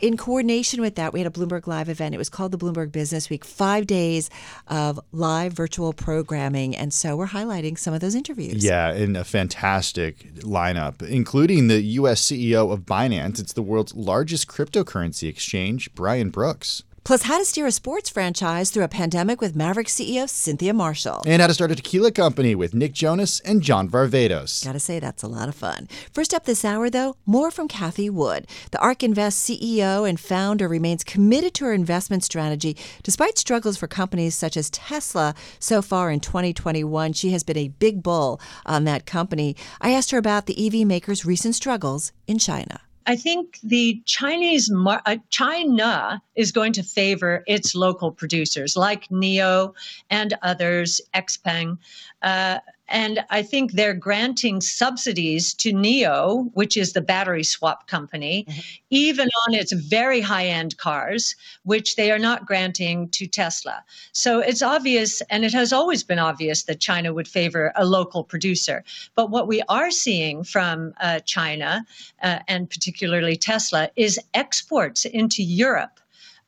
in 0.03 0.19
coordination 0.19 0.83
with 0.83 0.97
that, 0.97 1.15
we 1.15 1.21
had 1.21 1.27
a 1.27 1.31
Bloomberg 1.31 1.67
Live 1.67 1.89
event. 1.89 2.15
It 2.15 2.19
was 2.19 2.29
called 2.29 2.53
the 2.53 2.59
Bloomberg 2.59 2.93
Business 2.93 3.31
Week, 3.31 3.43
five 3.43 3.87
days 3.87 4.29
of 4.69 5.01
live 5.13 5.55
virtual 5.55 5.95
programming. 5.95 6.77
And 6.77 6.93
so 6.93 7.17
we're 7.17 7.29
highlighting 7.29 7.79
some 7.79 7.95
of 7.95 8.01
those 8.01 8.15
interviews. 8.15 8.63
Yeah, 8.63 8.93
and 8.93 9.17
a 9.17 9.25
fantastic 9.25 10.35
lineup, 10.41 11.01
including 11.01 11.69
the 11.69 11.81
U.S. 11.81 12.21
CEO 12.21 12.71
of 12.71 12.81
Binance. 12.81 13.41
It's 13.41 13.55
the 13.55 13.63
world's 13.63 13.95
largest 13.95 14.47
cryptocurrency 14.47 15.27
exchange, 15.27 15.95
Brian 15.95 16.29
Brooks. 16.29 16.83
Plus, 17.03 17.23
how 17.23 17.39
to 17.39 17.45
steer 17.45 17.67
a 17.67 17.73
sports 17.73 18.11
franchise 18.11 18.71
through 18.71 18.85
a 18.85 18.89
pandemic 18.89 19.41
with 19.41 19.57
Maverick 19.57 19.87
CEO 19.87 20.29
Cynthia 20.29 20.75
Marshall. 20.75 21.23
And 21.27 21.41
how 21.41 21.49
to 21.49 21.55
start 21.55 21.71
a 21.71 21.75
tequila 21.75 22.13
company 22.13 22.55
with 22.55 22.75
Nick 22.75 22.93
Jonas 22.93 23.41
and 23.41 23.63
John 23.63 23.89
Varvatos. 23.89 24.65
Gotta 24.65 24.81
say, 24.81 24.99
that's 25.01 25.23
a 25.23 25.29
lot 25.29 25.49
of 25.49 25.55
fun. 25.55 25.89
First 26.13 26.35
up 26.35 26.45
this 26.45 26.65
hour, 26.65 26.91
though, 26.91 27.17
more 27.25 27.51
from 27.51 27.69
Cathie 27.69 28.11
Wood. 28.11 28.47
The 28.71 28.79
ARK 28.81 29.03
Invest 29.03 29.49
CEO 29.49 30.09
and 30.09 30.21
founder 30.21 30.69
remains 30.69 31.03
committed 31.03 31.55
to 31.55 31.65
her 31.65 31.73
investment 31.73 32.23
strategy 32.23 32.77
despite 33.03 33.39
struggles 33.39 33.79
for 33.79 33.87
companies 33.87 34.35
such 34.35 34.57
as 34.57 34.71
Tesla 34.71 35.35
so 35.59 35.81
far 35.81 36.11
in 36.11 36.21
2021. 36.21 37.15
She 37.15 37.31
has 37.31 37.43
been 37.43 37.57
a 37.57 37.69
big 37.69 38.03
bull 38.03 38.41
on 38.67 38.85
that 38.85 39.07
company. 39.07 39.57
I 39.81 39.93
asked 39.93 40.11
her 40.11 40.19
about 40.19 40.47
the 40.47 40.67
EV 40.67 40.87
maker's 40.87 41.25
recent 41.25 41.55
struggles 41.55 42.13
in 42.27 42.39
China. 42.39 42.81
I 43.11 43.17
think 43.17 43.59
the 43.65 44.01
Chinese 44.05 44.71
mar- 44.71 45.03
uh, 45.05 45.17
China 45.31 46.23
is 46.37 46.53
going 46.53 46.73
to 46.75 46.85
favor 46.85 47.43
its 47.49 47.75
local 47.75 48.13
producers 48.13 48.77
like 48.77 49.09
NIO 49.09 49.75
and 50.11 50.33
others, 50.43 51.01
XPeng. 51.13 51.79
Uh, 52.23 52.61
and 52.91 53.25
I 53.31 53.43
think 53.43 53.73
they're 53.73 53.95
granting 53.95 54.61
subsidies 54.61 55.55
to 55.55 55.73
NIO, 55.73 56.51
which 56.55 56.77
is 56.77 56.93
the 56.93 57.01
battery 57.01 57.45
swap 57.45 57.87
company, 57.87 58.45
mm-hmm. 58.49 58.61
even 58.91 59.29
on 59.47 59.55
its 59.55 59.73
very 59.73 60.21
high 60.21 60.47
end 60.47 60.77
cars, 60.77 61.37
which 61.63 61.97
they 61.97 62.11
are 62.11 62.19
not 62.19 62.47
granting 62.47 63.09
to 63.11 63.27
Tesla. 63.27 63.85
So 64.13 64.41
it's 64.41 64.63
obvious, 64.63 65.23
and 65.31 65.45
it 65.45 65.53
has 65.53 65.73
always 65.73 66.03
been 66.03 66.19
obvious, 66.19 66.65
that 66.65 66.81
China 66.81 67.15
would 67.15 67.29
favor 67.29 67.73
a 67.77 67.85
local 67.85 68.25
producer. 68.25 68.85
But 69.15 69.31
what 69.31 69.47
we 69.47 69.63
are 69.69 69.91
seeing 69.91 70.43
from 70.43 70.93
uh, 71.01 71.21
China, 71.21 71.85
uh, 72.23 72.41
and 72.49 72.69
particularly 72.69 73.37
Tesla, 73.37 73.91
is 73.97 74.19
exports 74.35 75.05
into 75.05 75.43
Europe 75.43 76.01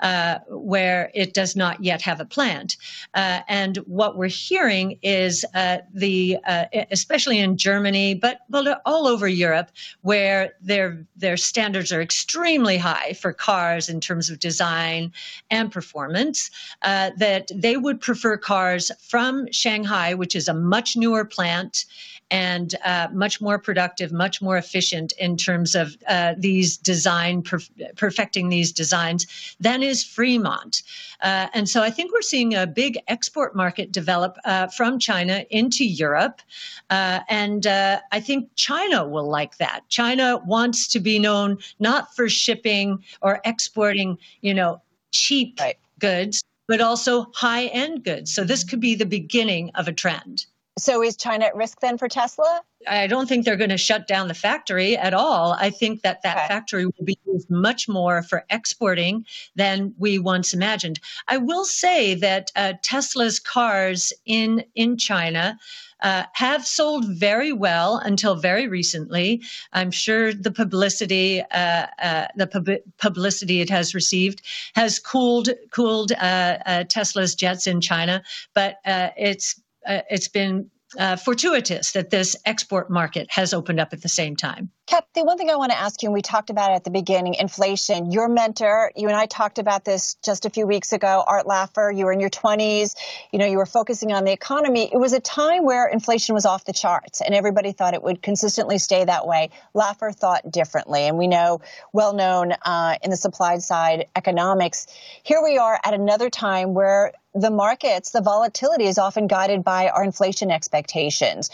uh, 0.02 0.38
where 0.48 1.10
it 1.14 1.32
does 1.32 1.56
not 1.56 1.82
yet 1.82 2.02
have 2.02 2.20
a 2.20 2.24
plant. 2.24 2.76
Uh, 3.14 3.40
and 3.48 3.78
what 3.86 4.16
we're 4.16 4.26
hearing 4.26 4.98
is 5.02 5.44
uh, 5.54 5.78
the, 5.94 6.36
uh, 6.46 6.64
especially 6.90 7.38
in 7.38 7.56
Germany, 7.56 8.14
but, 8.14 8.40
but 8.50 8.82
all 8.84 9.06
over 9.06 9.26
Europe, 9.26 9.70
where 10.02 10.52
their 10.60 11.06
their 11.16 11.36
standards 11.36 11.92
are 11.92 12.02
extremely 12.02 12.76
high 12.76 13.12
for 13.12 13.32
cars 13.32 13.88
in 13.88 14.00
terms 14.00 14.28
of 14.28 14.40
design 14.40 15.12
and 15.50 15.70
performance, 15.70 16.50
uh, 16.82 17.10
that 17.16 17.50
they 17.54 17.76
would 17.76 18.00
prefer 18.00 18.36
cars 18.36 18.90
from 19.00 19.46
Shanghai, 19.52 20.14
which 20.14 20.34
is 20.34 20.48
a 20.48 20.54
much 20.54 20.96
newer 20.96 21.24
plant 21.24 21.84
and 22.32 22.74
uh, 22.82 23.08
much 23.12 23.42
more 23.42 23.58
productive, 23.58 24.10
much 24.10 24.40
more 24.40 24.56
efficient 24.56 25.12
in 25.18 25.36
terms 25.36 25.74
of 25.74 25.96
uh, 26.08 26.34
these 26.38 26.78
design, 26.78 27.42
perf- 27.42 27.70
perfecting 27.96 28.48
these 28.48 28.72
designs 28.72 29.26
than 29.60 29.82
is 29.82 30.02
Fremont. 30.02 30.82
Uh, 31.20 31.48
and 31.52 31.68
so 31.68 31.82
I 31.82 31.90
think 31.90 32.10
we're 32.10 32.22
seeing 32.22 32.54
a 32.54 32.66
big 32.66 32.98
export 33.06 33.54
market 33.54 33.92
develop 33.92 34.38
uh, 34.46 34.68
from 34.68 34.98
China 34.98 35.44
into 35.50 35.84
Europe. 35.84 36.40
Uh, 36.88 37.20
and 37.28 37.66
uh, 37.66 38.00
I 38.12 38.20
think 38.20 38.48
China 38.56 39.06
will 39.06 39.28
like 39.28 39.58
that. 39.58 39.82
China 39.90 40.40
wants 40.46 40.88
to 40.88 41.00
be 41.00 41.18
known 41.18 41.58
not 41.80 42.16
for 42.16 42.30
shipping 42.30 43.04
or 43.20 43.40
exporting, 43.44 44.16
you 44.40 44.54
know, 44.54 44.80
cheap 45.10 45.60
right. 45.60 45.76
goods, 45.98 46.42
but 46.66 46.80
also 46.80 47.26
high 47.34 47.66
end 47.66 48.04
goods. 48.04 48.34
So 48.34 48.42
this 48.42 48.64
could 48.64 48.80
be 48.80 48.94
the 48.94 49.04
beginning 49.04 49.70
of 49.74 49.86
a 49.86 49.92
trend. 49.92 50.46
So 50.82 51.00
is 51.00 51.16
China 51.16 51.44
at 51.44 51.54
risk 51.54 51.78
then 51.80 51.96
for 51.96 52.08
Tesla? 52.08 52.60
I 52.88 53.06
don't 53.06 53.28
think 53.28 53.44
they're 53.44 53.56
going 53.56 53.70
to 53.70 53.78
shut 53.78 54.08
down 54.08 54.26
the 54.26 54.34
factory 54.34 54.96
at 54.96 55.14
all. 55.14 55.52
I 55.52 55.70
think 55.70 56.02
that 56.02 56.22
that 56.22 56.36
okay. 56.36 56.48
factory 56.48 56.86
will 56.86 57.04
be 57.04 57.16
used 57.24 57.48
much 57.48 57.88
more 57.88 58.20
for 58.24 58.44
exporting 58.50 59.24
than 59.54 59.94
we 59.96 60.18
once 60.18 60.52
imagined. 60.52 60.98
I 61.28 61.36
will 61.36 61.64
say 61.64 62.16
that 62.16 62.50
uh, 62.56 62.72
Tesla's 62.82 63.38
cars 63.38 64.12
in 64.26 64.64
in 64.74 64.96
China. 64.96 65.56
Uh, 66.00 66.24
have 66.32 66.66
sold 66.66 67.04
very 67.06 67.52
well 67.52 67.98
until 67.98 68.34
very 68.34 68.66
recently. 68.66 69.40
I'm 69.72 69.92
sure 69.92 70.34
the 70.34 70.50
publicity, 70.50 71.42
uh, 71.52 71.86
uh, 72.02 72.26
the 72.34 72.48
pub- 72.48 72.82
publicity 72.98 73.60
it 73.60 73.70
has 73.70 73.94
received, 73.94 74.42
has 74.74 74.98
cooled 74.98 75.50
cooled 75.70 76.10
uh, 76.10 76.58
uh, 76.66 76.84
Tesla's 76.88 77.36
jets 77.36 77.68
in 77.68 77.80
China, 77.80 78.20
but 78.52 78.78
uh, 78.84 79.10
it's 79.16 79.61
uh, 79.86 80.00
it's 80.10 80.28
been 80.28 80.70
uh, 80.98 81.16
fortuitous 81.16 81.92
that 81.92 82.10
this 82.10 82.36
export 82.44 82.90
market 82.90 83.26
has 83.30 83.54
opened 83.54 83.80
up 83.80 83.92
at 83.92 84.02
the 84.02 84.08
same 84.08 84.36
time. 84.36 84.70
Cathie, 84.86 85.22
one 85.22 85.38
thing 85.38 85.48
I 85.48 85.56
want 85.56 85.70
to 85.70 85.78
ask 85.78 86.02
you, 86.02 86.08
and 86.08 86.14
we 86.14 86.22
talked 86.22 86.50
about 86.50 86.72
it 86.72 86.74
at 86.74 86.84
the 86.84 86.90
beginning 86.90 87.34
inflation. 87.34 88.10
Your 88.10 88.28
mentor, 88.28 88.90
you 88.96 89.06
and 89.06 89.16
I 89.16 89.26
talked 89.26 89.58
about 89.58 89.84
this 89.84 90.16
just 90.24 90.44
a 90.44 90.50
few 90.50 90.66
weeks 90.66 90.92
ago, 90.92 91.22
Art 91.24 91.46
Laffer, 91.46 91.96
you 91.96 92.04
were 92.04 92.12
in 92.12 92.18
your 92.18 92.30
20s, 92.30 92.96
you 93.32 93.38
know, 93.38 93.46
you 93.46 93.58
were 93.58 93.66
focusing 93.66 94.12
on 94.12 94.24
the 94.24 94.32
economy. 94.32 94.90
It 94.92 94.98
was 94.98 95.12
a 95.12 95.20
time 95.20 95.64
where 95.64 95.86
inflation 95.86 96.34
was 96.34 96.46
off 96.46 96.64
the 96.64 96.72
charts 96.72 97.20
and 97.20 97.32
everybody 97.32 97.70
thought 97.70 97.94
it 97.94 98.02
would 98.02 98.22
consistently 98.22 98.78
stay 98.78 99.04
that 99.04 99.24
way. 99.24 99.50
Laffer 99.72 100.12
thought 100.12 100.50
differently, 100.50 101.02
and 101.02 101.16
we 101.16 101.28
know, 101.28 101.60
well 101.92 102.12
known 102.12 102.52
uh, 102.52 102.96
in 103.02 103.10
the 103.10 103.16
supply 103.16 103.58
side 103.58 104.06
economics. 104.16 104.88
Here 105.22 105.40
we 105.42 105.58
are 105.58 105.78
at 105.84 105.94
another 105.94 106.28
time 106.28 106.74
where 106.74 107.12
the 107.34 107.50
markets, 107.50 108.10
the 108.10 108.20
volatility 108.20 108.84
is 108.84 108.98
often 108.98 109.26
guided 109.26 109.64
by 109.64 109.88
our 109.88 110.04
inflation 110.04 110.50
expectations. 110.50 111.50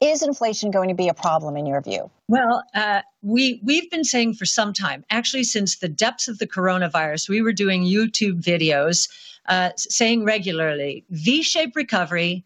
Is 0.00 0.22
inflation 0.22 0.70
going 0.70 0.88
to 0.88 0.94
be 0.94 1.08
a 1.08 1.14
problem 1.14 1.58
in 1.58 1.66
your 1.66 1.82
view? 1.82 2.10
Well, 2.26 2.64
uh, 2.74 3.02
we 3.20 3.60
we've 3.62 3.90
been 3.90 4.04
saying 4.04 4.34
for 4.34 4.46
some 4.46 4.72
time, 4.72 5.04
actually 5.10 5.44
since 5.44 5.76
the 5.76 5.88
depths 5.88 6.26
of 6.26 6.38
the 6.38 6.46
coronavirus, 6.46 7.28
we 7.28 7.42
were 7.42 7.52
doing 7.52 7.84
YouTube 7.84 8.42
videos 8.42 9.10
uh, 9.46 9.70
saying 9.76 10.24
regularly 10.24 11.04
V-shaped 11.10 11.76
recovery. 11.76 12.44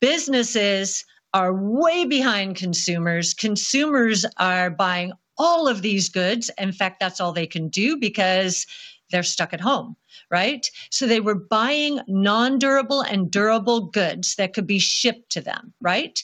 Businesses 0.00 1.04
are 1.34 1.52
way 1.52 2.06
behind 2.06 2.56
consumers. 2.56 3.34
Consumers 3.34 4.24
are 4.38 4.70
buying 4.70 5.12
all 5.36 5.68
of 5.68 5.82
these 5.82 6.08
goods. 6.08 6.50
In 6.56 6.72
fact, 6.72 7.00
that's 7.00 7.20
all 7.20 7.32
they 7.32 7.46
can 7.46 7.68
do 7.68 7.98
because 7.98 8.66
they're 9.10 9.22
stuck 9.22 9.52
at 9.52 9.60
home 9.60 9.96
right? 10.30 10.70
So 10.90 11.06
they 11.06 11.20
were 11.20 11.34
buying 11.34 12.00
non 12.08 12.58
durable 12.58 13.02
and 13.02 13.30
durable 13.30 13.82
goods 13.82 14.36
that 14.36 14.52
could 14.52 14.66
be 14.66 14.78
shipped 14.78 15.30
to 15.32 15.40
them, 15.40 15.72
right? 15.80 16.22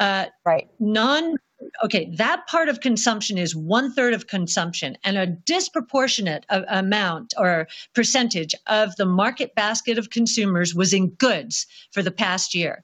Uh, 0.00 0.26
right. 0.44 0.68
Non 0.80 1.36
okay, 1.84 2.10
that 2.16 2.46
part 2.46 2.68
of 2.68 2.80
consumption 2.80 3.36
is 3.36 3.54
one 3.54 3.92
third 3.92 4.14
of 4.14 4.26
consumption, 4.26 4.96
and 5.04 5.16
a 5.16 5.26
disproportionate 5.26 6.46
amount 6.48 7.34
or 7.36 7.68
percentage 7.94 8.54
of 8.66 8.96
the 8.96 9.04
market 9.04 9.54
basket 9.54 9.98
of 9.98 10.10
consumers 10.10 10.74
was 10.74 10.92
in 10.92 11.10
goods 11.10 11.66
for 11.92 12.02
the 12.02 12.10
past 12.10 12.54
year 12.54 12.82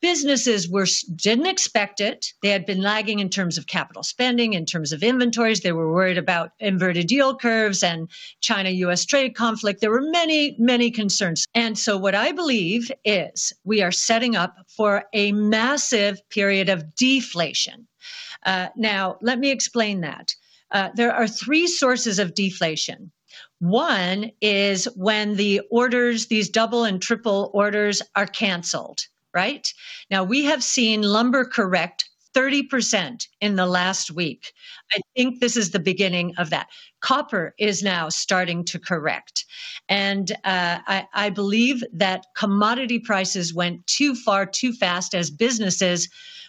businesses 0.00 0.68
were 0.68 0.86
didn't 1.16 1.46
expect 1.46 2.00
it. 2.00 2.32
They 2.42 2.50
had 2.50 2.66
been 2.66 2.82
lagging 2.82 3.18
in 3.18 3.28
terms 3.28 3.58
of 3.58 3.66
capital 3.66 4.02
spending 4.02 4.52
in 4.52 4.66
terms 4.66 4.92
of 4.92 5.02
inventories. 5.02 5.60
They 5.60 5.72
were 5.72 5.92
worried 5.92 6.18
about 6.18 6.52
inverted 6.58 7.10
yield 7.10 7.40
curves 7.40 7.82
and 7.82 8.08
china 8.40 8.70
us 8.70 9.04
trade 9.04 9.34
conflict. 9.34 9.80
There 9.80 9.90
were 9.90 10.10
many 10.10 10.56
many 10.58 10.90
concerns. 10.90 11.46
And 11.54 11.78
so 11.78 11.96
what 11.96 12.14
i 12.14 12.32
believe 12.32 12.90
is 13.04 13.52
we 13.64 13.82
are 13.82 13.92
setting 13.92 14.36
up 14.36 14.56
for 14.68 15.04
a 15.12 15.32
massive 15.32 16.20
period 16.30 16.68
of 16.68 16.94
deflation. 16.94 17.86
Uh, 18.44 18.68
now 18.76 19.16
let 19.20 19.38
me 19.38 19.50
explain 19.50 20.00
that. 20.02 20.34
Uh, 20.70 20.90
there 20.94 21.12
are 21.12 21.26
three 21.26 21.66
sources 21.66 22.18
of 22.18 22.34
deflation. 22.34 23.10
One 23.60 24.30
is 24.40 24.84
when 24.94 25.34
the 25.34 25.62
orders, 25.70 26.26
these 26.26 26.48
double 26.48 26.84
and 26.84 27.02
triple 27.02 27.50
orders, 27.52 28.02
are 28.14 28.26
canceled 28.26 29.00
right? 29.34 29.72
Now, 30.10 30.24
we 30.24 30.44
have 30.44 30.62
seen 30.62 31.02
lumber 31.02 31.44
correct 31.44 32.08
30% 32.34 33.26
in 33.40 33.56
the 33.56 33.66
last 33.66 34.10
week. 34.10 34.52
I 34.92 35.00
think 35.16 35.40
this 35.40 35.56
is 35.56 35.70
the 35.70 35.80
beginning 35.80 36.34
of 36.38 36.50
that. 36.50 36.68
Copper 37.00 37.54
is 37.58 37.82
now 37.82 38.08
starting 38.08 38.64
to 38.66 38.78
correct. 38.78 39.44
And 39.88 40.30
uh, 40.44 40.78
I, 40.86 41.06
I 41.14 41.30
believe 41.30 41.82
that 41.92 42.26
commodity 42.36 42.98
prices 42.98 43.54
went 43.54 43.86
too 43.86 44.14
far, 44.14 44.46
too 44.46 44.72
fast 44.72 45.14
as 45.14 45.30
businesses 45.30 46.08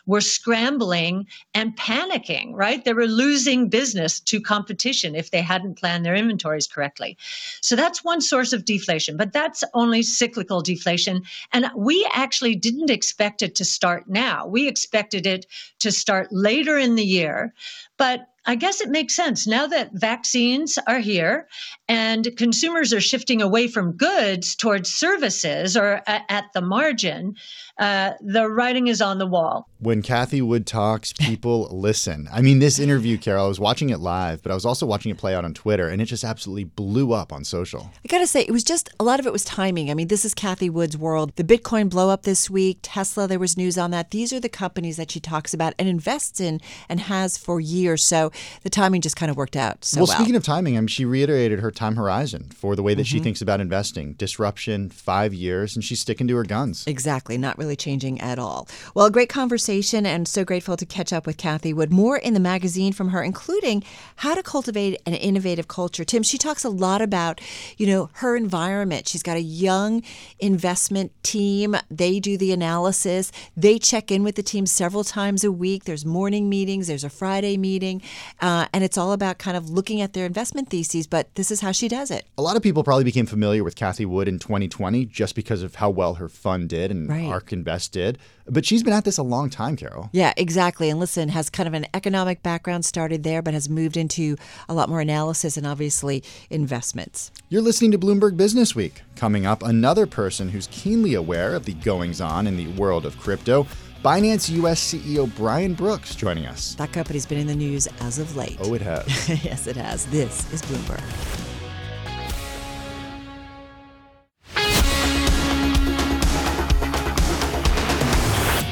were 0.10 0.22
scrambling 0.22 1.28
and 1.54 1.78
panicking, 1.78 2.50
right? 2.54 2.84
They 2.84 2.94
were 2.94 3.06
losing 3.06 3.70
business 3.70 4.20
to 4.22 4.42
competition 4.42 5.14
if 5.16 5.30
they 5.30 5.44
hadn't 5.44 5.78
planned 5.78 6.04
their 6.04 6.16
inventories 6.16 6.66
correctly. 6.66 7.16
So 7.62 7.76
that's 7.76 8.04
one 8.04 8.20
source 8.20 8.52
of 8.52 8.66
deflation, 8.66 9.18
but 9.18 9.34
that's 9.34 9.64
only 9.76 10.02
cyclical 10.02 10.62
deflation. 10.62 11.22
And 11.54 11.68
we 11.76 12.10
actually 12.12 12.56
didn't 12.56 12.90
expect 12.90 13.44
it 13.44 13.54
to 13.56 13.64
start 13.64 14.10
now. 14.10 14.48
We 14.48 14.68
expected 14.68 15.28
it 15.28 15.46
to 15.78 15.92
start 15.92 16.30
later 16.32 16.76
in 16.80 16.96
the 16.96 17.06
year. 17.06 17.54
But 17.98 18.22
I 18.50 18.56
guess 18.56 18.82
it 18.82 18.90
makes 18.90 19.16
sense 19.16 19.46
now 19.46 19.68
that 19.68 19.92
vaccines 19.94 20.80
are 20.88 20.98
here 20.98 21.48
and 21.88 22.28
consumers 22.36 22.92
are 22.92 23.00
shifting 23.00 23.44
away 23.44 23.68
from 23.68 23.92
goods 23.92 24.56
towards 24.56 24.92
services 24.92 25.78
or 25.78 26.02
at 26.08 26.46
the 26.56 26.62
margin. 26.62 27.36
Uh, 27.78 28.14
the 28.20 28.50
writing 28.50 28.88
is 28.88 29.02
on 29.02 29.20
the 29.20 29.26
wall. 29.26 29.70
When 29.80 30.02
Cathie 30.02 30.42
Wood 30.42 30.68
talks, 30.68 31.14
people 31.14 31.68
listen. 31.72 32.28
I 32.32 32.42
mean, 32.42 32.60
this 32.60 32.78
interview, 32.78 33.18
Carol, 33.18 33.46
I 33.46 33.48
was 33.48 33.60
watching 33.60 33.90
it 33.90 34.00
live, 34.00 34.44
but 34.44 34.52
I 34.52 34.56
was 34.56 34.66
also 34.66 34.86
watching 34.86 35.12
it 35.12 35.18
play 35.18 35.34
out 35.34 35.46
on 35.46 35.54
Twitter, 35.54 35.88
and 35.88 36.02
it 36.02 36.06
just 36.06 36.26
absolutely 36.26 36.66
blew 36.66 37.14
up 37.14 37.32
on 37.32 37.46
social. 37.46 37.90
I 38.04 38.08
gotta 38.10 38.28
say, 38.28 38.42
it 38.42 38.52
was 38.52 38.66
just 38.66 38.90
a 39.00 39.04
lot 39.06 39.22
of 39.22 39.26
it 39.26 39.32
was 39.32 39.46
timing. 39.46 39.90
I 39.90 39.94
mean, 39.94 40.10
this 40.10 40.26
is 40.26 40.34
Cathie 40.34 40.70
Wood's 40.70 40.98
world. 40.98 41.34
The 41.38 41.44
Bitcoin 41.46 41.90
blow 41.90 42.10
up 42.10 42.24
this 42.24 42.50
week, 42.50 42.80
Tesla, 42.82 43.28
there 43.28 43.40
was 43.40 43.56
news 43.56 43.78
on 43.78 43.92
that. 43.92 44.12
These 44.12 44.34
are 44.34 44.42
the 44.42 44.50
companies 44.50 44.98
that 44.98 45.10
she 45.10 45.22
talks 45.22 45.54
about 45.54 45.74
and 45.80 45.88
invests 45.88 46.42
in 46.42 46.60
and 46.90 47.00
has 47.00 47.38
for 47.38 47.62
years. 47.62 48.04
So 48.04 48.32
the 48.64 48.70
timing 48.70 49.02
just 49.02 49.16
kind 49.16 49.30
of 49.30 49.38
worked 49.38 49.56
out. 49.56 49.86
So 49.86 50.02
well, 50.02 50.08
well. 50.08 50.18
speaking 50.18 50.36
of 50.36 50.44
timing, 50.44 50.78
I 50.78 50.82
mean, 50.82 50.88
she 50.88 51.06
reiterated 51.06 51.60
her 51.60 51.72
time 51.72 51.96
horizon 51.96 52.50
for 52.56 52.76
the 52.76 52.84
way 52.84 52.94
that 52.94 53.04
mm-hmm. 53.04 53.18
she 53.18 53.20
thinks 53.20 53.42
about 53.42 53.60
investing. 53.62 54.14
Disruption, 54.14 54.90
five 54.90 55.34
years, 55.34 55.76
and 55.76 55.84
she's 55.84 56.00
sticking 56.00 56.28
to 56.28 56.36
her 56.36 56.44
guns. 56.44 56.86
Exactly, 56.88 57.38
not 57.38 57.58
really 57.58 57.76
changing 57.76 58.20
at 58.22 58.40
all. 58.40 58.68
Well, 58.94 59.06
a 59.06 59.12
great 59.12 59.30
conversation, 59.30 60.06
and 60.06 60.28
so 60.28 60.44
grateful 60.44 60.78
to 60.78 60.86
catch 60.86 61.14
up 61.14 61.26
with 61.26 61.38
Cathie 61.38 61.74
Wood. 61.74 61.92
More 61.92 62.18
in 62.18 62.34
the 62.34 62.40
magazine 62.40 62.94
from 62.94 63.10
her, 63.10 63.22
including 63.24 63.84
how 64.18 64.36
to 64.36 64.44
cultivate 64.44 65.02
an 65.06 65.14
innovative 65.14 65.68
culture. 65.68 66.04
Tim, 66.04 66.24
she 66.24 66.38
talks 66.38 66.64
a 66.64 66.70
lot 66.70 67.02
about, 67.02 67.42
you 67.78 67.88
know, 67.88 68.10
her 68.14 68.36
environment. 68.36 69.08
She's 69.08 69.24
got 69.24 69.38
a 69.38 69.42
young 69.42 70.04
investment 70.40 71.12
team. 71.24 71.76
They 71.90 72.20
do 72.20 72.38
the 72.38 72.52
analysis. 72.52 73.32
They 73.56 73.80
check 73.80 74.12
in 74.12 74.24
with 74.24 74.36
the 74.36 74.44
team 74.44 74.66
several 74.66 75.04
times 75.04 75.44
a 75.44 75.52
week. 75.52 75.86
There's 75.86 76.06
morning 76.06 76.50
meetings. 76.50 76.88
There's 76.88 77.04
a 77.04 77.10
Friday 77.10 77.58
meeting, 77.58 78.02
uh, 78.42 78.68
and 78.74 78.84
it's 78.84 78.98
all 78.98 79.12
about 79.14 79.38
kind 79.38 79.56
of 79.58 79.70
looking 79.70 80.02
at 80.02 80.14
their 80.14 80.26
investment 80.26 80.70
theses. 80.70 81.08
But 81.08 81.34
this 81.36 81.52
is 81.52 81.62
how 81.62 81.72
she 81.72 81.88
does 81.88 82.12
it. 82.12 82.26
A 82.38 82.42
lot 82.42 82.56
of 82.56 82.64
people 82.64 82.84
probably 82.84 83.04
became 83.04 83.26
familiar 83.26 83.64
with 83.64 83.76
Cathie 83.76 84.06
Wood 84.06 84.28
in 84.28 84.40
2020 84.40 85.06
just 85.06 85.36
because 85.36 85.64
of 85.64 85.76
how 85.76 85.90
well 85.90 86.16
her 86.16 86.30
fund 86.30 86.70
did 86.70 86.92
and 86.92 87.10
Right. 87.10 87.26
ARK 87.26 87.52
Invest 87.54 87.92
did. 87.94 88.18
But 88.52 88.66
she's 88.66 88.82
been 88.82 88.94
at 88.94 89.06
this 89.06 89.20
a 89.20 89.24
long 89.24 89.50
time, 89.52 89.76
Carol. 89.76 90.10
Yeah, 90.12 90.34
exactly. 90.36 90.90
And 90.90 91.00
listen, 91.00 91.30
has 91.30 91.50
kind 91.52 91.68
of 91.68 91.74
an 91.76 91.86
economic 91.94 92.42
background 92.42 92.84
started 92.84 93.24
there, 93.24 93.42
but 93.44 93.54
has 93.54 93.70
moved 93.70 93.96
into 93.96 94.38
a 94.68 94.74
lot 94.74 94.90
more 94.90 95.00
analysis 95.02 95.56
and 95.56 95.68
obviously 95.68 96.24
investments. 96.50 97.32
You're 97.50 97.62
listening 97.62 97.92
to 97.92 98.00
Bloomberg 98.00 98.38
Business 98.38 98.76
Week. 98.76 99.02
Coming 99.16 99.46
up, 99.46 99.64
another 99.64 100.06
person 100.06 100.50
who's 100.50 100.68
keenly 100.72 101.14
aware 101.14 101.56
of 101.56 101.66
the 101.66 101.74
goings 101.74 102.22
on 102.22 102.48
in 102.48 102.58
the 102.58 102.68
world 102.70 103.06
of 103.06 103.18
crypto. 103.20 103.66
Binance 104.04 104.50
US 104.64 104.94
CEO 104.94 105.34
Brian 105.36 105.74
Brooks 105.74 106.16
joining 106.16 106.46
us. 106.46 106.74
That 106.76 106.94
company's 106.94 107.26
been 107.26 107.38
in 107.38 107.48
the 107.48 107.56
news 107.56 107.88
as 108.00 108.18
of 108.18 108.36
late. 108.38 108.58
Oh, 108.62 108.74
it 108.74 108.82
has. 108.82 109.30
yes, 109.44 109.68
it 109.68 109.76
has. 109.76 110.06
This 110.06 110.52
is 110.54 110.62
Bloomberg. 110.62 111.04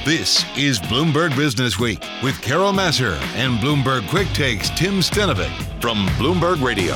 This 0.06 0.46
is 0.58 0.80
Bloomberg 0.80 1.36
Business 1.36 1.78
Week 1.78 2.02
with 2.24 2.42
Carol 2.42 2.72
Massar 2.72 3.20
and 3.36 3.60
Bloomberg 3.60 4.08
Quick 4.10 4.30
Takes 4.30 4.70
Tim 4.70 5.00
Stenovec 5.00 5.82
from 5.82 6.06
Bloomberg 6.16 6.64
Radio. 6.64 6.96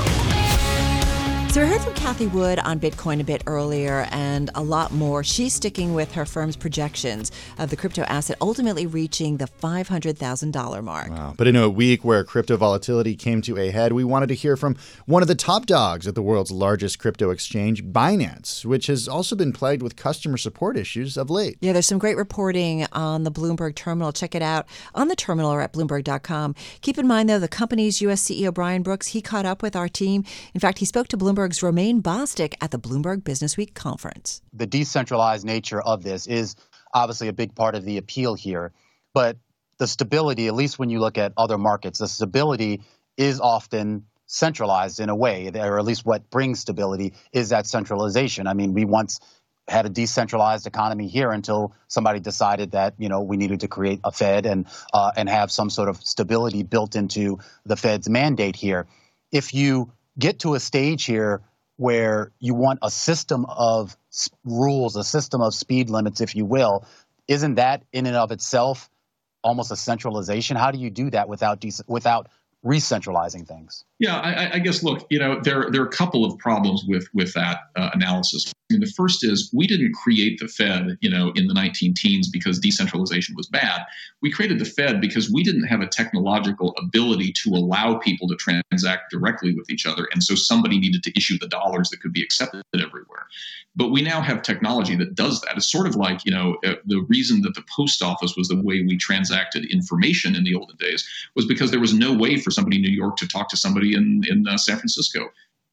So 1.52 1.60
we 1.60 1.68
heard 1.68 1.82
from 1.82 1.94
Cathie 1.96 2.28
Wood 2.28 2.60
on 2.60 2.80
Bitcoin 2.80 3.20
a 3.20 3.26
bit 3.26 3.44
earlier 3.46 4.08
and 4.12 4.50
a 4.56 4.64
lot 4.64 4.94
more. 4.94 5.22
She's 5.22 5.54
sticking 5.54 5.94
with 5.94 6.14
her 6.14 6.24
firm's 6.24 6.56
projections 6.56 7.30
of 7.60 7.70
the 7.70 7.76
crypto 7.76 8.04
asset 8.04 8.38
ultimately 8.40 8.88
reaching 8.88 9.36
the 9.36 9.50
$500,000 9.62 10.82
mark. 10.82 11.10
Wow. 11.10 11.34
But 11.36 11.48
in 11.48 11.58
a 11.58 11.70
week 11.70 12.06
where 12.06 12.24
crypto 12.24 12.56
volatility 12.56 13.18
came 13.18 13.42
to 13.42 13.58
a 13.58 13.70
head, 13.70 13.92
we 13.92 14.06
wanted 14.06 14.28
to 14.28 14.34
hear 14.34 14.56
from 14.56 14.78
one 15.08 15.22
of 15.22 15.28
the 15.28 15.36
top 15.36 15.66
dogs 15.66 16.08
at 16.08 16.16
the 16.16 16.22
world's 16.22 16.52
largest 16.52 17.00
crypto 17.00 17.32
exchange, 17.32 17.84
Binance, 17.84 18.64
which 18.64 18.88
has 18.88 19.10
also 19.10 19.36
been 19.36 19.52
plagued 19.52 19.84
with 19.84 19.98
customer 19.98 20.38
support 20.38 20.78
issues 20.78 21.18
of 21.18 21.30
late. 21.30 21.58
Yeah, 21.60 21.74
there's 21.74 21.86
some 21.86 22.00
great 22.00 22.16
reporting 22.16 22.88
on 22.94 23.26
the 23.26 23.32
Bloomberg 23.32 23.76
terminal. 23.76 24.14
Check 24.14 24.36
it 24.36 24.42
out 24.42 24.68
on 24.96 25.10
the 25.10 25.18
terminal 25.18 25.52
or 25.52 25.60
at 25.60 25.74
Bloomberg.com. 25.74 26.56
Keep 26.80 26.98
in 26.98 27.08
mind, 27.08 27.28
though, 27.28 27.40
the 27.40 27.50
company's 27.50 28.02
U.S. 28.04 28.24
CEO 28.24 28.54
Brian 28.54 28.84
Brooks, 28.84 29.08
he 29.08 29.22
caught 29.22 29.46
up 29.46 29.62
with 29.62 29.76
our 29.76 29.90
team. 29.90 30.24
In 30.54 30.62
fact, 30.62 30.80
he 30.80 30.86
spoke 30.86 31.10
to 31.10 31.18
Bloomberg's 31.42 31.64
Romaine 31.64 32.04
Bostick 32.04 32.54
at 32.62 32.72
the 32.72 32.78
Bloomberg 32.78 33.24
Business 33.24 33.58
Week 33.58 33.74
conference. 33.74 34.42
the 34.54 34.68
decentralized 34.68 35.46
nature 35.46 35.82
of 35.82 36.04
this 36.04 36.28
is 36.28 36.56
obviously 36.94 37.30
a 37.30 37.34
big 37.34 37.56
part 37.56 37.74
of 37.74 37.84
the 37.84 37.98
appeal 37.98 38.36
here. 38.36 38.72
But 39.14 39.38
the 39.80 39.88
stability, 39.88 40.48
at 40.48 40.54
least 40.54 40.78
when 40.78 40.90
you 40.90 41.00
look 41.00 41.18
at 41.18 41.34
other 41.38 41.58
markets, 41.58 42.00
the 42.00 42.08
stability 42.08 42.82
is 43.18 43.40
often 43.40 44.06
centralized 44.28 45.00
in 45.00 45.10
a 45.10 45.16
way, 45.16 45.50
or 45.56 45.80
at 45.80 45.86
least 45.86 46.06
what 46.06 46.30
brings 46.30 46.60
stability 46.60 47.14
is 47.34 47.50
that 47.50 47.66
centralization. 47.66 48.46
I 48.46 48.54
mean, 48.54 48.74
we 48.74 48.86
once 48.86 49.20
had 49.68 49.86
a 49.86 49.90
decentralized 49.90 50.68
economy 50.68 51.08
here 51.08 51.32
until 51.32 51.74
somebody 51.88 52.20
decided 52.20 52.72
that 52.72 52.94
you 52.98 53.10
know 53.10 53.22
we 53.22 53.38
needed 53.38 53.62
to 53.62 53.68
create 53.68 54.00
a 54.04 54.12
Fed 54.12 54.46
and 54.46 54.68
uh, 54.94 55.12
and 55.16 55.28
have 55.28 55.52
some 55.52 55.70
sort 55.70 55.90
of 55.90 55.98
stability 56.04 56.64
built 56.64 56.96
into 56.96 57.40
the 57.66 57.76
Fed's 57.76 58.08
mandate 58.08 58.56
here. 58.56 58.86
If 59.32 59.54
you 59.54 59.92
get 60.18 60.40
to 60.40 60.54
a 60.56 60.60
stage 60.60 61.06
here 61.06 61.42
where 61.78 62.32
you 62.40 62.54
want 62.54 62.80
a 62.82 62.92
system 62.92 63.46
of 63.48 63.98
rules, 64.44 64.96
a 64.96 65.04
system 65.04 65.42
of 65.42 65.54
speed 65.54 65.90
limits, 65.90 66.22
if 66.22 66.36
you 66.36 66.46
will, 66.46 66.86
isn't 67.28 67.56
that 67.56 67.84
in 67.92 68.06
and 68.06 68.16
of 68.16 68.32
itself 68.32 68.90
almost 69.44 69.72
a 69.72 69.76
centralization? 69.76 70.58
How 70.58 70.72
do 70.72 70.78
you 70.78 70.90
do 70.90 71.10
that 71.12 71.28
without 71.28 71.62
dec- 71.62 71.88
without 71.88 72.28
re-centralizing 72.64 73.46
things? 73.46 73.86
Yeah, 74.02 74.20
I, 74.20 74.56
I- 74.56 74.60
guess. 74.60 74.82
Look, 74.82 75.06
you 75.12 75.20
know, 75.20 75.40
there 75.40 75.70
there 75.70 75.84
are 75.84 75.86
a 75.86 75.92
couple 75.92 76.26
of 76.26 76.36
problems 76.40 76.84
with 76.88 77.08
with 77.14 77.34
that 77.36 77.60
uh, 77.76 77.92
analysis. 77.94 78.52
I 78.52 78.74
mean, 78.74 78.82
the 78.82 78.88
first 78.88 79.24
is 79.24 79.52
we 79.54 79.68
didn't 79.68 79.94
create 79.94 80.40
the 80.40 80.48
Fed, 80.48 80.98
you 81.02 81.10
know, 81.10 81.32
in 81.36 81.48
the 81.48 81.54
19 81.54 81.94
teens 81.94 82.30
because 82.30 82.58
decentralization 82.58 83.36
was 83.36 83.48
bad. 83.48 83.82
We 84.22 84.32
created 84.32 84.60
the 84.60 84.66
Fed 84.66 85.02
because 85.02 85.30
we 85.30 85.44
didn't 85.44 85.66
have 85.66 85.82
a 85.82 85.88
technological 85.88 86.74
ability 86.78 87.34
to 87.44 87.50
allow 87.52 87.96
people 87.96 88.28
to 88.30 88.36
transact 88.38 89.12
directly 89.12 89.54
with 89.54 89.70
each 89.70 89.86
other, 89.86 90.08
and 90.14 90.24
so 90.24 90.34
somebody 90.34 90.80
needed 90.80 91.04
to 91.04 91.16
issue 91.16 91.38
the 91.38 91.48
dollars 91.48 91.90
that 91.90 92.02
could 92.02 92.14
be 92.14 92.24
accepted 92.24 92.64
everywhere. 92.74 93.28
But 93.76 93.90
we 93.90 94.02
now 94.02 94.22
have 94.22 94.42
technology 94.42 94.96
that 94.98 95.16
does 95.16 95.42
that. 95.42 95.56
It's 95.56 95.72
sort 95.72 95.88
of 95.88 95.96
like, 95.96 96.26
you 96.26 96.32
know, 96.32 96.58
uh, 96.66 96.74
the 96.86 97.06
reason 97.08 97.42
that 97.44 97.56
the 97.56 97.64
post 97.74 98.02
office 98.02 98.36
was 98.36 98.50
the 98.50 98.62
way 98.62 98.82
we 98.82 98.98
transacted 98.98 99.66
information 99.72 100.36
in 100.36 100.44
the 100.44 100.56
olden 100.56 100.76
days 100.78 101.08
was 101.36 101.46
because 101.46 101.72
there 101.72 101.80
was 101.80 101.94
no 101.94 102.12
way 102.12 102.38
for 102.38 102.52
somebody 102.52 102.78
in 102.78 102.82
New 102.82 102.92
York 102.92 103.16
to 103.18 103.28
talk 103.28 103.48
to 103.50 103.58
somebody 103.58 103.91
in, 103.94 104.22
in 104.30 104.48
uh, 104.48 104.58
San 104.58 104.78
Francisco. 104.78 105.30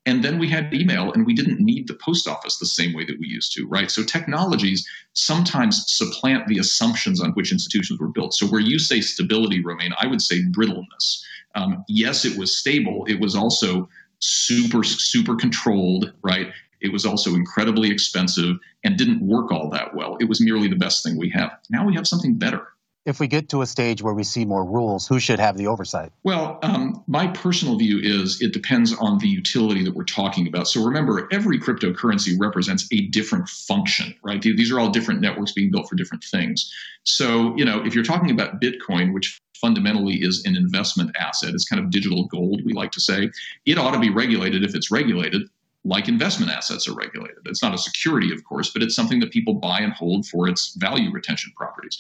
And 0.06 0.24
then 0.24 0.38
we 0.38 0.48
had 0.48 0.72
email 0.72 1.12
and 1.12 1.26
we 1.26 1.34
didn't 1.34 1.60
need 1.60 1.86
the 1.86 1.98
post 2.02 2.26
office 2.26 2.56
the 2.56 2.64
same 2.64 2.94
way 2.94 3.04
that 3.04 3.20
we 3.20 3.26
used 3.26 3.52
to, 3.54 3.66
right? 3.66 3.90
So 3.90 4.02
technologies 4.02 4.88
sometimes 5.12 5.84
supplant 5.86 6.46
the 6.46 6.58
assumptions 6.58 7.20
on 7.20 7.32
which 7.32 7.52
institutions 7.52 8.00
were 8.00 8.08
built. 8.08 8.32
So 8.32 8.46
where 8.46 8.60
you 8.60 8.78
say 8.78 9.02
stability, 9.02 9.62
Romaine, 9.62 9.92
I 10.00 10.06
would 10.06 10.22
say 10.22 10.42
brittleness. 10.44 11.22
Um, 11.54 11.84
yes, 11.88 12.24
it 12.24 12.38
was 12.38 12.56
stable. 12.56 13.04
It 13.06 13.20
was 13.20 13.34
also 13.34 13.88
super, 14.20 14.82
super 14.82 15.36
controlled, 15.36 16.12
right? 16.22 16.52
It 16.80 16.92
was 16.92 17.04
also 17.04 17.34
incredibly 17.34 17.90
expensive 17.90 18.56
and 18.84 18.96
didn't 18.96 19.20
work 19.20 19.52
all 19.52 19.68
that 19.70 19.94
well. 19.94 20.16
It 20.20 20.28
was 20.28 20.40
merely 20.40 20.68
the 20.68 20.76
best 20.76 21.02
thing 21.02 21.18
we 21.18 21.30
have. 21.30 21.50
Now 21.68 21.86
we 21.86 21.94
have 21.94 22.06
something 22.06 22.38
better. 22.38 22.68
If 23.08 23.20
we 23.20 23.26
get 23.26 23.48
to 23.48 23.62
a 23.62 23.66
stage 23.66 24.02
where 24.02 24.12
we 24.12 24.22
see 24.22 24.44
more 24.44 24.62
rules, 24.66 25.08
who 25.08 25.18
should 25.18 25.40
have 25.40 25.56
the 25.56 25.66
oversight? 25.66 26.12
Well, 26.24 26.58
um, 26.60 27.02
my 27.06 27.28
personal 27.28 27.78
view 27.78 27.98
is 28.02 28.42
it 28.42 28.52
depends 28.52 28.92
on 28.92 29.16
the 29.16 29.26
utility 29.26 29.82
that 29.84 29.94
we're 29.94 30.04
talking 30.04 30.46
about. 30.46 30.68
So 30.68 30.84
remember, 30.84 31.26
every 31.32 31.58
cryptocurrency 31.58 32.38
represents 32.38 32.86
a 32.92 33.06
different 33.06 33.48
function, 33.48 34.14
right? 34.22 34.42
These 34.42 34.70
are 34.70 34.78
all 34.78 34.90
different 34.90 35.22
networks 35.22 35.52
being 35.52 35.70
built 35.70 35.88
for 35.88 35.96
different 35.96 36.22
things. 36.22 36.70
So, 37.04 37.56
you 37.56 37.64
know, 37.64 37.82
if 37.82 37.94
you're 37.94 38.04
talking 38.04 38.30
about 38.30 38.60
Bitcoin, 38.60 39.14
which 39.14 39.40
fundamentally 39.58 40.16
is 40.16 40.44
an 40.44 40.54
investment 40.54 41.16
asset, 41.18 41.54
it's 41.54 41.64
kind 41.64 41.82
of 41.82 41.88
digital 41.88 42.26
gold, 42.26 42.60
we 42.66 42.74
like 42.74 42.92
to 42.92 43.00
say, 43.00 43.30
it 43.64 43.78
ought 43.78 43.92
to 43.92 43.98
be 43.98 44.10
regulated 44.10 44.64
if 44.64 44.74
it's 44.74 44.90
regulated. 44.90 45.48
Like 45.84 46.08
investment 46.08 46.52
assets 46.52 46.86
are 46.86 46.92
regulated. 46.92 47.38
It's 47.46 47.62
not 47.62 47.72
a 47.72 47.78
security, 47.78 48.34
of 48.34 48.44
course, 48.44 48.70
but 48.70 48.82
it's 48.82 48.94
something 48.94 49.20
that 49.20 49.30
people 49.30 49.54
buy 49.54 49.78
and 49.78 49.94
hold 49.94 50.26
for 50.26 50.46
its 50.46 50.74
value 50.74 51.10
retention 51.10 51.52
properties 51.56 51.96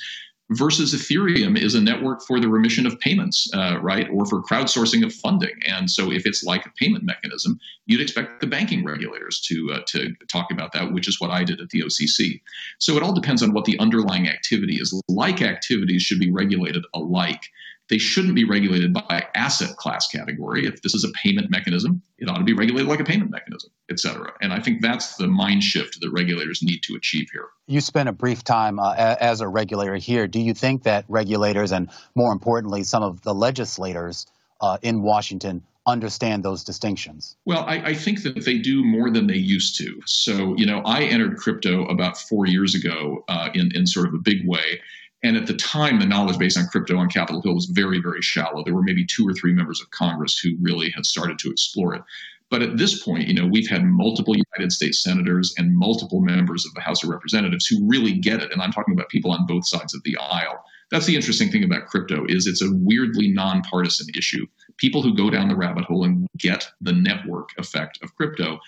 versus 0.50 0.94
Ethereum 0.94 1.58
is 1.58 1.74
a 1.74 1.80
network 1.80 2.22
for 2.22 2.40
the 2.40 2.48
remission 2.48 2.86
of 2.86 2.98
payments, 3.00 3.50
uh, 3.54 3.78
right, 3.80 4.08
or 4.10 4.24
for 4.26 4.42
crowdsourcing 4.42 5.04
of 5.04 5.12
funding. 5.12 5.54
And 5.66 5.90
so, 5.90 6.10
if 6.10 6.26
it's 6.26 6.42
like 6.42 6.66
a 6.66 6.70
payment 6.70 7.04
mechanism, 7.04 7.60
you'd 7.86 8.00
expect 8.00 8.40
the 8.40 8.46
banking 8.46 8.84
regulators 8.84 9.40
to 9.42 9.72
uh, 9.72 9.80
to 9.88 10.14
talk 10.30 10.50
about 10.50 10.72
that, 10.72 10.92
which 10.92 11.08
is 11.08 11.20
what 11.20 11.30
I 11.30 11.44
did 11.44 11.60
at 11.60 11.70
the 11.70 11.82
OCC. 11.82 12.40
So 12.78 12.96
it 12.96 13.02
all 13.02 13.12
depends 13.12 13.42
on 13.42 13.52
what 13.52 13.64
the 13.64 13.78
underlying 13.78 14.28
activity 14.28 14.76
is. 14.76 14.98
Like 15.08 15.42
activities 15.42 16.02
should 16.02 16.20
be 16.20 16.30
regulated 16.30 16.84
alike. 16.94 17.50
They 17.90 17.98
shouldn't 17.98 18.34
be 18.34 18.44
regulated 18.44 18.92
by 18.92 19.26
asset 19.34 19.76
class 19.76 20.08
category. 20.08 20.66
If 20.66 20.82
this 20.82 20.94
is 20.94 21.04
a 21.04 21.08
payment 21.22 21.50
mechanism, 21.50 22.02
it 22.18 22.28
ought 22.28 22.38
to 22.38 22.44
be 22.44 22.52
regulated 22.52 22.88
like 22.88 23.00
a 23.00 23.04
payment 23.04 23.30
mechanism, 23.30 23.70
et 23.90 23.98
cetera. 23.98 24.32
And 24.42 24.52
I 24.52 24.60
think 24.60 24.82
that's 24.82 25.16
the 25.16 25.26
mind 25.26 25.62
shift 25.62 26.00
that 26.00 26.10
regulators 26.10 26.62
need 26.62 26.82
to 26.82 26.96
achieve 26.96 27.28
here. 27.32 27.46
You 27.66 27.80
spent 27.80 28.08
a 28.08 28.12
brief 28.12 28.44
time 28.44 28.78
uh, 28.78 28.94
as 28.94 29.40
a 29.40 29.48
regulator 29.48 29.96
here. 29.96 30.26
Do 30.26 30.40
you 30.40 30.52
think 30.52 30.82
that 30.82 31.06
regulators 31.08 31.72
and, 31.72 31.88
more 32.14 32.32
importantly, 32.32 32.84
some 32.84 33.02
of 33.02 33.22
the 33.22 33.34
legislators 33.34 34.26
uh, 34.60 34.78
in 34.82 35.02
Washington 35.02 35.62
understand 35.86 36.42
those 36.42 36.64
distinctions? 36.64 37.36
Well, 37.46 37.64
I, 37.64 37.76
I 37.76 37.94
think 37.94 38.22
that 38.24 38.44
they 38.44 38.58
do 38.58 38.84
more 38.84 39.10
than 39.10 39.26
they 39.26 39.38
used 39.38 39.78
to. 39.78 40.00
So, 40.04 40.54
you 40.58 40.66
know, 40.66 40.82
I 40.84 41.04
entered 41.04 41.38
crypto 41.38 41.86
about 41.86 42.18
four 42.18 42.46
years 42.46 42.74
ago 42.74 43.24
uh, 43.28 43.48
in, 43.54 43.70
in 43.74 43.86
sort 43.86 44.06
of 44.06 44.12
a 44.12 44.18
big 44.18 44.46
way. 44.46 44.82
And 45.22 45.36
at 45.36 45.46
the 45.46 45.54
time, 45.54 45.98
the 45.98 46.06
knowledge 46.06 46.38
base 46.38 46.56
on 46.56 46.66
crypto 46.66 46.96
on 46.96 47.08
Capitol 47.08 47.42
Hill 47.42 47.54
was 47.54 47.66
very, 47.66 48.00
very 48.00 48.22
shallow. 48.22 48.62
There 48.62 48.74
were 48.74 48.82
maybe 48.82 49.04
two 49.04 49.26
or 49.26 49.34
three 49.34 49.52
members 49.52 49.80
of 49.80 49.90
Congress 49.90 50.38
who 50.38 50.56
really 50.60 50.90
had 50.90 51.06
started 51.06 51.38
to 51.40 51.50
explore 51.50 51.94
it. 51.94 52.02
But 52.50 52.62
at 52.62 52.78
this 52.78 53.02
point, 53.02 53.28
you 53.28 53.34
know, 53.34 53.46
we've 53.46 53.68
had 53.68 53.84
multiple 53.84 54.34
United 54.34 54.72
States 54.72 55.02
senators 55.02 55.54
and 55.58 55.76
multiple 55.76 56.20
members 56.20 56.64
of 56.64 56.72
the 56.74 56.80
House 56.80 57.02
of 57.02 57.10
Representatives 57.10 57.66
who 57.66 57.86
really 57.86 58.12
get 58.12 58.42
it. 58.42 58.52
And 58.52 58.62
I'm 58.62 58.72
talking 58.72 58.94
about 58.94 59.10
people 59.10 59.32
on 59.32 59.46
both 59.46 59.66
sides 59.66 59.94
of 59.94 60.02
the 60.04 60.16
aisle. 60.16 60.64
That's 60.90 61.04
the 61.04 61.16
interesting 61.16 61.50
thing 61.50 61.64
about 61.64 61.86
crypto 61.86 62.24
is 62.26 62.46
it's 62.46 62.62
a 62.62 62.72
weirdly 62.72 63.28
nonpartisan 63.28 64.06
issue. 64.16 64.46
People 64.78 65.02
who 65.02 65.14
go 65.14 65.28
down 65.28 65.48
the 65.48 65.56
rabbit 65.56 65.84
hole 65.84 66.04
and 66.04 66.26
get 66.38 66.70
the 66.80 66.92
network 66.92 67.50
effect 67.58 67.98
of 68.02 68.14
crypto 68.14 68.58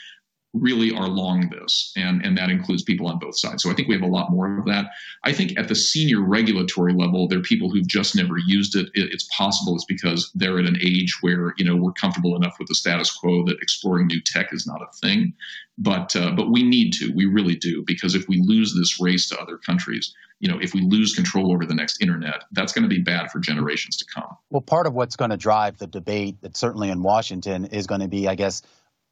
really 0.52 0.90
are 0.92 1.06
long 1.06 1.48
this, 1.50 1.92
and, 1.96 2.24
and 2.24 2.36
that 2.36 2.50
includes 2.50 2.82
people 2.82 3.06
on 3.06 3.18
both 3.18 3.38
sides. 3.38 3.62
So 3.62 3.70
I 3.70 3.74
think 3.74 3.88
we 3.88 3.94
have 3.94 4.02
a 4.02 4.06
lot 4.06 4.30
more 4.30 4.58
of 4.58 4.66
that. 4.66 4.86
I 5.24 5.32
think 5.32 5.58
at 5.58 5.68
the 5.68 5.74
senior 5.74 6.20
regulatory 6.20 6.92
level, 6.92 7.28
there 7.28 7.38
are 7.38 7.42
people 7.42 7.70
who've 7.70 7.86
just 7.86 8.16
never 8.16 8.36
used 8.36 8.74
it. 8.74 8.86
it. 8.94 9.12
It's 9.12 9.28
possible 9.36 9.76
it's 9.76 9.84
because 9.84 10.30
they're 10.34 10.58
at 10.58 10.66
an 10.66 10.78
age 10.82 11.18
where 11.20 11.54
you 11.56 11.64
know 11.64 11.76
we're 11.76 11.92
comfortable 11.92 12.34
enough 12.36 12.56
with 12.58 12.68
the 12.68 12.74
status 12.74 13.12
quo 13.12 13.44
that 13.44 13.58
exploring 13.62 14.08
new 14.08 14.20
tech 14.20 14.52
is 14.52 14.66
not 14.66 14.82
a 14.82 14.92
thing. 15.00 15.34
But 15.78 16.14
uh, 16.16 16.32
but 16.32 16.50
we 16.50 16.62
need 16.62 16.92
to, 16.94 17.12
we 17.14 17.26
really 17.26 17.56
do, 17.56 17.82
because 17.86 18.14
if 18.14 18.28
we 18.28 18.42
lose 18.44 18.74
this 18.74 19.00
race 19.00 19.28
to 19.28 19.40
other 19.40 19.56
countries, 19.56 20.14
you 20.40 20.48
know, 20.48 20.58
if 20.60 20.74
we 20.74 20.80
lose 20.80 21.14
control 21.14 21.52
over 21.52 21.64
the 21.64 21.74
next 21.74 22.02
internet, 22.02 22.44
that's 22.52 22.72
going 22.72 22.82
to 22.82 22.88
be 22.88 23.00
bad 23.00 23.30
for 23.30 23.38
generations 23.38 23.96
to 23.98 24.04
come. 24.12 24.36
Well, 24.50 24.62
part 24.62 24.86
of 24.86 24.94
what's 24.94 25.16
going 25.16 25.30
to 25.30 25.36
drive 25.36 25.78
the 25.78 25.86
debate, 25.86 26.40
that 26.40 26.56
certainly 26.56 26.90
in 26.90 27.02
Washington, 27.02 27.66
is 27.66 27.86
going 27.86 28.00
to 28.00 28.08
be, 28.08 28.26
I 28.26 28.34
guess, 28.34 28.62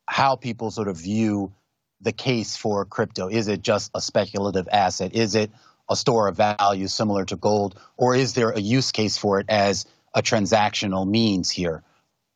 how 0.08 0.36
people 0.36 0.70
sort 0.70 0.88
of 0.88 0.96
view 0.96 1.52
the 2.00 2.12
case 2.12 2.56
for 2.56 2.84
crypto. 2.86 3.28
Is 3.28 3.46
it 3.46 3.60
just 3.60 3.90
a 3.94 4.00
speculative 4.00 4.66
asset? 4.72 5.14
Is 5.14 5.34
it 5.34 5.50
a 5.90 5.96
store 5.96 6.28
of 6.28 6.36
value 6.36 6.88
similar 6.88 7.24
to 7.26 7.36
gold? 7.36 7.78
Or 7.96 8.16
is 8.16 8.32
there 8.32 8.50
a 8.50 8.60
use 8.60 8.90
case 8.90 9.18
for 9.18 9.38
it 9.38 9.46
as 9.50 9.84
a 10.14 10.22
transactional 10.22 11.06
means 11.06 11.50
here? 11.50 11.82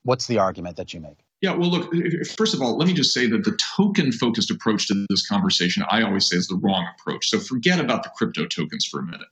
What's 0.03 0.27
the 0.27 0.39
argument 0.39 0.77
that 0.77 0.93
you 0.93 1.01
make? 1.01 1.18
Yeah, 1.41 1.55
well, 1.55 1.70
look, 1.70 1.93
first 2.37 2.55
of 2.55 2.61
all, 2.61 2.77
let 2.77 2.87
me 2.87 2.95
just 2.95 3.12
say 3.12 3.27
that 3.27 3.45
the 3.45 3.59
token 3.77 4.12
focused 4.12 4.51
approach 4.51 4.87
to 4.89 5.07
this 5.09 5.27
conversation, 5.27 5.83
I 5.91 6.03
always 6.03 6.29
say, 6.29 6.37
is 6.37 6.47
the 6.49 6.57
wrong 6.57 6.87
approach. 6.99 7.31
So 7.31 7.41
forget 7.41 7.81
about 7.81 8.03
the 8.03 8.11
crypto 8.11 8.47
tokens 8.47 8.85
for 8.85 9.01
a 9.01 9.03
minute 9.03 9.29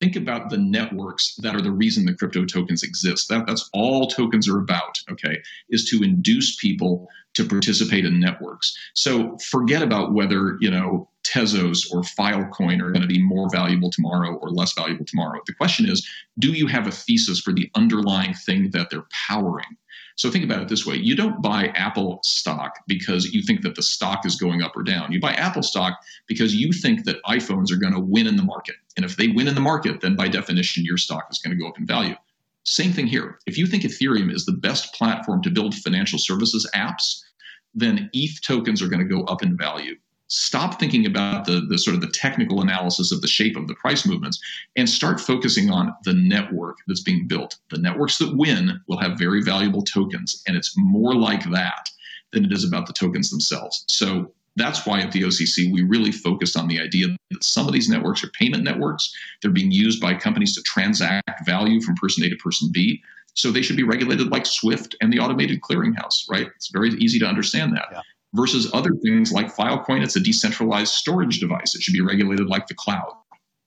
think 0.00 0.16
about 0.16 0.50
the 0.50 0.58
networks 0.58 1.34
that 1.36 1.54
are 1.54 1.62
the 1.62 1.70
reason 1.70 2.04
the 2.04 2.14
crypto 2.14 2.44
tokens 2.44 2.82
exist. 2.82 3.28
That, 3.28 3.46
that's 3.46 3.68
all 3.72 4.06
tokens 4.06 4.48
are 4.48 4.58
about, 4.58 4.98
okay, 5.10 5.38
is 5.70 5.88
to 5.90 6.02
induce 6.02 6.56
people 6.56 7.08
to 7.34 7.44
participate 7.44 8.04
in 8.04 8.20
networks. 8.20 8.74
So 8.94 9.36
forget 9.38 9.82
about 9.82 10.12
whether, 10.12 10.56
you 10.60 10.70
know, 10.70 11.08
Tezos 11.26 11.92
or 11.92 12.02
Filecoin 12.02 12.80
are 12.80 12.90
going 12.90 13.02
to 13.02 13.06
be 13.06 13.22
more 13.22 13.48
valuable 13.50 13.90
tomorrow 13.90 14.34
or 14.34 14.50
less 14.50 14.72
valuable 14.72 15.04
tomorrow. 15.04 15.40
The 15.46 15.54
question 15.54 15.88
is, 15.88 16.06
do 16.38 16.52
you 16.52 16.66
have 16.66 16.86
a 16.86 16.92
thesis 16.92 17.40
for 17.40 17.52
the 17.52 17.70
underlying 17.74 18.34
thing 18.34 18.70
that 18.72 18.90
they're 18.90 19.06
powering? 19.28 19.76
So 20.16 20.30
think 20.30 20.44
about 20.44 20.62
it 20.62 20.68
this 20.68 20.86
way 20.86 20.96
you 20.96 21.14
don't 21.14 21.42
buy 21.42 21.66
Apple 21.68 22.20
stock 22.22 22.78
because 22.86 23.26
you 23.34 23.42
think 23.42 23.62
that 23.62 23.74
the 23.74 23.82
stock 23.82 24.24
is 24.24 24.36
going 24.36 24.62
up 24.62 24.74
or 24.76 24.82
down. 24.82 25.12
You 25.12 25.20
buy 25.20 25.32
Apple 25.34 25.62
stock 25.62 25.98
because 26.26 26.54
you 26.54 26.72
think 26.72 27.04
that 27.04 27.22
iPhones 27.24 27.70
are 27.70 27.76
going 27.76 27.92
to 27.92 28.00
win 28.00 28.26
in 28.26 28.36
the 28.36 28.42
market. 28.42 28.76
And 28.96 29.04
if 29.04 29.16
they 29.16 29.28
win 29.28 29.48
in 29.48 29.54
the 29.54 29.60
market, 29.60 30.00
then 30.00 30.16
by 30.16 30.28
definition, 30.28 30.84
your 30.84 30.96
stock 30.96 31.26
is 31.30 31.38
going 31.38 31.56
to 31.56 31.62
go 31.62 31.68
up 31.68 31.78
in 31.78 31.86
value. 31.86 32.14
Same 32.64 32.92
thing 32.92 33.06
here. 33.06 33.38
If 33.46 33.58
you 33.58 33.66
think 33.66 33.82
Ethereum 33.82 34.34
is 34.34 34.46
the 34.46 34.52
best 34.52 34.94
platform 34.94 35.42
to 35.42 35.50
build 35.50 35.74
financial 35.74 36.18
services 36.18 36.68
apps, 36.74 37.20
then 37.74 38.08
ETH 38.14 38.40
tokens 38.42 38.80
are 38.80 38.88
going 38.88 39.06
to 39.06 39.14
go 39.14 39.22
up 39.24 39.42
in 39.42 39.56
value 39.56 39.96
stop 40.28 40.80
thinking 40.80 41.06
about 41.06 41.44
the, 41.44 41.60
the 41.68 41.78
sort 41.78 41.94
of 41.94 42.00
the 42.00 42.10
technical 42.10 42.60
analysis 42.60 43.12
of 43.12 43.20
the 43.20 43.28
shape 43.28 43.56
of 43.56 43.68
the 43.68 43.74
price 43.74 44.06
movements 44.06 44.40
and 44.74 44.88
start 44.88 45.20
focusing 45.20 45.70
on 45.70 45.94
the 46.04 46.14
network 46.14 46.78
that's 46.86 47.02
being 47.02 47.28
built. 47.28 47.56
The 47.70 47.78
networks 47.78 48.18
that 48.18 48.36
win 48.36 48.80
will 48.88 48.98
have 48.98 49.18
very 49.18 49.42
valuable 49.42 49.82
tokens, 49.82 50.42
and 50.46 50.56
it's 50.56 50.74
more 50.76 51.14
like 51.14 51.48
that 51.50 51.90
than 52.32 52.44
it 52.44 52.52
is 52.52 52.64
about 52.64 52.86
the 52.86 52.92
tokens 52.92 53.30
themselves. 53.30 53.84
So 53.88 54.32
that's 54.56 54.86
why 54.86 55.00
at 55.00 55.12
the 55.12 55.22
OCC 55.22 55.72
we 55.72 55.82
really 55.82 56.12
focused 56.12 56.56
on 56.56 56.66
the 56.66 56.80
idea 56.80 57.08
that 57.30 57.44
some 57.44 57.66
of 57.66 57.72
these 57.72 57.88
networks 57.88 58.24
are 58.24 58.30
payment 58.30 58.64
networks. 58.64 59.12
They're 59.42 59.50
being 59.50 59.70
used 59.70 60.00
by 60.00 60.14
companies 60.14 60.54
to 60.56 60.62
transact 60.62 61.46
value 61.46 61.80
from 61.80 61.94
person 61.96 62.24
A 62.24 62.30
to 62.30 62.36
person 62.36 62.70
B. 62.72 63.00
So 63.34 63.50
they 63.50 63.60
should 63.60 63.76
be 63.76 63.82
regulated 63.82 64.28
like 64.28 64.46
SWIFT 64.46 64.96
and 65.02 65.12
the 65.12 65.18
automated 65.18 65.60
clearinghouse, 65.60 66.24
right? 66.30 66.48
It's 66.56 66.70
very 66.70 66.88
easy 66.94 67.18
to 67.18 67.26
understand 67.26 67.76
that. 67.76 67.86
Yeah 67.92 68.00
versus 68.34 68.70
other 68.72 68.90
things 69.02 69.32
like 69.32 69.54
Filecoin. 69.54 70.02
It's 70.02 70.16
a 70.16 70.20
decentralized 70.20 70.92
storage 70.92 71.40
device. 71.40 71.74
It 71.74 71.82
should 71.82 71.92
be 71.92 72.00
regulated 72.00 72.46
like 72.46 72.66
the 72.66 72.74
cloud. 72.74 73.12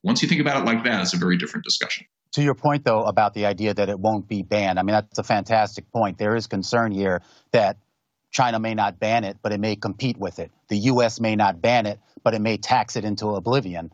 Once 0.03 0.21
you 0.21 0.29
think 0.29 0.41
about 0.41 0.61
it 0.61 0.65
like 0.65 0.83
that, 0.83 1.01
it's 1.01 1.13
a 1.13 1.17
very 1.17 1.37
different 1.37 1.65
discussion. 1.65 2.05
To 2.33 2.43
your 2.43 2.55
point, 2.55 2.85
though, 2.85 3.03
about 3.03 3.33
the 3.33 3.45
idea 3.45 3.73
that 3.73 3.89
it 3.89 3.99
won't 3.99 4.27
be 4.27 4.43
banned, 4.43 4.79
I 4.79 4.83
mean, 4.83 4.93
that's 4.93 5.17
a 5.17 5.23
fantastic 5.23 5.91
point. 5.91 6.17
There 6.17 6.35
is 6.35 6.47
concern 6.47 6.91
here 6.91 7.21
that 7.51 7.77
China 8.31 8.59
may 8.59 8.75
not 8.75 8.99
ban 8.99 9.23
it, 9.23 9.37
but 9.41 9.51
it 9.51 9.59
may 9.59 9.75
compete 9.75 10.17
with 10.17 10.39
it. 10.39 10.51
The 10.67 10.77
U.S. 10.77 11.19
may 11.19 11.35
not 11.35 11.61
ban 11.61 11.85
it, 11.87 11.99
but 12.23 12.33
it 12.33 12.41
may 12.41 12.57
tax 12.57 12.95
it 12.95 13.03
into 13.03 13.29
oblivion. 13.29 13.91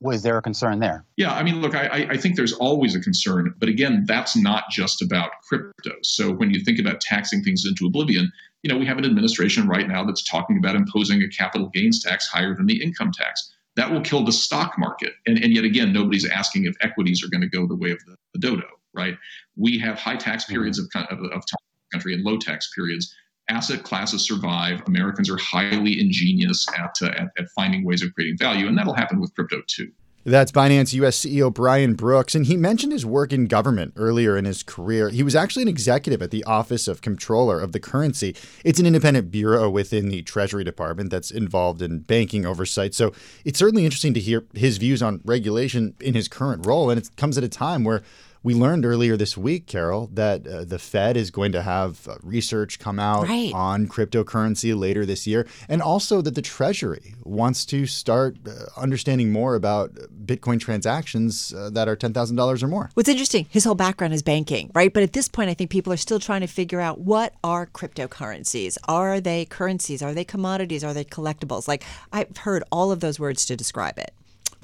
Was 0.00 0.22
there 0.22 0.36
a 0.38 0.42
concern 0.42 0.80
there? 0.80 1.04
Yeah, 1.16 1.34
I 1.34 1.42
mean, 1.42 1.60
look, 1.60 1.74
I, 1.74 2.06
I 2.10 2.16
think 2.16 2.36
there's 2.36 2.52
always 2.52 2.94
a 2.94 3.00
concern, 3.00 3.54
but 3.58 3.68
again, 3.68 4.04
that's 4.06 4.36
not 4.36 4.64
just 4.70 5.02
about 5.02 5.30
crypto. 5.48 5.92
So 6.02 6.32
when 6.32 6.50
you 6.50 6.62
think 6.64 6.78
about 6.78 7.00
taxing 7.00 7.42
things 7.42 7.64
into 7.66 7.86
oblivion, 7.86 8.30
you 8.64 8.72
know, 8.72 8.78
we 8.78 8.86
have 8.86 8.96
an 8.96 9.04
administration 9.04 9.68
right 9.68 9.86
now 9.86 10.02
that's 10.04 10.24
talking 10.24 10.56
about 10.56 10.74
imposing 10.74 11.22
a 11.22 11.28
capital 11.28 11.68
gains 11.74 12.02
tax 12.02 12.26
higher 12.26 12.54
than 12.54 12.64
the 12.64 12.82
income 12.82 13.12
tax. 13.12 13.52
That 13.76 13.90
will 13.90 14.00
kill 14.00 14.24
the 14.24 14.32
stock 14.32 14.78
market. 14.78 15.12
And, 15.26 15.36
and 15.44 15.52
yet 15.52 15.64
again, 15.64 15.92
nobody's 15.92 16.26
asking 16.26 16.64
if 16.64 16.74
equities 16.80 17.22
are 17.22 17.28
going 17.28 17.42
to 17.42 17.46
go 17.46 17.66
the 17.66 17.76
way 17.76 17.90
of 17.90 17.98
the, 18.06 18.16
the 18.32 18.40
dodo, 18.40 18.66
right? 18.94 19.18
We 19.54 19.78
have 19.80 19.98
high 19.98 20.16
tax 20.16 20.44
mm-hmm. 20.44 20.54
periods 20.54 20.78
of, 20.78 20.86
of, 20.94 21.18
of 21.18 21.30
time, 21.30 21.58
country 21.92 22.14
and 22.14 22.24
low 22.24 22.38
tax 22.38 22.70
periods. 22.74 23.14
Asset 23.50 23.82
classes 23.82 24.26
survive. 24.26 24.82
Americans 24.86 25.28
are 25.28 25.36
highly 25.36 26.00
ingenious 26.00 26.66
at, 26.78 26.96
uh, 27.02 27.08
at, 27.08 27.28
at 27.36 27.48
finding 27.54 27.84
ways 27.84 28.02
of 28.02 28.14
creating 28.14 28.38
value, 28.38 28.66
and 28.66 28.78
that'll 28.78 28.94
happen 28.94 29.20
with 29.20 29.34
crypto 29.34 29.60
too. 29.66 29.92
That's 30.26 30.52
Binance 30.52 30.94
US 30.94 31.18
CEO 31.18 31.52
Brian 31.52 31.92
Brooks, 31.92 32.34
and 32.34 32.46
he 32.46 32.56
mentioned 32.56 32.92
his 32.92 33.04
work 33.04 33.30
in 33.30 33.46
government 33.46 33.92
earlier 33.94 34.38
in 34.38 34.46
his 34.46 34.62
career. 34.62 35.10
He 35.10 35.22
was 35.22 35.36
actually 35.36 35.62
an 35.64 35.68
executive 35.68 36.22
at 36.22 36.30
the 36.30 36.42
Office 36.44 36.88
of 36.88 37.02
Comptroller 37.02 37.60
of 37.60 37.72
the 37.72 37.80
Currency. 37.80 38.34
It's 38.64 38.80
an 38.80 38.86
independent 38.86 39.30
bureau 39.30 39.68
within 39.68 40.08
the 40.08 40.22
Treasury 40.22 40.64
Department 40.64 41.10
that's 41.10 41.30
involved 41.30 41.82
in 41.82 42.00
banking 42.00 42.46
oversight. 42.46 42.94
So 42.94 43.12
it's 43.44 43.58
certainly 43.58 43.84
interesting 43.84 44.14
to 44.14 44.20
hear 44.20 44.46
his 44.54 44.78
views 44.78 45.02
on 45.02 45.20
regulation 45.26 45.94
in 46.00 46.14
his 46.14 46.26
current 46.26 46.66
role, 46.66 46.88
and 46.88 46.98
it 46.98 47.14
comes 47.18 47.36
at 47.36 47.44
a 47.44 47.48
time 47.48 47.84
where 47.84 48.02
we 48.44 48.54
learned 48.54 48.84
earlier 48.84 49.16
this 49.16 49.38
week, 49.38 49.66
Carol, 49.66 50.10
that 50.12 50.46
uh, 50.46 50.64
the 50.64 50.78
Fed 50.78 51.16
is 51.16 51.30
going 51.30 51.50
to 51.52 51.62
have 51.62 52.06
uh, 52.06 52.16
research 52.22 52.78
come 52.78 53.00
out 53.00 53.26
right. 53.26 53.50
on 53.54 53.88
cryptocurrency 53.88 54.78
later 54.78 55.06
this 55.06 55.26
year, 55.26 55.46
and 55.66 55.80
also 55.80 56.20
that 56.20 56.34
the 56.34 56.42
Treasury 56.42 57.14
wants 57.24 57.64
to 57.64 57.86
start 57.86 58.36
uh, 58.46 58.66
understanding 58.76 59.32
more 59.32 59.54
about 59.54 59.94
Bitcoin 60.26 60.60
transactions 60.60 61.54
uh, 61.54 61.70
that 61.70 61.88
are 61.88 61.96
$10,000 61.96 62.62
or 62.62 62.68
more. 62.68 62.90
What's 62.92 63.08
interesting, 63.08 63.46
his 63.48 63.64
whole 63.64 63.74
background 63.74 64.12
is 64.12 64.22
banking, 64.22 64.70
right? 64.74 64.92
But 64.92 65.02
at 65.02 65.14
this 65.14 65.26
point, 65.26 65.48
I 65.48 65.54
think 65.54 65.70
people 65.70 65.92
are 65.92 65.96
still 65.96 66.20
trying 66.20 66.42
to 66.42 66.46
figure 66.46 66.82
out 66.82 67.00
what 67.00 67.32
are 67.42 67.66
cryptocurrencies? 67.66 68.76
Are 68.86 69.20
they 69.22 69.46
currencies? 69.46 70.02
Are 70.02 70.12
they 70.12 70.24
commodities? 70.24 70.84
Are 70.84 70.92
they 70.92 71.04
collectibles? 71.04 71.66
Like, 71.66 71.82
I've 72.12 72.36
heard 72.36 72.62
all 72.70 72.92
of 72.92 73.00
those 73.00 73.18
words 73.18 73.46
to 73.46 73.56
describe 73.56 73.98
it. 73.98 74.12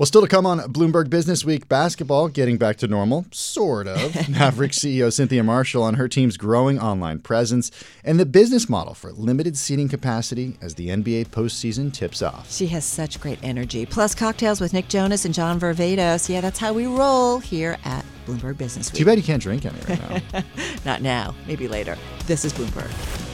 Well, 0.00 0.06
still 0.06 0.22
to 0.22 0.28
come 0.28 0.46
on 0.46 0.60
Bloomberg 0.60 1.10
Business 1.10 1.44
Week 1.44 1.68
basketball, 1.68 2.28
getting 2.28 2.56
back 2.56 2.78
to 2.78 2.88
normal, 2.88 3.26
sort 3.32 3.86
of. 3.86 4.28
Maverick 4.30 4.72
CEO 4.72 5.12
Cynthia 5.12 5.42
Marshall 5.42 5.82
on 5.82 5.92
her 5.96 6.08
team's 6.08 6.38
growing 6.38 6.78
online 6.78 7.18
presence 7.18 7.70
and 8.02 8.18
the 8.18 8.24
business 8.24 8.66
model 8.66 8.94
for 8.94 9.12
limited 9.12 9.58
seating 9.58 9.90
capacity 9.90 10.56
as 10.62 10.76
the 10.76 10.88
NBA 10.88 11.26
postseason 11.26 11.92
tips 11.92 12.22
off. 12.22 12.50
She 12.50 12.66
has 12.68 12.86
such 12.86 13.20
great 13.20 13.40
energy. 13.42 13.84
Plus, 13.84 14.14
cocktails 14.14 14.58
with 14.58 14.72
Nick 14.72 14.88
Jonas 14.88 15.26
and 15.26 15.34
John 15.34 15.60
Varvatos. 15.60 16.30
Yeah, 16.30 16.40
that's 16.40 16.58
how 16.58 16.72
we 16.72 16.86
roll 16.86 17.38
here 17.38 17.76
at 17.84 18.02
Bloomberg 18.26 18.56
Business 18.56 18.90
Week. 18.90 19.00
Too 19.00 19.04
bad 19.04 19.18
you 19.18 19.22
can't 19.22 19.42
drink 19.42 19.66
any 19.66 19.78
right 19.86 20.22
now. 20.32 20.42
Not 20.86 21.02
now, 21.02 21.34
maybe 21.46 21.68
later. 21.68 21.98
This 22.26 22.46
is 22.46 22.54
Bloomberg. 22.54 23.29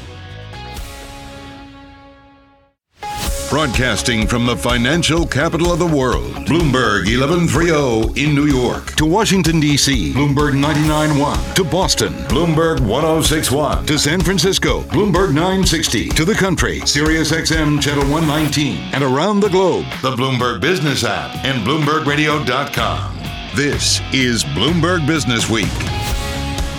Broadcasting 3.49 4.26
from 4.26 4.44
the 4.44 4.57
financial 4.57 5.24
capital 5.24 5.72
of 5.72 5.78
the 5.78 5.86
world, 5.86 6.34
Bloomberg 6.47 7.07
1130 7.07 8.20
in 8.20 8.34
New 8.34 8.47
York. 8.47 8.97
To 8.97 9.07
Washington, 9.07 9.61
D.C., 9.61 10.12
Bloomberg 10.12 10.55
99.1. 10.61 11.55
To 11.55 11.62
Boston, 11.62 12.12
Bloomberg 12.28 12.80
1061. 12.80 13.86
To 13.86 13.99
San 13.99 14.20
Francisco, 14.20 14.82
Bloomberg 14.82 15.28
960. 15.28 16.09
To 16.09 16.24
the 16.24 16.34
country, 16.34 16.80
Sirius 16.80 17.30
XM 17.30 17.80
Channel 17.80 18.11
119. 18.11 18.92
And 18.92 19.05
around 19.05 19.38
the 19.40 19.49
globe, 19.51 19.86
the 20.03 20.16
Bloomberg 20.16 20.61
Business 20.61 21.05
app 21.05 21.32
and 21.44 21.64
BloombergRadio.com. 21.64 23.16
This 23.55 24.01
is 24.12 24.42
Bloomberg 24.42 25.07
Business 25.07 25.49
Week. 25.49 25.70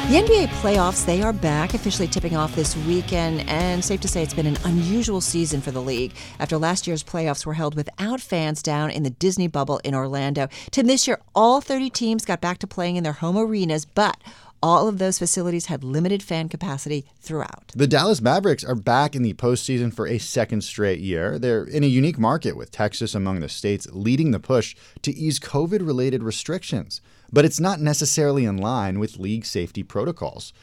The 0.08 0.14
NBA 0.14 0.48
playoffs, 0.62 1.06
they 1.06 1.22
are 1.22 1.34
back, 1.34 1.74
officially 1.74 2.08
tipping 2.08 2.38
off 2.38 2.56
this 2.56 2.78
weekend, 2.78 3.42
and 3.50 3.84
safe 3.84 4.00
to 4.00 4.08
say 4.08 4.24
it's 4.24 4.34
been 4.34 4.46
an 4.46 4.58
unusual 4.64 5.20
season 5.20 5.60
for 5.60 5.72
the 5.72 5.82
league 5.82 6.14
after 6.40 6.58
last 6.58 6.88
year's 6.88 7.04
playoffs 7.04 7.46
were 7.46 7.56
held 7.56 7.76
without 7.76 8.22
fans 8.22 8.64
down 8.64 8.90
in 8.90 9.04
the 9.04 9.10
Disney 9.10 9.50
bubble 9.50 9.82
in 9.84 9.94
Orlando. 9.94 10.48
Tim, 10.72 10.88
this 10.88 11.08
year, 11.08 11.20
all 11.36 11.60
30 11.60 11.90
teams 11.90 12.24
got 12.24 12.40
back 12.40 12.60
to 12.60 12.68
playing 12.68 12.96
in 12.96 13.04
their 13.04 13.12
home 13.12 13.38
arenas, 13.38 13.84
but 13.84 14.16
all 14.64 14.88
of 14.88 14.98
those 14.98 15.20
facilities 15.20 15.66
had 15.66 15.84
limited 15.84 16.24
fan 16.24 16.48
capacity 16.48 17.06
throughout. 17.20 17.74
The 17.76 17.86
Dallas 17.86 18.22
Mavericks 18.22 18.64
are 18.64 18.76
back 18.76 19.14
in 19.14 19.24
the 19.24 19.34
postseason 19.34 19.94
for 19.94 20.08
a 20.08 20.20
second 20.20 20.62
straight 20.62 21.02
year. 21.02 21.38
They're 21.38 21.66
in 21.66 21.84
a 21.84 21.88
unique 21.88 22.18
market 22.18 22.56
with 22.56 22.72
Texas 22.72 23.14
among 23.14 23.42
the 23.42 23.50
states 23.50 23.90
leading 23.92 24.32
the 24.32 24.40
push 24.40 24.74
to 25.02 25.14
ease 25.14 25.38
COVID 25.38 25.86
related 25.86 26.24
restrictions 26.24 27.02
but 27.32 27.46
it's 27.46 27.60
not 27.60 27.80
necessarily 27.80 28.46
in 28.46 28.58
line 28.58 29.00
with 29.00 29.20
league 29.20 29.46
safety 29.46 29.84
protocols. 29.84 30.54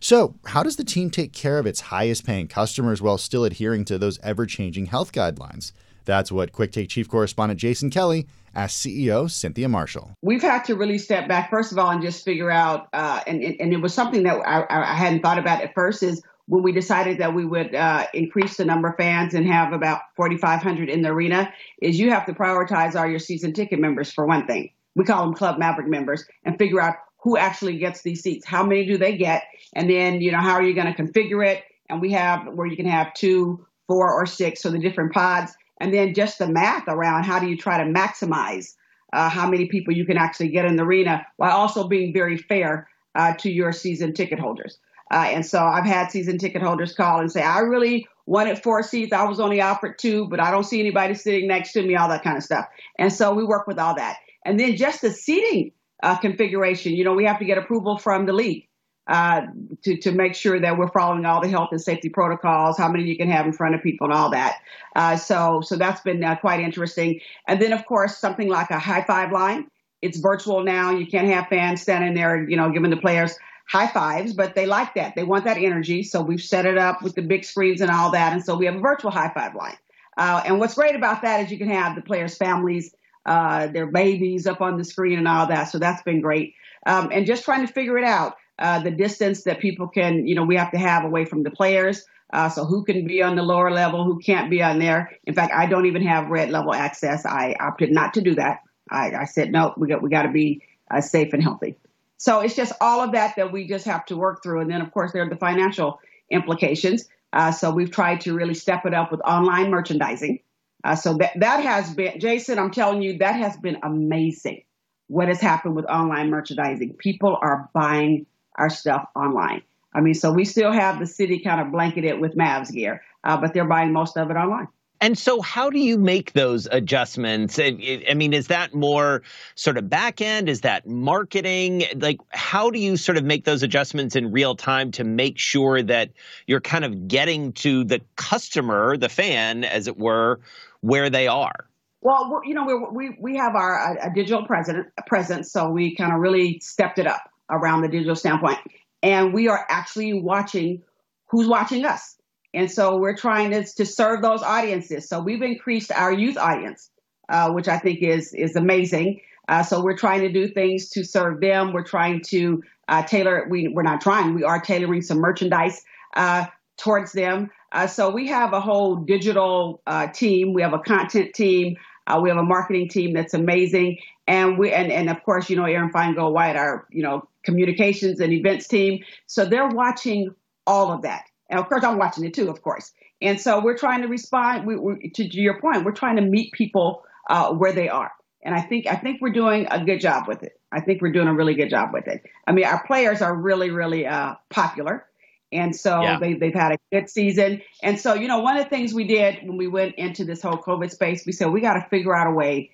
So, 0.00 0.34
how 0.46 0.64
does 0.64 0.76
the 0.76 0.84
team 0.84 1.10
take 1.10 1.32
care 1.32 1.58
of 1.58 1.66
its 1.66 1.80
highest 1.80 2.26
paying 2.26 2.48
customers 2.48 3.00
while 3.00 3.18
still 3.18 3.44
adhering 3.44 3.84
to 3.84 3.98
those 3.98 4.18
ever 4.20 4.46
changing 4.46 4.86
health 4.86 5.12
guidelines? 5.12 5.72
That's 6.04 6.32
what 6.32 6.52
Quick 6.52 6.72
Take 6.72 6.88
Chief 6.88 7.08
Correspondent 7.08 7.60
Jason 7.60 7.90
Kelly 7.90 8.26
asked 8.54 8.84
CEO 8.84 9.30
Cynthia 9.30 9.68
Marshall. 9.68 10.12
We've 10.20 10.42
had 10.42 10.64
to 10.64 10.74
really 10.74 10.98
step 10.98 11.28
back, 11.28 11.50
first 11.50 11.72
of 11.72 11.78
all, 11.78 11.90
and 11.90 12.02
just 12.02 12.24
figure 12.24 12.50
out, 12.50 12.88
uh, 12.92 13.20
and, 13.26 13.42
and 13.42 13.72
it 13.72 13.80
was 13.80 13.94
something 13.94 14.24
that 14.24 14.36
I, 14.46 14.66
I 14.68 14.94
hadn't 14.94 15.22
thought 15.22 15.38
about 15.38 15.62
at 15.62 15.72
first, 15.74 16.02
is 16.02 16.22
when 16.46 16.62
we 16.62 16.72
decided 16.72 17.18
that 17.18 17.34
we 17.34 17.44
would 17.44 17.74
uh, 17.74 18.06
increase 18.12 18.56
the 18.56 18.64
number 18.64 18.88
of 18.88 18.96
fans 18.96 19.34
and 19.34 19.46
have 19.46 19.72
about 19.72 20.00
4,500 20.16 20.90
in 20.90 21.02
the 21.02 21.08
arena, 21.10 21.52
is 21.80 21.98
you 21.98 22.10
have 22.10 22.26
to 22.26 22.32
prioritize 22.32 22.98
all 22.98 23.06
your 23.06 23.20
season 23.20 23.52
ticket 23.52 23.78
members 23.78 24.12
for 24.12 24.26
one 24.26 24.46
thing. 24.46 24.70
We 24.94 25.04
call 25.04 25.24
them 25.24 25.34
Club 25.34 25.58
Maverick 25.58 25.88
members, 25.88 26.24
and 26.44 26.58
figure 26.58 26.80
out 26.80 26.96
who 27.22 27.36
actually 27.36 27.78
gets 27.78 28.02
these 28.02 28.22
seats. 28.22 28.46
How 28.46 28.64
many 28.64 28.84
do 28.84 28.98
they 28.98 29.16
get? 29.16 29.44
And 29.74 29.88
then, 29.88 30.20
you 30.20 30.32
know, 30.32 30.40
how 30.40 30.52
are 30.52 30.62
you 30.62 30.74
going 30.74 30.92
to 30.92 31.02
configure 31.02 31.46
it? 31.46 31.62
And 31.88 32.00
we 32.00 32.10
have 32.12 32.46
where 32.54 32.66
you 32.66 32.76
can 32.76 32.86
have 32.86 33.14
two, 33.14 33.64
four, 33.86 34.12
or 34.12 34.26
six, 34.26 34.60
so 34.60 34.70
the 34.70 34.78
different 34.78 35.12
pods. 35.12 35.52
And 35.80 35.92
then 35.92 36.14
just 36.14 36.38
the 36.38 36.48
math 36.48 36.84
around 36.88 37.24
how 37.24 37.38
do 37.38 37.46
you 37.46 37.56
try 37.56 37.78
to 37.78 37.90
maximize 37.90 38.74
uh, 39.12 39.28
how 39.28 39.48
many 39.48 39.66
people 39.66 39.94
you 39.94 40.04
can 40.04 40.16
actually 40.16 40.48
get 40.48 40.64
in 40.64 40.76
the 40.76 40.84
arena 40.84 41.26
while 41.36 41.56
also 41.56 41.86
being 41.86 42.12
very 42.12 42.36
fair 42.36 42.88
uh, 43.14 43.34
to 43.34 43.50
your 43.50 43.72
season 43.72 44.12
ticket 44.12 44.38
holders. 44.38 44.78
Uh, 45.10 45.26
and 45.28 45.44
so 45.44 45.62
I've 45.62 45.84
had 45.84 46.10
season 46.10 46.38
ticket 46.38 46.62
holders 46.62 46.94
call 46.94 47.20
and 47.20 47.30
say, 47.30 47.42
I 47.42 47.58
really 47.60 48.08
wanted 48.24 48.62
four 48.62 48.82
seats. 48.82 49.12
I 49.12 49.24
was 49.24 49.40
only 49.40 49.60
offered 49.60 49.98
two, 49.98 50.26
but 50.28 50.40
I 50.40 50.50
don't 50.50 50.64
see 50.64 50.80
anybody 50.80 51.14
sitting 51.14 51.48
next 51.48 51.72
to 51.72 51.82
me, 51.82 51.96
all 51.96 52.08
that 52.08 52.24
kind 52.24 52.38
of 52.38 52.42
stuff. 52.42 52.66
And 52.98 53.12
so 53.12 53.34
we 53.34 53.44
work 53.44 53.66
with 53.66 53.78
all 53.78 53.94
that. 53.96 54.16
And 54.44 54.58
then 54.58 54.76
just 54.76 55.02
the 55.02 55.10
seating 55.10 55.72
uh, 56.02 56.16
configuration, 56.16 56.92
you 56.92 57.04
know, 57.04 57.14
we 57.14 57.24
have 57.24 57.38
to 57.38 57.44
get 57.44 57.58
approval 57.58 57.98
from 57.98 58.26
the 58.26 58.32
league 58.32 58.68
uh, 59.06 59.42
to, 59.82 59.96
to 59.98 60.12
make 60.12 60.34
sure 60.34 60.60
that 60.60 60.78
we're 60.78 60.90
following 60.90 61.24
all 61.26 61.40
the 61.40 61.48
health 61.48 61.68
and 61.72 61.80
safety 61.80 62.08
protocols, 62.08 62.78
how 62.78 62.88
many 62.88 63.04
you 63.04 63.16
can 63.16 63.30
have 63.30 63.46
in 63.46 63.52
front 63.52 63.74
of 63.74 63.82
people 63.82 64.06
and 64.06 64.14
all 64.14 64.30
that. 64.30 64.58
Uh, 64.94 65.16
so, 65.16 65.60
so 65.60 65.76
that's 65.76 66.00
been 66.02 66.22
uh, 66.22 66.36
quite 66.36 66.60
interesting. 66.60 67.20
And 67.46 67.60
then, 67.60 67.72
of 67.72 67.84
course, 67.86 68.18
something 68.18 68.48
like 68.48 68.70
a 68.70 68.78
high 68.78 69.04
five 69.04 69.32
line. 69.32 69.68
It's 70.00 70.18
virtual 70.18 70.64
now. 70.64 70.90
You 70.90 71.06
can't 71.06 71.28
have 71.28 71.46
fans 71.48 71.82
standing 71.82 72.14
there, 72.14 72.48
you 72.48 72.56
know, 72.56 72.70
giving 72.70 72.90
the 72.90 72.96
players 72.96 73.36
high 73.68 73.86
fives, 73.86 74.32
but 74.32 74.54
they 74.54 74.66
like 74.66 74.94
that. 74.94 75.14
They 75.14 75.24
want 75.24 75.44
that 75.44 75.56
energy. 75.56 76.02
So 76.02 76.20
we've 76.20 76.42
set 76.42 76.66
it 76.66 76.76
up 76.76 77.02
with 77.02 77.14
the 77.14 77.22
big 77.22 77.44
screens 77.44 77.80
and 77.80 77.90
all 77.90 78.10
that. 78.10 78.32
And 78.32 78.44
so 78.44 78.56
we 78.56 78.66
have 78.66 78.74
a 78.74 78.80
virtual 78.80 79.10
high 79.10 79.32
five 79.32 79.54
line. 79.54 79.76
Uh, 80.16 80.42
and 80.44 80.58
what's 80.58 80.74
great 80.74 80.94
about 80.94 81.22
that 81.22 81.44
is 81.44 81.50
you 81.50 81.58
can 81.58 81.70
have 81.70 81.94
the 81.94 82.02
players' 82.02 82.36
families, 82.36 82.94
uh, 83.26 83.66
their 83.68 83.86
babies 83.86 84.46
up 84.46 84.60
on 84.60 84.76
the 84.76 84.84
screen 84.84 85.18
and 85.18 85.28
all 85.28 85.46
that. 85.46 85.64
So 85.64 85.78
that's 85.78 86.02
been 86.02 86.20
great. 86.20 86.54
Um, 86.86 87.10
and 87.12 87.26
just 87.26 87.44
trying 87.44 87.66
to 87.66 87.72
figure 87.72 87.98
it 87.98 88.04
out. 88.04 88.36
Uh, 88.58 88.80
the 88.80 88.90
distance 88.90 89.44
that 89.44 89.60
people 89.60 89.88
can, 89.88 90.26
you 90.26 90.34
know, 90.34 90.44
we 90.44 90.56
have 90.56 90.70
to 90.72 90.78
have 90.78 91.04
away 91.04 91.24
from 91.24 91.42
the 91.42 91.50
players. 91.50 92.04
Uh, 92.32 92.48
so 92.48 92.64
who 92.64 92.82
can 92.84 93.06
be 93.06 93.22
on 93.22 93.36
the 93.36 93.42
lower 93.42 93.70
level, 93.70 94.04
who 94.04 94.18
can't 94.18 94.50
be 94.50 94.62
on 94.62 94.78
there. 94.78 95.10
In 95.24 95.34
fact, 95.34 95.52
I 95.54 95.66
don't 95.66 95.86
even 95.86 96.02
have 96.06 96.28
red 96.28 96.50
level 96.50 96.74
access. 96.74 97.26
I 97.26 97.54
opted 97.60 97.92
not 97.92 98.14
to 98.14 98.22
do 98.22 98.34
that. 98.36 98.60
I, 98.90 99.12
I 99.12 99.24
said, 99.26 99.52
no, 99.52 99.74
we 99.76 99.88
got, 99.88 100.02
we 100.02 100.08
got 100.08 100.22
to 100.22 100.32
be 100.32 100.62
uh, 100.90 101.00
safe 101.00 101.32
and 101.32 101.42
healthy. 101.42 101.76
So 102.16 102.40
it's 102.40 102.54
just 102.54 102.72
all 102.80 103.00
of 103.00 103.12
that 103.12 103.36
that 103.36 103.52
we 103.52 103.66
just 103.66 103.84
have 103.84 104.04
to 104.06 104.16
work 104.16 104.42
through. 104.42 104.60
And 104.60 104.70
then, 104.70 104.80
of 104.80 104.92
course, 104.92 105.12
there 105.12 105.22
are 105.22 105.28
the 105.28 105.36
financial 105.36 105.98
implications. 106.30 107.08
Uh, 107.32 107.50
so 107.50 107.70
we've 107.70 107.90
tried 107.90 108.20
to 108.22 108.34
really 108.34 108.54
step 108.54 108.86
it 108.86 108.94
up 108.94 109.10
with 109.10 109.20
online 109.22 109.70
merchandising. 109.70 110.38
Uh, 110.84 110.96
so 110.96 111.14
that 111.14 111.32
that 111.36 111.62
has 111.62 111.94
been, 111.94 112.18
Jason, 112.18 112.58
I'm 112.58 112.70
telling 112.70 113.02
you, 113.02 113.18
that 113.18 113.36
has 113.36 113.56
been 113.56 113.78
amazing. 113.82 114.62
What 115.08 115.28
has 115.28 115.40
happened 115.40 115.76
with 115.76 115.84
online 115.86 116.30
merchandising? 116.30 116.94
People 116.94 117.38
are 117.40 117.68
buying 117.72 118.26
our 118.56 118.70
stuff 118.70 119.06
online. 119.14 119.62
I 119.94 120.00
mean, 120.00 120.14
so 120.14 120.32
we 120.32 120.44
still 120.44 120.72
have 120.72 120.98
the 120.98 121.06
city 121.06 121.40
kind 121.40 121.60
of 121.60 121.70
blanketed 121.70 122.18
with 122.18 122.34
Mavs 122.34 122.72
gear, 122.72 123.02
uh, 123.24 123.36
but 123.36 123.52
they're 123.52 123.66
buying 123.66 123.92
most 123.92 124.16
of 124.16 124.30
it 124.30 124.34
online. 124.34 124.68
And 125.02 125.18
so, 125.18 125.40
how 125.40 125.68
do 125.68 125.80
you 125.80 125.98
make 125.98 126.32
those 126.32 126.66
adjustments? 126.70 127.58
I 127.58 128.14
mean, 128.14 128.32
is 128.32 128.46
that 128.46 128.72
more 128.72 129.22
sort 129.56 129.76
of 129.76 129.90
back 129.90 130.20
end? 130.20 130.48
Is 130.48 130.60
that 130.60 130.86
marketing? 130.86 131.82
Like, 131.96 132.20
how 132.30 132.70
do 132.70 132.78
you 132.78 132.96
sort 132.96 133.18
of 133.18 133.24
make 133.24 133.44
those 133.44 133.64
adjustments 133.64 134.14
in 134.14 134.30
real 134.30 134.54
time 134.54 134.92
to 134.92 135.02
make 135.02 135.40
sure 135.40 135.82
that 135.82 136.12
you're 136.46 136.60
kind 136.60 136.84
of 136.84 137.08
getting 137.08 137.52
to 137.54 137.82
the 137.82 138.00
customer, 138.14 138.96
the 138.96 139.08
fan, 139.08 139.64
as 139.64 139.88
it 139.88 139.98
were, 139.98 140.38
where 140.82 141.10
they 141.10 141.26
are? 141.26 141.66
Well, 142.02 142.40
you 142.44 142.54
know, 142.54 142.90
we 142.92 143.16
we 143.20 143.36
have 143.36 143.54
our 143.54 143.96
a 144.00 144.12
digital 144.14 144.44
present, 144.44 144.88
presence, 145.06 145.50
so 145.50 145.70
we 145.70 145.96
kind 145.96 146.12
of 146.12 146.20
really 146.20 146.58
stepped 146.60 146.98
it 146.98 147.06
up 147.06 147.22
around 147.50 147.82
the 147.82 147.88
digital 147.88 148.16
standpoint. 148.16 148.58
And 149.02 149.32
we 149.32 149.48
are 149.48 149.66
actually 149.68 150.12
watching 150.12 150.82
who's 151.28 151.48
watching 151.48 151.84
us. 151.84 152.16
And 152.54 152.70
so 152.70 152.98
we're 152.98 153.16
trying 153.16 153.50
to, 153.52 153.64
to 153.64 153.86
serve 153.86 154.22
those 154.22 154.42
audiences. 154.42 155.08
So 155.08 155.20
we've 155.20 155.42
increased 155.42 155.90
our 155.90 156.12
youth 156.12 156.36
audience, 156.36 156.90
uh, 157.28 157.50
which 157.52 157.68
I 157.68 157.78
think 157.78 158.02
is, 158.02 158.34
is 158.34 158.56
amazing. 158.56 159.20
Uh, 159.48 159.62
so 159.62 159.82
we're 159.82 159.96
trying 159.96 160.20
to 160.20 160.30
do 160.30 160.48
things 160.48 160.90
to 160.90 161.04
serve 161.04 161.40
them. 161.40 161.72
We're 161.72 161.84
trying 161.84 162.20
to 162.28 162.62
uh, 162.88 163.02
tailor, 163.04 163.46
we, 163.48 163.68
we're 163.68 163.82
not 163.82 164.00
trying, 164.00 164.34
we 164.34 164.44
are 164.44 164.60
tailoring 164.60 165.02
some 165.02 165.18
merchandise 165.18 165.82
uh, 166.14 166.46
towards 166.76 167.12
them. 167.12 167.50
Uh, 167.72 167.86
so 167.86 168.10
we 168.10 168.28
have 168.28 168.52
a 168.52 168.60
whole 168.60 168.96
digital 168.96 169.82
uh, 169.86 170.06
team. 170.08 170.52
We 170.52 170.62
have 170.62 170.74
a 170.74 170.78
content 170.78 171.34
team. 171.34 171.76
we 172.20 172.28
have 172.28 172.38
a 172.38 172.42
marketing 172.44 172.88
team 172.88 173.14
that's 173.14 173.34
amazing. 173.34 173.98
And 174.26 174.58
we, 174.58 174.70
and, 174.72 174.92
and 174.92 175.10
of 175.10 175.22
course, 175.24 175.50
you 175.50 175.56
know, 175.56 175.64
Aaron 175.64 175.90
Feingold 175.90 176.32
White, 176.32 176.54
our, 176.56 176.86
you 176.90 177.02
know, 177.02 177.28
communications 177.44 178.20
and 178.20 178.32
events 178.32 178.68
team. 178.68 179.02
So 179.26 179.44
they're 179.46 179.68
watching 179.68 180.34
all 180.66 180.92
of 180.92 181.02
that. 181.02 181.24
And 181.48 181.58
of 181.58 181.68
course, 181.68 181.82
I'm 181.82 181.98
watching 181.98 182.24
it 182.24 182.34
too, 182.34 182.48
of 182.48 182.62
course. 182.62 182.92
And 183.20 183.40
so 183.40 183.60
we're 183.60 183.78
trying 183.78 184.02
to 184.02 184.08
respond 184.08 184.66
we, 184.66 184.76
we, 184.76 185.10
to, 185.10 185.24
your 185.24 185.60
point. 185.60 185.84
We're 185.84 185.92
trying 185.92 186.16
to 186.16 186.22
meet 186.22 186.52
people 186.52 187.04
uh, 187.30 187.52
where 187.52 187.72
they 187.72 187.88
are. 187.88 188.10
And 188.44 188.54
I 188.54 188.60
think 188.60 188.88
I 188.88 188.96
think 188.96 189.20
we're 189.20 189.30
doing 189.30 189.68
a 189.70 189.84
good 189.84 190.00
job 190.00 190.26
with 190.26 190.42
it. 190.42 190.58
I 190.72 190.80
think 190.80 191.00
we're 191.00 191.12
doing 191.12 191.28
a 191.28 191.34
really 191.34 191.54
good 191.54 191.70
job 191.70 191.90
with 191.92 192.08
it. 192.08 192.24
I 192.46 192.50
mean, 192.50 192.64
our 192.64 192.84
players 192.84 193.22
are 193.22 193.34
really, 193.34 193.70
really 193.70 194.04
uh, 194.04 194.34
popular. 194.50 195.06
And 195.52 195.76
so 195.76 196.00
yeah. 196.00 196.18
they, 196.18 196.34
they've 196.34 196.54
had 196.54 196.72
a 196.72 196.78
good 196.90 197.10
season. 197.10 197.60
And 197.82 198.00
so, 198.00 198.14
you 198.14 198.26
know, 198.26 198.38
one 198.40 198.56
of 198.56 198.64
the 198.64 198.70
things 198.70 198.94
we 198.94 199.04
did 199.04 199.46
when 199.46 199.56
we 199.56 199.68
went 199.68 199.96
into 199.96 200.24
this 200.24 200.42
whole 200.42 200.56
COVID 200.56 200.90
space, 200.90 201.24
we 201.26 201.32
said 201.32 201.50
we 201.50 201.60
got 201.60 201.74
to 201.74 201.86
figure 201.90 202.16
out 202.16 202.26
a 202.26 202.30
way 202.32 202.70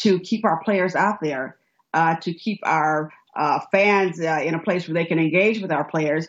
to 0.00 0.18
keep 0.20 0.44
our 0.44 0.62
players 0.64 0.94
out 0.94 1.18
there, 1.20 1.58
uh, 1.92 2.16
to 2.16 2.32
keep 2.32 2.60
our 2.62 3.10
uh, 3.36 3.60
fans 3.70 4.20
uh, 4.20 4.40
in 4.42 4.54
a 4.54 4.58
place 4.58 4.88
where 4.88 4.94
they 4.94 5.04
can 5.04 5.18
engage 5.18 5.60
with 5.60 5.70
our 5.70 5.84
players, 5.84 6.26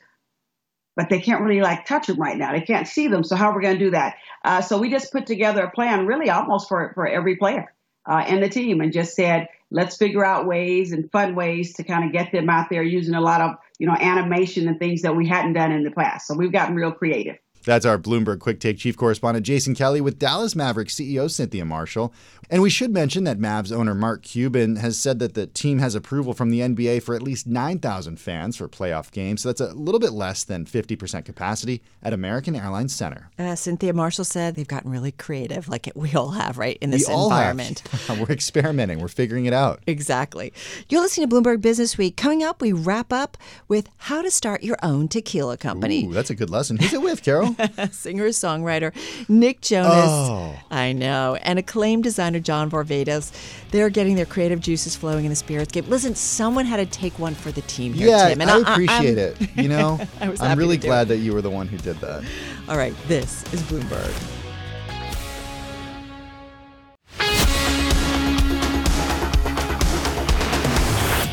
but 0.96 1.10
they 1.10 1.20
can't 1.20 1.42
really 1.42 1.62
like 1.62 1.86
touch 1.86 2.08
them 2.08 2.20
right 2.20 2.38
now. 2.38 2.52
They 2.52 2.62
can't 2.62 2.88
see 2.88 3.08
them. 3.08 3.24
So 3.24 3.36
how 3.36 3.52
are 3.52 3.56
we 3.56 3.64
going 3.64 3.78
to 3.78 3.86
do 3.86 3.92
that? 3.92 4.16
Uh, 4.44 4.62
so 4.62 4.78
we 4.78 4.90
just 4.90 5.12
put 5.12 5.26
together 5.26 5.64
a 5.64 5.72
plan, 5.72 6.06
really 6.06 6.30
almost 6.30 6.68
for 6.68 6.92
for 6.94 7.08
every 7.08 7.38
player 7.38 7.74
uh, 8.06 8.26
in 8.28 8.42
the 8.42 8.50
team, 8.50 8.82
and 8.82 8.94
just 8.94 9.16
said, 9.16 9.48
let's 9.74 9.98
figure 9.98 10.24
out 10.24 10.46
ways 10.46 10.94
and 10.94 11.12
fun 11.12 11.36
ways 11.36 11.74
to 11.74 11.84
kind 11.84 12.06
of 12.06 12.14
get 12.14 12.32
them 12.32 12.50
out 12.50 12.70
there 12.70 12.84
using 12.84 13.16
a 13.16 13.22
lot 13.22 13.42
of 13.42 13.56
you 13.80 13.88
know 13.88 13.96
animation 14.00 14.70
and 14.70 14.80
things 14.80 15.02
that 15.02 15.16
we 15.16 15.28
hadn't 15.28 15.54
done 15.54 15.74
in 15.74 15.84
the 15.84 15.92
past. 15.92 16.28
So 16.28 16.36
we've 16.36 16.54
gotten 16.54 16.76
real 16.76 16.92
creative. 16.92 17.36
That's 17.66 17.86
our 17.86 17.98
Bloomberg 17.98 18.40
Quick 18.40 18.60
Take 18.60 18.78
chief 18.78 18.98
correspondent 18.98 19.46
Jason 19.46 19.74
Kelly 19.76 20.02
with 20.02 20.20
Dallas 20.20 20.56
Mavericks 20.56 20.96
CEO 20.96 21.30
Cynthia 21.30 21.66
Marshall. 21.66 22.14
And 22.50 22.62
we 22.62 22.70
should 22.70 22.92
mention 22.92 23.24
that 23.24 23.40
Mavs 23.40 23.72
owner 23.72 23.96
Mark 23.96 24.22
Cuban 24.22 24.76
has 24.76 24.98
said 24.98 25.20
that 25.20 25.34
the 25.34 25.48
team 25.48 25.80
has 25.80 25.96
approval 25.96 26.34
from 26.34 26.50
the 26.50 26.60
NBA 26.60 27.02
for 27.02 27.16
at 27.16 27.24
least 27.24 27.48
9,000 27.48 28.20
fans 28.20 28.58
for 28.58 28.68
playoff 28.68 29.12
games. 29.12 29.42
So 29.42 29.50
that's 29.50 29.62
a 29.62 29.74
little 29.74 30.00
bit 30.00 30.12
less 30.12 30.44
than 30.44 30.66
50% 30.66 31.26
capacity 31.26 31.82
at 32.04 32.14
American 32.14 32.56
Airlines 32.56 32.94
Center. 32.94 33.32
Uh, 33.40 33.56
Cynthia 33.56 33.94
Marshall 33.94 34.26
said 34.26 34.56
they've 34.56 34.68
gotten 34.68 34.92
really 34.92 35.12
creative, 35.12 35.70
like 35.70 35.90
we 35.96 36.14
all 36.14 36.32
have, 36.32 36.58
right, 36.58 36.78
in 36.82 36.92
this 36.92 37.08
we 37.08 37.14
environment. 37.14 37.82
We're 38.10 38.32
experimenting, 38.32 39.00
we're 39.00 39.08
figuring 39.08 39.46
it 39.46 39.54
out. 39.54 39.82
Exactly. 39.88 40.54
You're 40.90 41.02
listening 41.02 41.30
to 41.30 41.36
Bloomberg 41.36 41.62
Business 41.62 41.98
Week. 41.98 42.16
Coming 42.16 42.44
up, 42.44 42.62
we 42.62 42.72
wrap 42.72 43.12
up 43.12 43.38
with 43.68 43.90
how 43.98 44.22
to 44.22 44.30
start 44.30 44.64
your 44.64 44.78
own 44.84 45.08
tequila 45.08 45.58
company. 45.58 46.06
Ooh, 46.06 46.14
that's 46.14 46.30
a 46.30 46.36
good 46.36 46.50
lesson. 46.50 46.78
Who's 46.78 46.94
it 46.94 47.02
with, 47.02 47.24
Carol? 47.24 47.53
Singer 47.92 48.28
songwriter 48.30 48.94
Nick 49.30 49.62
Jonas. 49.62 49.92
Oh. 49.94 50.56
I 50.72 50.94
know. 50.94 51.38
And 51.42 51.60
acclaimed 51.60 52.04
designer 52.04 52.40
John 52.40 52.70
Varvatos. 52.70 53.32
They're 53.72 53.90
getting 53.90 54.16
their 54.16 54.26
creative 54.26 54.60
juices 54.60 54.96
flowing 54.96 55.26
in 55.26 55.30
the 55.30 55.36
Spirits 55.36 55.72
Game. 55.72 55.86
Listen, 55.88 56.16
someone 56.16 56.66
had 56.66 56.78
to 56.78 56.86
take 56.86 57.18
one 57.20 57.36
for 57.36 57.52
the 57.52 57.62
team 57.62 57.94
here, 57.94 58.10
yeah, 58.10 58.30
Tim. 58.30 58.42
And 58.42 58.50
I, 58.50 58.58
I 58.58 58.72
appreciate 58.74 59.18
it. 59.18 59.38
You 59.56 59.70
know, 59.70 60.00
I 60.22 60.26
am 60.26 60.58
really 60.58 60.78
glad 60.78 61.08
that 61.08 61.18
you 61.18 61.34
were 61.34 61.42
the 61.42 61.50
one 61.50 61.68
who 61.68 61.78
did 61.78 61.98
that. 61.98 62.24
All 62.68 62.78
right, 62.78 62.94
this 63.08 63.44
is 63.54 63.62
Bloomberg. 63.64 64.40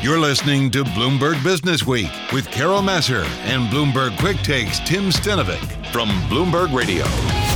You're 0.02 0.18
listening 0.18 0.70
to 0.70 0.82
Bloomberg 0.82 1.44
Business 1.44 1.86
Week 1.86 2.10
with 2.32 2.50
Carol 2.50 2.80
Massar 2.80 3.22
and 3.44 3.70
Bloomberg 3.70 4.18
Quick 4.18 4.38
Takes 4.38 4.78
Tim 4.80 5.10
Stenovec 5.10 5.79
from 5.92 6.08
Bloomberg 6.28 6.72
Radio. 6.72 7.49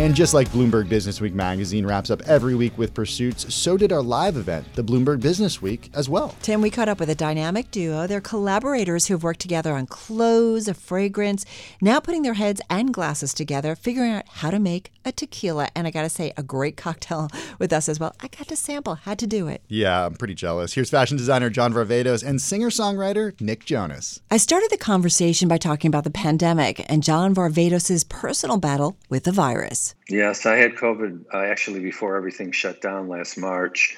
And 0.00 0.14
just 0.14 0.32
like 0.32 0.48
Bloomberg 0.48 0.88
Business 0.88 1.20
Week 1.20 1.34
magazine 1.34 1.84
wraps 1.84 2.08
up 2.08 2.22
every 2.22 2.54
week 2.54 2.78
with 2.78 2.94
pursuits, 2.94 3.54
so 3.54 3.76
did 3.76 3.92
our 3.92 4.00
live 4.00 4.38
event, 4.38 4.66
the 4.72 4.82
Bloomberg 4.82 5.20
Business 5.20 5.60
Week, 5.60 5.90
as 5.92 6.08
well. 6.08 6.34
Tim, 6.40 6.62
we 6.62 6.70
caught 6.70 6.88
up 6.88 6.98
with 6.98 7.10
a 7.10 7.14
dynamic 7.14 7.70
duo. 7.70 8.06
They're 8.06 8.22
collaborators 8.22 9.06
who've 9.08 9.22
worked 9.22 9.40
together 9.40 9.74
on 9.74 9.86
clothes, 9.86 10.68
a 10.68 10.72
fragrance, 10.72 11.44
now 11.82 12.00
putting 12.00 12.22
their 12.22 12.32
heads 12.32 12.62
and 12.70 12.94
glasses 12.94 13.34
together, 13.34 13.76
figuring 13.76 14.12
out 14.12 14.26
how 14.26 14.50
to 14.50 14.58
make 14.58 14.90
a 15.04 15.12
tequila. 15.12 15.68
And 15.74 15.86
I 15.86 15.90
got 15.90 16.02
to 16.02 16.08
say, 16.08 16.32
a 16.34 16.42
great 16.42 16.78
cocktail 16.78 17.28
with 17.58 17.70
us 17.70 17.86
as 17.86 18.00
well. 18.00 18.14
I 18.20 18.28
got 18.28 18.48
to 18.48 18.56
sample, 18.56 18.94
had 18.94 19.18
to 19.18 19.26
do 19.26 19.48
it. 19.48 19.60
Yeah, 19.68 20.06
I'm 20.06 20.14
pretty 20.14 20.34
jealous. 20.34 20.72
Here's 20.72 20.88
fashion 20.88 21.18
designer 21.18 21.50
John 21.50 21.74
Varvatos 21.74 22.26
and 22.26 22.40
singer 22.40 22.70
songwriter 22.70 23.38
Nick 23.38 23.66
Jonas. 23.66 24.22
I 24.30 24.38
started 24.38 24.70
the 24.70 24.78
conversation 24.78 25.46
by 25.46 25.58
talking 25.58 25.90
about 25.90 26.04
the 26.04 26.10
pandemic 26.10 26.86
and 26.90 27.02
John 27.02 27.34
Varvatos' 27.34 28.08
personal 28.08 28.56
battle 28.56 28.96
with 29.10 29.24
the 29.24 29.32
virus. 29.32 29.89
Yes, 30.08 30.46
I 30.46 30.56
had 30.56 30.74
COVID 30.74 31.26
uh, 31.32 31.38
actually 31.38 31.80
before 31.80 32.16
everything 32.16 32.52
shut 32.52 32.80
down 32.80 33.08
last 33.08 33.38
March. 33.38 33.96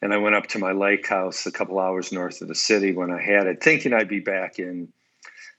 And 0.00 0.12
I 0.12 0.16
went 0.16 0.34
up 0.34 0.48
to 0.48 0.58
my 0.58 0.72
lake 0.72 1.06
house 1.06 1.46
a 1.46 1.52
couple 1.52 1.78
hours 1.78 2.10
north 2.10 2.42
of 2.42 2.48
the 2.48 2.54
city 2.54 2.92
when 2.92 3.10
I 3.10 3.20
had 3.20 3.46
it, 3.46 3.62
thinking 3.62 3.92
I'd 3.92 4.08
be 4.08 4.20
back 4.20 4.58
in 4.58 4.92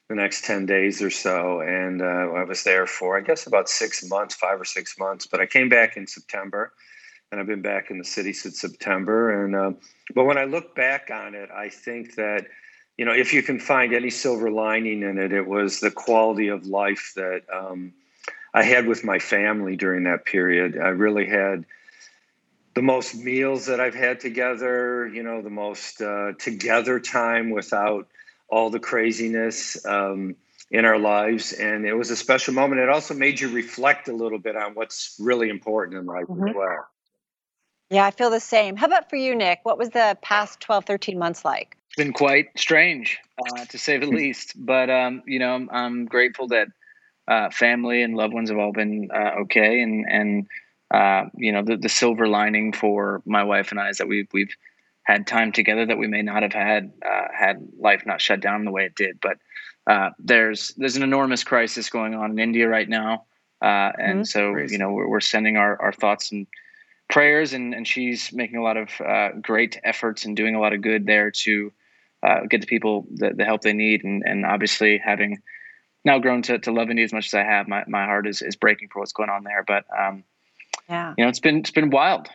the 0.09 0.15
next 0.15 0.43
10 0.43 0.65
days 0.65 1.01
or 1.01 1.09
so. 1.09 1.61
And 1.61 2.01
uh, 2.01 2.33
I 2.33 2.43
was 2.43 2.63
there 2.63 2.85
for, 2.85 3.17
I 3.17 3.21
guess, 3.21 3.47
about 3.47 3.69
six 3.69 4.07
months, 4.09 4.35
five 4.35 4.59
or 4.59 4.65
six 4.65 4.97
months. 4.99 5.27
But 5.27 5.39
I 5.39 5.45
came 5.45 5.69
back 5.69 5.95
in 5.95 6.07
September 6.07 6.73
and 7.31 7.39
I've 7.39 7.47
been 7.47 7.61
back 7.61 7.89
in 7.89 7.97
the 7.97 8.03
city 8.03 8.33
since 8.33 8.59
September. 8.59 9.43
And, 9.43 9.55
uh, 9.55 9.71
but 10.13 10.25
when 10.25 10.37
I 10.37 10.43
look 10.43 10.75
back 10.75 11.09
on 11.09 11.35
it, 11.35 11.49
I 11.49 11.69
think 11.69 12.15
that, 12.15 12.45
you 12.97 13.05
know, 13.05 13.13
if 13.13 13.33
you 13.33 13.41
can 13.41 13.59
find 13.59 13.93
any 13.93 14.09
silver 14.09 14.51
lining 14.51 15.03
in 15.03 15.17
it, 15.17 15.31
it 15.31 15.47
was 15.47 15.79
the 15.79 15.89
quality 15.89 16.49
of 16.49 16.65
life 16.65 17.13
that, 17.15 17.43
um, 17.51 17.93
I 18.53 18.63
had 18.63 18.87
with 18.87 19.03
my 19.03 19.19
family 19.19 19.75
during 19.75 20.03
that 20.03 20.25
period. 20.25 20.77
I 20.77 20.89
really 20.89 21.27
had 21.27 21.65
the 22.75 22.81
most 22.81 23.15
meals 23.15 23.67
that 23.67 23.79
I've 23.79 23.95
had 23.95 24.19
together, 24.19 25.07
you 25.07 25.23
know, 25.23 25.41
the 25.41 25.49
most 25.49 26.01
uh, 26.01 26.33
together 26.37 26.99
time 26.99 27.49
without 27.49 28.07
all 28.47 28.69
the 28.69 28.79
craziness 28.79 29.83
um, 29.85 30.35
in 30.69 30.85
our 30.85 30.99
lives. 30.99 31.53
And 31.53 31.85
it 31.85 31.93
was 31.93 32.11
a 32.11 32.15
special 32.15 32.53
moment. 32.53 32.81
It 32.81 32.89
also 32.89 33.13
made 33.13 33.39
you 33.39 33.49
reflect 33.49 34.07
a 34.07 34.13
little 34.13 34.39
bit 34.39 34.55
on 34.55 34.73
what's 34.73 35.15
really 35.19 35.49
important 35.49 35.97
in 35.97 36.05
life 36.05 36.25
mm-hmm. 36.25 36.47
as 36.47 36.55
well. 36.55 36.87
Yeah, 37.89 38.05
I 38.05 38.11
feel 38.11 38.31
the 38.31 38.39
same. 38.39 38.75
How 38.75 38.87
about 38.87 39.09
for 39.09 39.17
you, 39.17 39.35
Nick? 39.35 39.59
What 39.63 39.77
was 39.77 39.89
the 39.89 40.17
past 40.21 40.59
12, 40.61 40.85
13 40.85 41.19
months 41.19 41.45
like? 41.45 41.77
It's 41.87 41.97
been 41.97 42.13
quite 42.13 42.47
strange, 42.57 43.19
uh, 43.39 43.65
to 43.65 43.77
say 43.77 43.99
the 43.99 44.07
least. 44.07 44.53
But, 44.55 44.89
um, 44.89 45.21
you 45.27 45.37
know, 45.37 45.53
I'm, 45.53 45.69
I'm 45.71 46.05
grateful 46.05 46.47
that 46.47 46.69
uh, 47.27 47.49
family 47.49 48.03
and 48.03 48.15
loved 48.15 48.33
ones 48.33 48.49
have 48.49 48.59
all 48.59 48.73
been 48.73 49.09
uh, 49.13 49.41
okay, 49.41 49.81
and 49.81 50.05
and 50.09 50.47
uh, 50.93 51.29
you 51.35 51.51
know 51.51 51.63
the, 51.63 51.77
the 51.77 51.89
silver 51.89 52.27
lining 52.27 52.73
for 52.73 53.21
my 53.25 53.43
wife 53.43 53.71
and 53.71 53.79
I 53.79 53.89
is 53.89 53.97
that 53.97 54.07
we've 54.07 54.27
we've 54.33 54.53
had 55.03 55.27
time 55.27 55.51
together 55.51 55.85
that 55.85 55.97
we 55.97 56.07
may 56.07 56.21
not 56.21 56.43
have 56.43 56.53
had 56.53 56.91
uh, 57.05 57.27
had 57.33 57.65
life 57.79 58.03
not 58.05 58.21
shut 58.21 58.41
down 58.41 58.65
the 58.65 58.71
way 58.71 58.85
it 58.85 58.95
did. 58.95 59.19
But 59.21 59.37
uh, 59.87 60.09
there's 60.19 60.73
there's 60.75 60.97
an 60.97 61.03
enormous 61.03 61.43
crisis 61.43 61.89
going 61.89 62.13
on 62.13 62.31
in 62.31 62.39
India 62.39 62.67
right 62.67 62.87
now, 62.89 63.25
uh, 63.61 63.91
and 63.97 64.19
mm-hmm. 64.19 64.23
so 64.23 64.51
Crazy. 64.51 64.73
you 64.73 64.79
know 64.79 64.91
we're, 64.91 65.07
we're 65.07 65.21
sending 65.21 65.55
our, 65.55 65.81
our 65.81 65.93
thoughts 65.93 66.31
and 66.31 66.45
prayers, 67.09 67.53
and 67.53 67.73
and 67.73 67.87
she's 67.87 68.33
making 68.33 68.57
a 68.57 68.63
lot 68.63 68.75
of 68.75 69.41
great 69.41 69.79
efforts 69.85 70.25
and 70.25 70.35
doing 70.35 70.55
a 70.55 70.59
lot 70.59 70.73
of 70.73 70.81
good 70.81 71.05
there 71.05 71.31
to 71.31 71.71
get 72.49 72.61
the 72.61 72.67
people 72.67 73.05
the, 73.13 73.31
the 73.33 73.45
help 73.45 73.61
they 73.61 73.73
need, 73.73 74.03
and 74.03 74.23
and 74.25 74.45
obviously 74.45 74.97
having 74.97 75.41
now 76.05 76.19
grown 76.19 76.41
to, 76.43 76.59
to 76.59 76.71
love 76.71 76.89
India 76.89 77.05
as 77.05 77.13
much 77.13 77.27
as 77.27 77.33
I 77.33 77.43
have, 77.43 77.67
my, 77.67 77.83
my 77.87 78.05
heart 78.05 78.27
is, 78.27 78.41
is 78.41 78.55
breaking 78.55 78.89
for 78.89 78.99
what's 78.99 79.13
going 79.13 79.29
on 79.29 79.43
there. 79.43 79.63
But 79.65 79.85
um, 79.97 80.23
yeah, 80.89 81.13
you 81.17 81.23
know, 81.23 81.29
it's 81.29 81.39
been 81.39 81.59
it's 81.59 81.71
been 81.71 81.89
wild. 81.89 82.29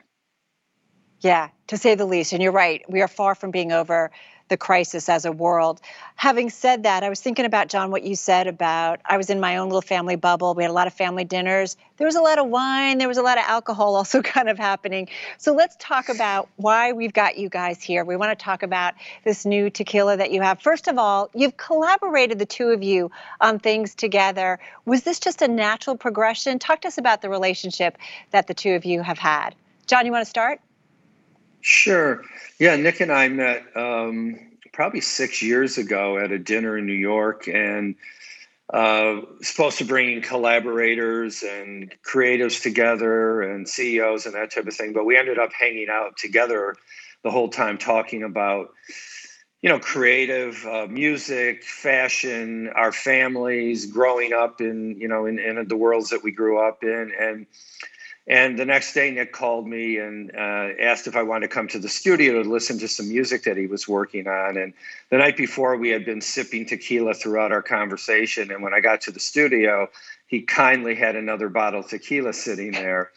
Yeah, 1.20 1.48
to 1.66 1.76
say 1.76 1.94
the 1.94 2.06
least. 2.06 2.32
And 2.32 2.42
you're 2.42 2.52
right. 2.52 2.84
We 2.88 3.02
are 3.02 3.08
far 3.08 3.34
from 3.34 3.50
being 3.50 3.72
over 3.72 4.10
the 4.48 4.56
crisis 4.56 5.08
as 5.08 5.24
a 5.24 5.32
world. 5.32 5.80
Having 6.16 6.50
said 6.50 6.82
that, 6.82 7.04
I 7.04 7.08
was 7.08 7.20
thinking 7.20 7.44
about, 7.44 7.68
John, 7.68 7.90
what 7.90 8.02
you 8.02 8.16
said 8.16 8.46
about 8.46 9.00
I 9.04 9.16
was 9.16 9.30
in 9.30 9.40
my 9.40 9.58
own 9.58 9.68
little 9.68 9.82
family 9.82 10.16
bubble. 10.16 10.54
We 10.54 10.62
had 10.62 10.70
a 10.70 10.74
lot 10.74 10.86
of 10.86 10.94
family 10.94 11.24
dinners. 11.24 11.76
There 11.96 12.06
was 12.06 12.16
a 12.16 12.20
lot 12.20 12.38
of 12.38 12.48
wine, 12.48 12.98
there 12.98 13.08
was 13.08 13.18
a 13.18 13.22
lot 13.22 13.38
of 13.38 13.44
alcohol 13.46 13.94
also 13.96 14.22
kind 14.22 14.48
of 14.48 14.58
happening. 14.58 15.08
So 15.38 15.54
let's 15.54 15.76
talk 15.78 16.08
about 16.08 16.48
why 16.56 16.92
we've 16.92 17.12
got 17.12 17.38
you 17.38 17.48
guys 17.48 17.82
here. 17.82 18.04
We 18.04 18.16
want 18.16 18.38
to 18.38 18.42
talk 18.42 18.62
about 18.62 18.94
this 19.24 19.44
new 19.44 19.70
tequila 19.70 20.16
that 20.16 20.30
you 20.32 20.42
have. 20.42 20.60
First 20.60 20.88
of 20.88 20.98
all, 20.98 21.30
you've 21.34 21.56
collaborated, 21.56 22.38
the 22.38 22.46
two 22.46 22.68
of 22.68 22.82
you, 22.82 23.10
on 23.40 23.58
things 23.58 23.94
together. 23.94 24.58
Was 24.84 25.02
this 25.02 25.20
just 25.20 25.42
a 25.42 25.48
natural 25.48 25.96
progression? 25.96 26.58
Talk 26.58 26.82
to 26.82 26.88
us 26.88 26.98
about 26.98 27.22
the 27.22 27.28
relationship 27.28 27.98
that 28.30 28.46
the 28.46 28.54
two 28.54 28.74
of 28.74 28.84
you 28.84 29.02
have 29.02 29.18
had. 29.18 29.54
John, 29.86 30.04
you 30.04 30.12
want 30.12 30.24
to 30.24 30.30
start? 30.30 30.60
Sure. 31.60 32.22
Yeah, 32.58 32.76
Nick 32.76 33.00
and 33.00 33.12
I 33.12 33.28
met 33.28 33.64
um, 33.76 34.38
probably 34.72 35.00
six 35.00 35.42
years 35.42 35.78
ago 35.78 36.18
at 36.18 36.32
a 36.32 36.38
dinner 36.38 36.78
in 36.78 36.86
New 36.86 36.92
York, 36.92 37.48
and 37.48 37.94
uh, 38.72 39.22
supposed 39.42 39.78
to 39.78 39.84
bring 39.84 40.12
in 40.12 40.22
collaborators 40.22 41.42
and 41.42 41.94
creatives 42.02 42.62
together 42.62 43.42
and 43.42 43.68
CEOs 43.68 44.26
and 44.26 44.34
that 44.34 44.52
type 44.52 44.66
of 44.66 44.74
thing. 44.74 44.92
But 44.92 45.06
we 45.06 45.16
ended 45.16 45.38
up 45.38 45.52
hanging 45.52 45.88
out 45.90 46.16
together 46.16 46.76
the 47.24 47.30
whole 47.30 47.48
time, 47.48 47.78
talking 47.78 48.22
about 48.22 48.68
you 49.62 49.68
know 49.68 49.78
creative 49.80 50.64
uh, 50.66 50.86
music, 50.88 51.64
fashion, 51.64 52.68
our 52.76 52.92
families, 52.92 53.86
growing 53.86 54.32
up 54.32 54.60
in 54.60 54.96
you 55.00 55.08
know 55.08 55.26
in, 55.26 55.38
in 55.38 55.66
the 55.66 55.76
worlds 55.76 56.10
that 56.10 56.22
we 56.22 56.30
grew 56.30 56.58
up 56.60 56.82
in, 56.82 57.12
and 57.18 57.46
and 58.28 58.58
the 58.58 58.66
next 58.66 58.92
day, 58.92 59.10
Nick 59.10 59.32
called 59.32 59.66
me 59.66 59.96
and 59.96 60.30
uh, 60.34 60.68
asked 60.80 61.06
if 61.06 61.16
I 61.16 61.22
wanted 61.22 61.48
to 61.48 61.54
come 61.54 61.66
to 61.68 61.78
the 61.78 61.88
studio 61.88 62.42
to 62.42 62.48
listen 62.48 62.78
to 62.80 62.88
some 62.88 63.08
music 63.08 63.44
that 63.44 63.56
he 63.56 63.66
was 63.66 63.88
working 63.88 64.28
on. 64.28 64.58
And 64.58 64.74
the 65.08 65.16
night 65.16 65.38
before, 65.38 65.76
we 65.76 65.88
had 65.88 66.04
been 66.04 66.20
sipping 66.20 66.66
tequila 66.66 67.14
throughout 67.14 67.52
our 67.52 67.62
conversation. 67.62 68.50
And 68.50 68.62
when 68.62 68.74
I 68.74 68.80
got 68.80 69.00
to 69.02 69.12
the 69.12 69.20
studio, 69.20 69.88
he 70.26 70.42
kindly 70.42 70.94
had 70.94 71.16
another 71.16 71.48
bottle 71.48 71.80
of 71.80 71.88
tequila 71.88 72.34
sitting 72.34 72.72
there. 72.72 73.10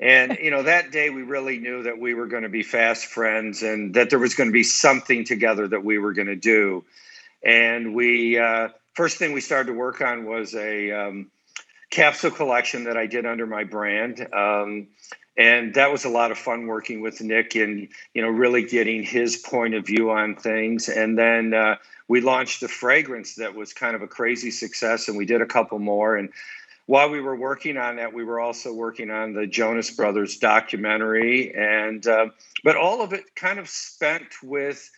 And, 0.00 0.36
you 0.42 0.50
know, 0.50 0.64
that 0.64 0.90
day 0.90 1.10
we 1.10 1.22
really 1.22 1.58
knew 1.58 1.84
that 1.84 2.00
we 2.00 2.12
were 2.12 2.26
going 2.26 2.42
to 2.42 2.48
be 2.48 2.64
fast 2.64 3.06
friends 3.06 3.62
and 3.62 3.94
that 3.94 4.10
there 4.10 4.18
was 4.18 4.34
going 4.34 4.48
to 4.48 4.52
be 4.52 4.64
something 4.64 5.24
together 5.24 5.68
that 5.68 5.84
we 5.84 5.98
were 5.98 6.12
going 6.12 6.26
to 6.26 6.34
do. 6.34 6.84
And 7.44 7.94
we, 7.94 8.40
uh, 8.40 8.70
first 8.94 9.18
thing 9.18 9.32
we 9.32 9.40
started 9.40 9.68
to 9.68 9.78
work 9.78 10.00
on 10.00 10.24
was 10.24 10.56
a, 10.56 10.90
um, 10.90 11.30
capsule 11.92 12.30
collection 12.30 12.84
that 12.84 12.96
I 12.96 13.06
did 13.06 13.24
under 13.26 13.46
my 13.46 13.62
brand. 13.62 14.26
Um, 14.34 14.88
and 15.36 15.74
that 15.74 15.92
was 15.92 16.04
a 16.04 16.08
lot 16.08 16.30
of 16.30 16.38
fun 16.38 16.66
working 16.66 17.00
with 17.00 17.20
Nick 17.20 17.54
and 17.54 17.88
you 18.12 18.20
know 18.20 18.28
really 18.28 18.64
getting 18.64 19.02
his 19.02 19.36
point 19.36 19.74
of 19.74 19.86
view 19.86 20.10
on 20.10 20.34
things. 20.34 20.88
And 20.88 21.16
then 21.16 21.54
uh, 21.54 21.76
we 22.08 22.20
launched 22.20 22.60
the 22.60 22.68
fragrance 22.68 23.36
that 23.36 23.54
was 23.54 23.72
kind 23.72 23.94
of 23.94 24.02
a 24.02 24.08
crazy 24.08 24.50
success, 24.50 25.08
and 25.08 25.16
we 25.16 25.24
did 25.24 25.40
a 25.40 25.46
couple 25.46 25.78
more. 25.78 26.16
And 26.16 26.30
while 26.86 27.08
we 27.08 27.20
were 27.20 27.36
working 27.36 27.76
on 27.76 27.96
that, 27.96 28.12
we 28.12 28.24
were 28.24 28.40
also 28.40 28.74
working 28.74 29.10
on 29.10 29.32
the 29.32 29.46
Jonas 29.46 29.90
Brothers 29.90 30.36
documentary, 30.36 31.54
and 31.54 32.06
uh, 32.06 32.26
but 32.64 32.76
all 32.76 33.02
of 33.02 33.12
it 33.12 33.34
kind 33.34 33.58
of 33.58 33.68
spent 33.68 34.42
with 34.42 34.90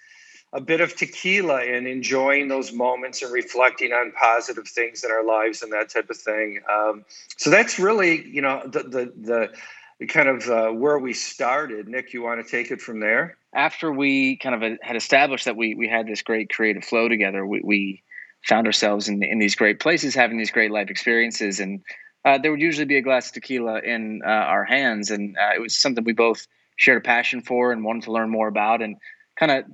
a 0.55 0.61
bit 0.61 0.80
of 0.80 0.94
tequila 0.94 1.62
and 1.62 1.86
enjoying 1.86 2.46
those 2.46 2.72
moments 2.72 3.22
and 3.22 3.32
reflecting 3.32 3.92
on 3.92 4.12
positive 4.12 4.66
things 4.68 5.02
in 5.02 5.11
our 5.11 5.24
lives 5.24 5.62
and 5.62 5.72
that 5.72 5.90
type 5.90 6.09
of 6.09 6.16
thing. 6.16 6.61
Um, 6.72 7.05
so 7.36 7.50
that's 7.50 7.78
really, 7.78 8.26
you 8.26 8.40
know, 8.40 8.62
the 8.64 8.84
the 8.84 9.50
the 9.98 10.07
kind 10.07 10.28
of 10.28 10.48
uh, 10.48 10.70
where 10.70 10.98
we 10.98 11.12
started. 11.12 11.88
Nick, 11.88 12.12
you 12.12 12.22
want 12.22 12.44
to 12.44 12.48
take 12.50 12.70
it 12.70 12.80
from 12.80 13.00
there? 13.00 13.36
After 13.52 13.92
we 13.92 14.36
kind 14.36 14.55
of 14.55 14.78
had 14.80 14.96
established 14.96 15.44
that 15.44 15.57
we 15.57 15.74
we 15.74 15.88
had 15.88 16.07
this 16.07 16.22
great 16.22 16.50
creative 16.50 16.84
flow 16.84 17.09
together, 17.09 17.44
we, 17.44 17.61
we 17.64 18.02
found 18.48 18.66
ourselves 18.66 19.09
in 19.09 19.22
in 19.24 19.40
these 19.40 19.57
great 19.57 19.80
places, 19.80 20.14
having 20.14 20.38
these 20.38 20.52
great 20.52 20.70
life 20.70 20.88
experiences, 20.88 21.59
and 21.59 21.80
uh, 22.24 22.38
there 22.38 22.52
would 22.52 22.61
usually 22.61 22.86
be 22.86 22.96
a 22.96 23.02
glass 23.02 23.26
of 23.26 23.32
tequila 23.34 23.80
in 23.80 24.22
uh, 24.24 24.28
our 24.28 24.64
hands, 24.64 25.11
and 25.11 25.36
uh, 25.36 25.55
it 25.55 25.61
was 25.61 25.76
something 25.76 26.05
we 26.05 26.12
both 26.12 26.46
shared 26.76 26.98
a 26.98 27.00
passion 27.00 27.40
for 27.40 27.72
and 27.72 27.84
wanted 27.84 28.05
to 28.05 28.12
learn 28.12 28.30
more 28.30 28.48
about, 28.48 28.82
and 28.82 28.96
kind 29.36 29.50
of 29.50 29.64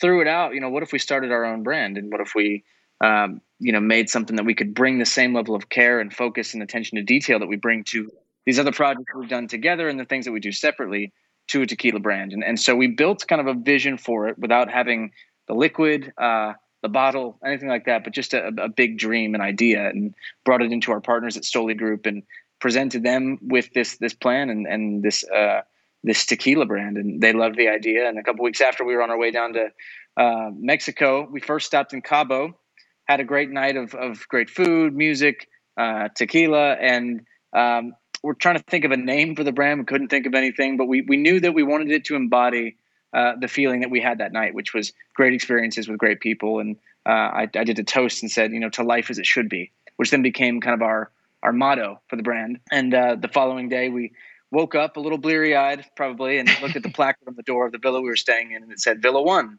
threw 0.00 0.20
it 0.20 0.28
out, 0.28 0.54
you 0.54 0.60
know, 0.60 0.70
what 0.70 0.82
if 0.82 0.92
we 0.92 0.98
started 0.98 1.32
our 1.32 1.44
own 1.44 1.62
brand 1.62 1.96
and 1.98 2.10
what 2.10 2.20
if 2.20 2.34
we, 2.34 2.64
um, 3.00 3.40
you 3.58 3.72
know, 3.72 3.80
made 3.80 4.08
something 4.08 4.36
that 4.36 4.44
we 4.44 4.54
could 4.54 4.74
bring 4.74 4.98
the 4.98 5.06
same 5.06 5.34
level 5.34 5.54
of 5.54 5.68
care 5.68 6.00
and 6.00 6.12
focus 6.12 6.54
and 6.54 6.62
attention 6.62 6.96
to 6.96 7.02
detail 7.02 7.38
that 7.38 7.48
we 7.48 7.56
bring 7.56 7.84
to 7.84 8.10
these 8.46 8.58
other 8.58 8.72
projects 8.72 9.12
we've 9.14 9.28
done 9.28 9.48
together 9.48 9.88
and 9.88 9.98
the 9.98 10.04
things 10.04 10.24
that 10.24 10.32
we 10.32 10.40
do 10.40 10.52
separately 10.52 11.12
to 11.48 11.62
a 11.62 11.66
tequila 11.66 12.00
brand. 12.00 12.32
And, 12.32 12.44
and 12.44 12.60
so 12.60 12.76
we 12.76 12.88
built 12.88 13.26
kind 13.26 13.40
of 13.40 13.46
a 13.46 13.54
vision 13.54 13.98
for 13.98 14.28
it 14.28 14.38
without 14.38 14.70
having 14.70 15.12
the 15.48 15.54
liquid, 15.54 16.12
uh, 16.18 16.52
the 16.82 16.88
bottle, 16.88 17.38
anything 17.44 17.68
like 17.68 17.86
that, 17.86 18.04
but 18.04 18.12
just 18.12 18.34
a, 18.34 18.48
a, 18.58 18.68
big 18.68 18.98
dream 18.98 19.34
and 19.34 19.42
idea 19.42 19.88
and 19.88 20.14
brought 20.44 20.62
it 20.62 20.70
into 20.70 20.92
our 20.92 21.00
partners 21.00 21.36
at 21.36 21.42
Stoli 21.42 21.76
Group 21.76 22.06
and 22.06 22.22
presented 22.60 23.02
them 23.02 23.38
with 23.40 23.72
this, 23.72 23.96
this 23.98 24.14
plan 24.14 24.50
and, 24.50 24.66
and 24.66 25.02
this, 25.02 25.24
uh, 25.28 25.62
this 26.04 26.26
tequila 26.26 26.66
brand, 26.66 26.96
and 26.96 27.20
they 27.20 27.32
loved 27.32 27.56
the 27.56 27.68
idea. 27.68 28.08
And 28.08 28.18
a 28.18 28.22
couple 28.22 28.44
weeks 28.44 28.60
after 28.60 28.84
we 28.84 28.94
were 28.94 29.02
on 29.02 29.10
our 29.10 29.18
way 29.18 29.30
down 29.30 29.54
to 29.54 29.68
uh, 30.16 30.50
Mexico, 30.54 31.28
we 31.30 31.40
first 31.40 31.66
stopped 31.66 31.92
in 31.92 32.02
Cabo, 32.02 32.58
had 33.04 33.20
a 33.20 33.24
great 33.24 33.50
night 33.50 33.76
of 33.76 33.94
of 33.94 34.26
great 34.28 34.50
food, 34.50 34.94
music, 34.94 35.48
uh, 35.76 36.08
tequila, 36.14 36.72
and 36.74 37.26
um, 37.52 37.92
we're 38.22 38.34
trying 38.34 38.56
to 38.56 38.62
think 38.68 38.84
of 38.84 38.90
a 38.90 38.96
name 38.96 39.36
for 39.36 39.44
the 39.44 39.52
brand. 39.52 39.80
We 39.80 39.86
couldn't 39.86 40.08
think 40.08 40.26
of 40.26 40.34
anything, 40.34 40.76
but 40.76 40.86
we 40.86 41.02
we 41.02 41.16
knew 41.16 41.40
that 41.40 41.54
we 41.54 41.62
wanted 41.62 41.90
it 41.90 42.04
to 42.06 42.16
embody 42.16 42.76
uh, 43.12 43.34
the 43.40 43.48
feeling 43.48 43.80
that 43.80 43.90
we 43.90 44.00
had 44.00 44.18
that 44.18 44.32
night, 44.32 44.54
which 44.54 44.74
was 44.74 44.92
great 45.14 45.32
experiences 45.34 45.88
with 45.88 45.98
great 45.98 46.20
people. 46.20 46.60
And 46.60 46.76
uh, 47.06 47.10
I, 47.10 47.48
I 47.54 47.64
did 47.64 47.78
a 47.78 47.84
toast 47.84 48.22
and 48.22 48.30
said, 48.30 48.52
you 48.52 48.60
know, 48.60 48.70
to 48.70 48.82
life 48.82 49.08
as 49.10 49.18
it 49.18 49.26
should 49.26 49.48
be, 49.48 49.72
which 49.96 50.10
then 50.10 50.22
became 50.22 50.60
kind 50.60 50.74
of 50.74 50.82
our 50.82 51.10
our 51.42 51.52
motto 51.52 52.00
for 52.08 52.16
the 52.16 52.22
brand. 52.22 52.58
And 52.70 52.92
uh, 52.92 53.14
the 53.14 53.28
following 53.28 53.68
day, 53.68 53.88
we 53.88 54.12
woke 54.50 54.74
up 54.74 54.96
a 54.96 55.00
little 55.00 55.18
bleary 55.18 55.56
eyed, 55.56 55.84
probably, 55.96 56.38
and 56.38 56.48
looked 56.62 56.76
at 56.76 56.82
the 56.82 56.90
placard 56.94 57.28
on 57.28 57.34
the 57.34 57.42
door 57.42 57.66
of 57.66 57.72
the 57.72 57.78
villa 57.78 58.00
we 58.00 58.08
were 58.08 58.16
staying 58.16 58.52
in, 58.52 58.62
and 58.62 58.72
it 58.72 58.80
said 58.80 59.02
Villa 59.02 59.22
One. 59.22 59.58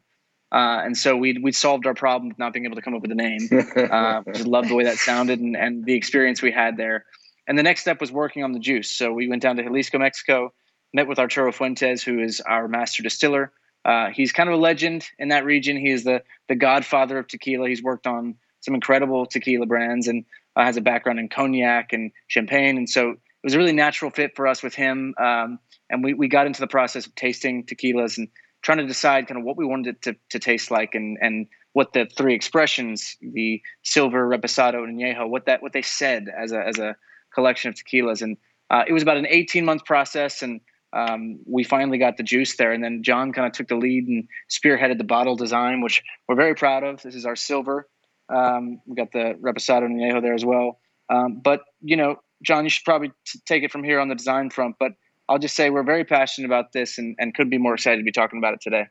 Uh, 0.52 0.82
and 0.84 0.96
so 0.96 1.16
we 1.16 1.38
we 1.38 1.52
solved 1.52 1.86
our 1.86 1.94
problem 1.94 2.32
of 2.32 2.38
not 2.38 2.52
being 2.52 2.64
able 2.64 2.74
to 2.74 2.82
come 2.82 2.94
up 2.94 3.02
with 3.02 3.12
a 3.12 3.14
name. 3.14 3.48
Uh, 3.76 4.22
just 4.34 4.46
loved 4.46 4.68
the 4.68 4.74
way 4.74 4.84
that 4.84 4.96
sounded 4.96 5.38
and, 5.38 5.56
and 5.56 5.84
the 5.84 5.94
experience 5.94 6.42
we 6.42 6.50
had 6.50 6.76
there. 6.76 7.04
And 7.46 7.58
the 7.58 7.62
next 7.62 7.82
step 7.82 8.00
was 8.00 8.10
working 8.10 8.42
on 8.42 8.52
the 8.52 8.58
juice. 8.58 8.90
So 8.90 9.12
we 9.12 9.28
went 9.28 9.42
down 9.42 9.56
to 9.56 9.62
Jalisco, 9.62 9.98
Mexico, 9.98 10.52
met 10.92 11.06
with 11.06 11.18
Arturo 11.18 11.52
Fuentes, 11.52 12.02
who 12.02 12.20
is 12.20 12.40
our 12.40 12.68
master 12.68 13.02
distiller. 13.02 13.52
Uh, 13.84 14.10
he's 14.10 14.32
kind 14.32 14.48
of 14.48 14.54
a 14.54 14.58
legend 14.58 15.08
in 15.18 15.28
that 15.28 15.44
region. 15.44 15.76
He 15.76 15.90
is 15.90 16.04
the 16.04 16.22
the 16.48 16.56
godfather 16.56 17.18
of 17.18 17.28
tequila. 17.28 17.68
He's 17.68 17.82
worked 17.82 18.06
on 18.08 18.34
some 18.60 18.74
incredible 18.74 19.26
tequila 19.26 19.66
brands 19.66 20.08
and 20.08 20.24
uh, 20.56 20.64
has 20.64 20.76
a 20.76 20.80
background 20.80 21.18
in 21.20 21.28
cognac 21.28 21.92
and 21.92 22.10
champagne. 22.26 22.76
And 22.76 22.90
so 22.90 23.16
it 23.42 23.46
was 23.46 23.54
a 23.54 23.58
really 23.58 23.72
natural 23.72 24.10
fit 24.10 24.36
for 24.36 24.46
us 24.46 24.62
with 24.62 24.74
him. 24.74 25.14
Um, 25.18 25.58
and 25.88 26.04
we, 26.04 26.14
we 26.14 26.28
got 26.28 26.46
into 26.46 26.60
the 26.60 26.66
process 26.66 27.06
of 27.06 27.14
tasting 27.14 27.64
tequilas 27.64 28.18
and 28.18 28.28
trying 28.62 28.78
to 28.78 28.86
decide 28.86 29.26
kind 29.26 29.38
of 29.38 29.44
what 29.44 29.56
we 29.56 29.64
wanted 29.64 29.96
it 29.96 30.02
to, 30.02 30.16
to 30.30 30.38
taste 30.38 30.70
like 30.70 30.94
and, 30.94 31.16
and 31.20 31.46
what 31.72 31.92
the 31.92 32.06
three 32.16 32.34
expressions, 32.34 33.16
the 33.20 33.62
silver, 33.82 34.28
reposado, 34.28 34.84
and 34.84 34.98
añejo, 34.98 35.28
what 35.28 35.46
that 35.46 35.62
what 35.62 35.72
they 35.72 35.82
said 35.82 36.26
as 36.36 36.52
a 36.52 36.66
as 36.66 36.78
a 36.78 36.96
collection 37.32 37.68
of 37.68 37.76
tequilas. 37.76 38.22
And 38.22 38.36
uh, 38.68 38.84
it 38.86 38.92
was 38.92 39.02
about 39.02 39.16
an 39.16 39.26
18 39.26 39.64
month 39.64 39.84
process, 39.84 40.42
and 40.42 40.60
um, 40.92 41.40
we 41.46 41.64
finally 41.64 41.98
got 41.98 42.16
the 42.16 42.22
juice 42.22 42.56
there. 42.56 42.72
And 42.72 42.82
then 42.82 43.02
John 43.02 43.32
kind 43.32 43.46
of 43.46 43.52
took 43.52 43.68
the 43.68 43.76
lead 43.76 44.08
and 44.08 44.28
spearheaded 44.50 44.98
the 44.98 45.04
bottle 45.04 45.36
design, 45.36 45.80
which 45.80 46.02
we're 46.28 46.34
very 46.34 46.54
proud 46.54 46.82
of. 46.82 47.02
This 47.02 47.14
is 47.14 47.24
our 47.24 47.36
silver. 47.36 47.88
Um, 48.28 48.80
we 48.86 48.96
got 48.96 49.12
the 49.12 49.36
reposado 49.40 49.84
and 49.86 49.98
añejo 49.98 50.22
there 50.22 50.34
as 50.34 50.44
well. 50.44 50.80
Um, 51.08 51.40
but 51.42 51.62
you 51.80 51.96
know, 51.96 52.16
John, 52.42 52.64
you 52.64 52.70
should 52.70 52.84
probably 52.84 53.12
t- 53.26 53.40
take 53.44 53.62
it 53.62 53.70
from 53.70 53.84
here 53.84 54.00
on 54.00 54.08
the 54.08 54.14
design 54.14 54.50
front. 54.50 54.76
But 54.78 54.92
I'll 55.28 55.38
just 55.38 55.54
say 55.54 55.70
we're 55.70 55.82
very 55.82 56.04
passionate 56.04 56.46
about 56.46 56.72
this 56.72 56.98
and, 56.98 57.16
and 57.18 57.34
couldn't 57.34 57.50
be 57.50 57.58
more 57.58 57.74
excited 57.74 57.98
to 57.98 58.04
be 58.04 58.12
talking 58.12 58.38
about 58.38 58.54
it 58.54 58.60
today. 58.60 58.86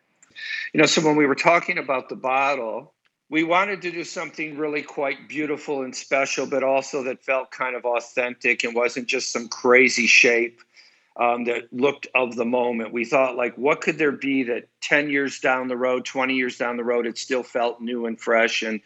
You 0.73 0.79
know, 0.79 0.85
so 0.85 1.01
when 1.01 1.15
we 1.15 1.25
were 1.25 1.35
talking 1.35 1.77
about 1.77 2.09
the 2.09 2.15
bottle, 2.15 2.93
we 3.29 3.43
wanted 3.43 3.81
to 3.83 3.91
do 3.91 4.03
something 4.03 4.57
really 4.57 4.81
quite 4.81 5.27
beautiful 5.27 5.83
and 5.83 5.95
special, 5.95 6.47
but 6.47 6.63
also 6.63 7.03
that 7.03 7.23
felt 7.23 7.51
kind 7.51 7.75
of 7.75 7.85
authentic 7.85 8.63
and 8.63 8.73
wasn't 8.73 9.07
just 9.07 9.31
some 9.31 9.47
crazy 9.47 10.07
shape 10.07 10.61
um, 11.19 11.43
that 11.43 11.71
looked 11.71 12.07
of 12.15 12.35
the 12.35 12.45
moment. 12.45 12.93
We 12.93 13.05
thought, 13.05 13.35
like, 13.35 13.55
what 13.57 13.81
could 13.81 13.97
there 13.97 14.11
be 14.11 14.43
that 14.43 14.69
10 14.81 15.09
years 15.09 15.39
down 15.39 15.67
the 15.67 15.77
road, 15.77 16.05
20 16.05 16.33
years 16.33 16.57
down 16.57 16.77
the 16.77 16.83
road, 16.83 17.05
it 17.05 17.17
still 17.17 17.43
felt 17.43 17.81
new 17.81 18.05
and 18.05 18.19
fresh? 18.19 18.63
And 18.63 18.79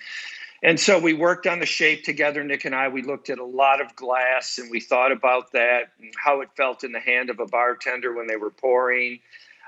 and 0.63 0.79
so 0.79 0.97
we 0.97 1.13
worked 1.13 1.45
on 1.45 1.59
the 1.59 1.65
shape 1.65 2.05
together, 2.05 2.43
Nick 2.43 2.63
and 2.63 2.73
I. 2.73 2.87
We 2.87 3.01
looked 3.01 3.29
at 3.29 3.37
a 3.37 3.45
lot 3.45 3.81
of 3.81 3.95
glass 3.97 4.57
and 4.57 4.71
we 4.71 4.79
thought 4.79 5.11
about 5.11 5.51
that 5.51 5.91
and 5.99 6.13
how 6.17 6.39
it 6.39 6.49
felt 6.55 6.85
in 6.85 6.93
the 6.93 7.01
hand 7.01 7.29
of 7.29 7.41
a 7.41 7.45
bartender 7.45 8.13
when 8.13 8.27
they 8.27 8.37
were 8.37 8.49
pouring. 8.49 9.19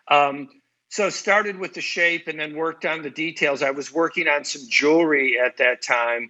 Um, 0.07 0.47
so 0.87 1.09
started 1.09 1.59
with 1.59 1.73
the 1.73 1.81
shape 1.81 2.29
and 2.29 2.39
then 2.39 2.55
worked 2.55 2.85
on 2.85 3.01
the 3.01 3.09
details. 3.09 3.61
I 3.61 3.71
was 3.71 3.93
working 3.93 4.29
on 4.29 4.45
some 4.45 4.61
jewelry 4.69 5.37
at 5.37 5.57
that 5.57 5.81
time 5.81 6.29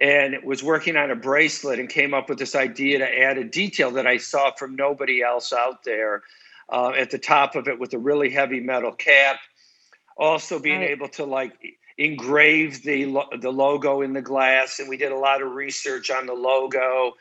and 0.00 0.42
was 0.44 0.62
working 0.62 0.96
on 0.96 1.10
a 1.10 1.16
bracelet 1.16 1.78
and 1.78 1.86
came 1.86 2.14
up 2.14 2.30
with 2.30 2.38
this 2.38 2.54
idea 2.54 2.98
to 2.98 3.20
add 3.20 3.36
a 3.36 3.44
detail 3.44 3.90
that 3.92 4.06
I 4.06 4.16
saw 4.16 4.50
from 4.52 4.76
nobody 4.76 5.22
else 5.22 5.52
out 5.52 5.84
there 5.84 6.22
uh, 6.70 6.92
at 6.96 7.10
the 7.10 7.18
top 7.18 7.54
of 7.54 7.68
it 7.68 7.78
with 7.78 7.92
a 7.92 7.98
really 7.98 8.30
heavy 8.30 8.60
metal 8.60 8.92
cap. 8.92 9.40
Also 10.16 10.58
being 10.58 10.80
right. 10.80 10.90
able 10.90 11.08
to 11.08 11.24
like 11.24 11.52
engrave 12.00 12.82
the 12.82 13.04
the 13.38 13.52
logo 13.52 14.00
in 14.00 14.14
the 14.14 14.22
glass, 14.22 14.80
and 14.80 14.88
we 14.88 14.96
did 14.96 15.12
a 15.12 15.18
lot 15.18 15.42
of 15.42 15.52
research 15.52 16.10
on 16.10 16.26
the 16.26 16.32
logo 16.32 17.12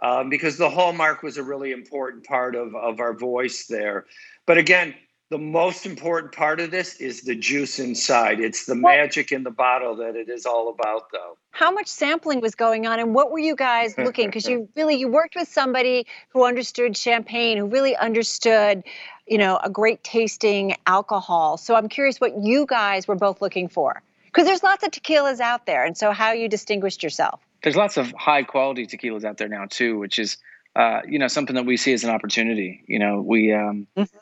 um, 0.00 0.30
because 0.30 0.56
the 0.56 0.70
hallmark 0.70 1.24
was 1.24 1.36
a 1.36 1.42
really 1.42 1.72
important 1.72 2.24
part 2.24 2.54
of 2.54 2.74
of 2.74 3.00
our 3.00 3.12
voice 3.12 3.66
there. 3.66 4.06
But 4.46 4.56
again, 4.56 4.94
the 5.30 5.38
most 5.38 5.84
important 5.84 6.32
part 6.32 6.60
of 6.60 6.70
this 6.70 6.94
is 7.00 7.22
the 7.22 7.34
juice 7.34 7.80
inside. 7.80 8.40
It's 8.40 8.64
the 8.64 8.76
magic 8.76 9.32
in 9.32 9.42
the 9.42 9.50
bottle 9.50 9.96
that 9.96 10.14
it 10.14 10.28
is 10.28 10.46
all 10.46 10.70
about, 10.70 11.10
though. 11.12 11.36
How 11.50 11.72
much 11.72 11.88
sampling 11.88 12.40
was 12.40 12.54
going 12.54 12.86
on, 12.86 13.00
and 13.00 13.14
what 13.14 13.32
were 13.32 13.40
you 13.40 13.56
guys 13.56 13.98
looking? 13.98 14.28
Because 14.28 14.46
you 14.46 14.68
really 14.76 14.94
you 14.94 15.08
worked 15.08 15.34
with 15.34 15.48
somebody 15.48 16.06
who 16.28 16.44
understood 16.44 16.96
champagne, 16.96 17.58
who 17.58 17.66
really 17.66 17.96
understood, 17.96 18.84
you 19.26 19.36
know, 19.36 19.58
a 19.62 19.68
great 19.68 20.04
tasting 20.04 20.76
alcohol. 20.86 21.56
So 21.56 21.74
I'm 21.74 21.88
curious 21.88 22.20
what 22.20 22.40
you 22.40 22.66
guys 22.66 23.08
were 23.08 23.16
both 23.16 23.42
looking 23.42 23.68
for, 23.68 24.00
because 24.28 24.46
there's 24.46 24.62
lots 24.62 24.84
of 24.84 24.90
tequilas 24.90 25.40
out 25.40 25.66
there, 25.66 25.84
and 25.84 25.96
so 25.96 26.12
how 26.12 26.32
you 26.32 26.48
distinguished 26.48 27.02
yourself. 27.02 27.40
There's 27.62 27.76
lots 27.76 27.96
of 27.96 28.12
high 28.12 28.44
quality 28.44 28.86
tequilas 28.86 29.24
out 29.24 29.36
there 29.36 29.48
now 29.48 29.66
too, 29.68 29.98
which 29.98 30.18
is, 30.18 30.36
uh, 30.76 31.00
you 31.08 31.18
know, 31.18 31.28
something 31.28 31.56
that 31.56 31.66
we 31.66 31.76
see 31.76 31.92
as 31.92 32.04
an 32.04 32.10
opportunity. 32.10 32.84
You 32.86 32.98
know, 32.98 33.20
we. 33.20 33.52
Um, 33.52 33.86
mm-hmm 33.96 34.18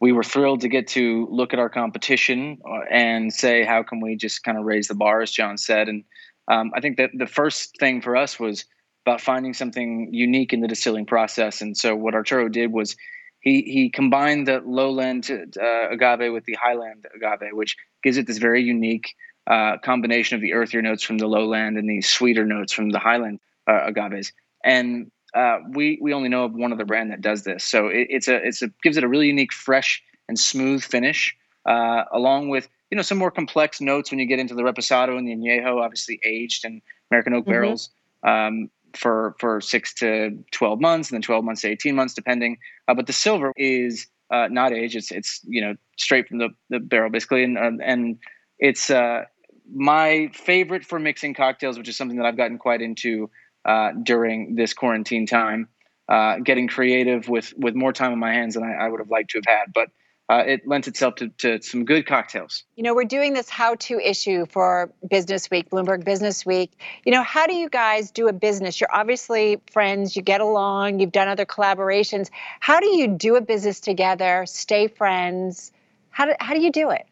we 0.00 0.12
were 0.12 0.24
thrilled 0.24 0.62
to 0.62 0.68
get 0.68 0.88
to 0.88 1.28
look 1.30 1.52
at 1.52 1.58
our 1.58 1.68
competition 1.68 2.58
uh, 2.66 2.80
and 2.90 3.32
say 3.32 3.64
how 3.64 3.82
can 3.82 4.00
we 4.00 4.16
just 4.16 4.42
kind 4.42 4.58
of 4.58 4.64
raise 4.64 4.88
the 4.88 4.94
bar 4.94 5.20
as 5.20 5.30
john 5.30 5.56
said 5.56 5.88
and 5.88 6.04
um, 6.48 6.72
i 6.74 6.80
think 6.80 6.96
that 6.96 7.10
the 7.14 7.26
first 7.26 7.76
thing 7.78 8.00
for 8.00 8.16
us 8.16 8.40
was 8.40 8.64
about 9.06 9.20
finding 9.20 9.54
something 9.54 10.08
unique 10.12 10.52
in 10.52 10.60
the 10.60 10.68
distilling 10.68 11.06
process 11.06 11.60
and 11.60 11.76
so 11.76 11.94
what 11.94 12.14
arturo 12.14 12.48
did 12.48 12.72
was 12.72 12.96
he 13.40 13.62
he 13.62 13.90
combined 13.90 14.48
the 14.48 14.60
lowland 14.64 15.30
uh, 15.30 15.88
agave 15.90 16.32
with 16.32 16.44
the 16.46 16.54
highland 16.60 17.06
agave 17.14 17.50
which 17.52 17.76
gives 18.02 18.16
it 18.16 18.26
this 18.26 18.38
very 18.38 18.62
unique 18.62 19.14
uh, 19.50 19.76
combination 19.78 20.36
of 20.36 20.40
the 20.40 20.54
earthier 20.54 20.80
notes 20.80 21.02
from 21.02 21.18
the 21.18 21.26
lowland 21.26 21.76
and 21.76 21.90
the 21.90 22.00
sweeter 22.00 22.46
notes 22.46 22.72
from 22.72 22.90
the 22.90 22.98
highland 22.98 23.38
uh, 23.68 23.82
agaves 23.84 24.32
and 24.64 25.10
uh, 25.34 25.58
we 25.70 25.98
we 26.00 26.12
only 26.12 26.28
know 26.28 26.44
of 26.44 26.54
one 26.54 26.72
other 26.72 26.84
brand 26.84 27.10
that 27.10 27.20
does 27.20 27.44
this. 27.44 27.64
So 27.64 27.88
it, 27.88 28.06
it's 28.10 28.28
a 28.28 28.36
it's 28.36 28.62
a 28.62 28.70
gives 28.82 28.96
it 28.96 29.04
a 29.04 29.08
really 29.08 29.28
unique, 29.28 29.52
fresh 29.52 30.02
and 30.28 30.38
smooth 30.38 30.82
finish, 30.82 31.36
uh, 31.66 32.04
along 32.12 32.48
with 32.48 32.68
you 32.90 32.96
know 32.96 33.02
some 33.02 33.18
more 33.18 33.30
complex 33.30 33.80
notes 33.80 34.10
when 34.10 34.18
you 34.18 34.26
get 34.26 34.38
into 34.38 34.54
the 34.54 34.62
reposado 34.62 35.16
and 35.16 35.26
the 35.26 35.34
añejo, 35.34 35.82
obviously 35.82 36.20
aged 36.24 36.64
in 36.64 36.82
American 37.10 37.34
oak 37.34 37.44
mm-hmm. 37.44 37.52
barrels 37.52 37.90
um, 38.22 38.70
for 38.94 39.36
for 39.38 39.60
six 39.60 39.94
to 39.94 40.36
twelve 40.50 40.80
months, 40.80 41.10
and 41.10 41.16
then 41.16 41.22
twelve 41.22 41.44
months 41.44 41.62
to 41.62 41.68
eighteen 41.68 41.94
months, 41.94 42.14
depending. 42.14 42.58
Uh, 42.88 42.94
but 42.94 43.06
the 43.06 43.12
silver 43.12 43.52
is 43.56 44.08
uh, 44.30 44.48
not 44.50 44.72
aged; 44.72 44.96
it's 44.96 45.12
it's 45.12 45.40
you 45.44 45.60
know 45.60 45.74
straight 45.96 46.28
from 46.28 46.38
the, 46.38 46.48
the 46.70 46.80
barrel 46.80 47.10
basically, 47.10 47.44
and 47.44 47.56
um, 47.56 47.78
and 47.84 48.18
it's 48.58 48.90
uh, 48.90 49.24
my 49.72 50.30
favorite 50.34 50.84
for 50.84 50.98
mixing 50.98 51.34
cocktails, 51.34 51.78
which 51.78 51.88
is 51.88 51.96
something 51.96 52.18
that 52.18 52.26
I've 52.26 52.36
gotten 52.36 52.58
quite 52.58 52.82
into 52.82 53.30
uh, 53.64 53.90
during 54.02 54.54
this 54.56 54.72
quarantine 54.72 55.26
time, 55.26 55.68
uh, 56.08 56.38
getting 56.38 56.68
creative 56.68 57.28
with 57.28 57.52
with 57.56 57.74
more 57.74 57.92
time 57.92 58.12
on 58.12 58.18
my 58.18 58.32
hands 58.32 58.54
than 58.54 58.64
I, 58.64 58.84
I 58.84 58.88
would 58.88 59.00
have 59.00 59.10
liked 59.10 59.30
to 59.30 59.38
have 59.38 59.46
had. 59.46 59.72
But 59.74 59.88
uh, 60.30 60.44
it 60.46 60.60
lends 60.64 60.86
itself 60.86 61.16
to, 61.16 61.28
to, 61.38 61.60
some 61.60 61.84
good 61.84 62.06
cocktails. 62.06 62.62
You 62.76 62.84
know, 62.84 62.94
we're 62.94 63.02
doing 63.02 63.32
this 63.32 63.50
how-to 63.50 63.98
issue 63.98 64.46
for 64.46 64.92
Business 65.10 65.50
Week, 65.50 65.68
Bloomberg 65.68 66.04
Business 66.04 66.46
Week. 66.46 66.70
You 67.04 67.10
know, 67.10 67.24
how 67.24 67.48
do 67.48 67.54
you 67.54 67.68
guys 67.68 68.12
do 68.12 68.28
a 68.28 68.32
business? 68.32 68.80
You're 68.80 68.94
obviously 68.94 69.60
friends. 69.72 70.14
You 70.14 70.22
get 70.22 70.40
along. 70.40 71.00
You've 71.00 71.10
done 71.10 71.26
other 71.26 71.44
collaborations. 71.44 72.30
How 72.60 72.78
do 72.78 72.86
you 72.86 73.08
do 73.08 73.34
a 73.34 73.40
business 73.40 73.80
together? 73.80 74.44
Stay 74.46 74.86
friends. 74.86 75.72
How 76.10 76.26
do, 76.26 76.34
how 76.38 76.54
do 76.54 76.60
you 76.60 76.70
do 76.70 76.90
it? 76.90 77.06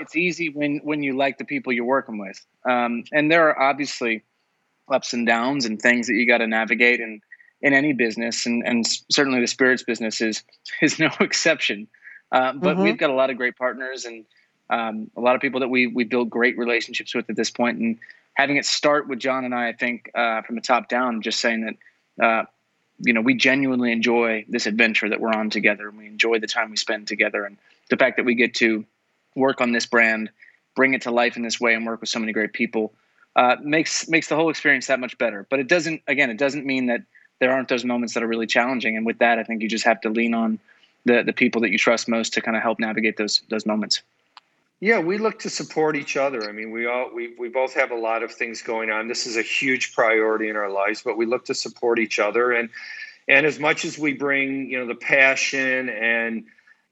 It's 0.00 0.16
easy 0.16 0.48
when 0.48 0.80
when 0.84 1.02
you 1.02 1.16
like 1.16 1.38
the 1.38 1.44
people 1.44 1.72
you're 1.72 1.84
working 1.84 2.18
with, 2.18 2.44
um, 2.68 3.04
and 3.12 3.30
there 3.30 3.48
are 3.48 3.60
obviously 3.70 4.22
ups 4.88 5.12
and 5.12 5.26
downs 5.26 5.64
and 5.64 5.80
things 5.80 6.06
that 6.06 6.14
you 6.14 6.26
got 6.26 6.38
to 6.38 6.46
navigate 6.46 7.00
in 7.00 7.20
in 7.62 7.72
any 7.72 7.92
business 7.92 8.44
and 8.44 8.62
and 8.66 8.84
certainly 9.10 9.40
the 9.40 9.46
spirits 9.46 9.82
business 9.82 10.20
is 10.20 10.44
is 10.82 10.98
no 10.98 11.10
exception. 11.20 11.88
Uh, 12.32 12.52
but 12.52 12.74
mm-hmm. 12.74 12.82
we've 12.82 12.98
got 12.98 13.10
a 13.10 13.14
lot 13.14 13.30
of 13.30 13.36
great 13.36 13.56
partners 13.56 14.04
and 14.04 14.24
um, 14.70 15.10
a 15.16 15.20
lot 15.20 15.34
of 15.34 15.40
people 15.40 15.60
that 15.60 15.68
we 15.68 15.86
we 15.86 16.04
build 16.04 16.30
great 16.30 16.58
relationships 16.58 17.14
with 17.14 17.28
at 17.30 17.36
this 17.36 17.50
point. 17.50 17.78
And 17.78 17.98
having 18.34 18.56
it 18.56 18.64
start 18.64 19.06
with 19.06 19.20
john 19.20 19.44
and 19.44 19.54
i 19.54 19.68
i 19.68 19.72
think 19.72 20.10
uh, 20.14 20.42
from 20.42 20.56
the 20.56 20.60
top 20.60 20.88
down 20.88 21.22
just 21.22 21.38
saying 21.38 21.76
that 22.18 22.24
uh, 22.24 22.44
you 22.98 23.12
know 23.12 23.20
we 23.20 23.34
genuinely 23.34 23.92
enjoy 23.92 24.44
this 24.48 24.66
adventure 24.66 25.08
that 25.08 25.20
we're 25.20 25.32
on 25.32 25.50
together. 25.50 25.88
And 25.88 25.98
we 25.98 26.06
enjoy 26.06 26.38
the 26.38 26.46
time 26.46 26.70
we 26.70 26.76
spend 26.76 27.08
together. 27.08 27.44
And 27.44 27.56
the 27.90 27.96
fact 27.96 28.16
that 28.16 28.24
we 28.24 28.34
get 28.34 28.54
to 28.56 28.84
work 29.34 29.60
on 29.60 29.72
this 29.72 29.86
brand 29.86 30.30
bring 30.74 30.94
it 30.94 31.02
to 31.02 31.10
life 31.10 31.36
in 31.36 31.42
this 31.42 31.60
way 31.60 31.74
and 31.74 31.86
work 31.86 32.00
with 32.00 32.08
so 32.08 32.18
many 32.18 32.32
great 32.32 32.52
people 32.52 32.92
uh, 33.36 33.56
makes 33.62 34.08
makes 34.08 34.28
the 34.28 34.36
whole 34.36 34.50
experience 34.50 34.86
that 34.86 35.00
much 35.00 35.18
better. 35.18 35.46
But 35.50 35.58
it 35.60 35.68
doesn't. 35.68 36.02
Again, 36.06 36.30
it 36.30 36.38
doesn't 36.38 36.64
mean 36.64 36.86
that 36.86 37.02
there 37.40 37.52
aren't 37.52 37.68
those 37.68 37.84
moments 37.84 38.14
that 38.14 38.22
are 38.22 38.28
really 38.28 38.46
challenging. 38.46 38.96
And 38.96 39.04
with 39.04 39.18
that, 39.18 39.38
I 39.38 39.44
think 39.44 39.62
you 39.62 39.68
just 39.68 39.84
have 39.84 40.00
to 40.02 40.08
lean 40.08 40.34
on 40.34 40.58
the 41.04 41.22
the 41.22 41.32
people 41.32 41.60
that 41.62 41.70
you 41.70 41.78
trust 41.78 42.08
most 42.08 42.34
to 42.34 42.40
kind 42.40 42.56
of 42.56 42.62
help 42.62 42.78
navigate 42.78 43.16
those 43.16 43.42
those 43.50 43.66
moments. 43.66 44.02
Yeah, 44.80 44.98
we 44.98 45.18
look 45.18 45.38
to 45.40 45.50
support 45.50 45.96
each 45.96 46.16
other. 46.16 46.48
I 46.48 46.52
mean, 46.52 46.70
we 46.70 46.86
all 46.86 47.10
we 47.12 47.34
we 47.38 47.48
both 47.48 47.74
have 47.74 47.90
a 47.90 47.96
lot 47.96 48.22
of 48.22 48.32
things 48.32 48.62
going 48.62 48.90
on. 48.90 49.08
This 49.08 49.26
is 49.26 49.36
a 49.36 49.42
huge 49.42 49.94
priority 49.94 50.48
in 50.48 50.56
our 50.56 50.70
lives, 50.70 51.02
but 51.02 51.16
we 51.16 51.26
look 51.26 51.44
to 51.46 51.54
support 51.54 51.98
each 51.98 52.18
other 52.18 52.52
and 52.52 52.68
And 53.26 53.46
as 53.46 53.58
much 53.58 53.84
as 53.84 53.98
we 53.98 54.12
bring, 54.12 54.70
you 54.70 54.78
know, 54.78 54.86
the 54.86 54.94
passion 54.94 55.88
and 55.88 56.44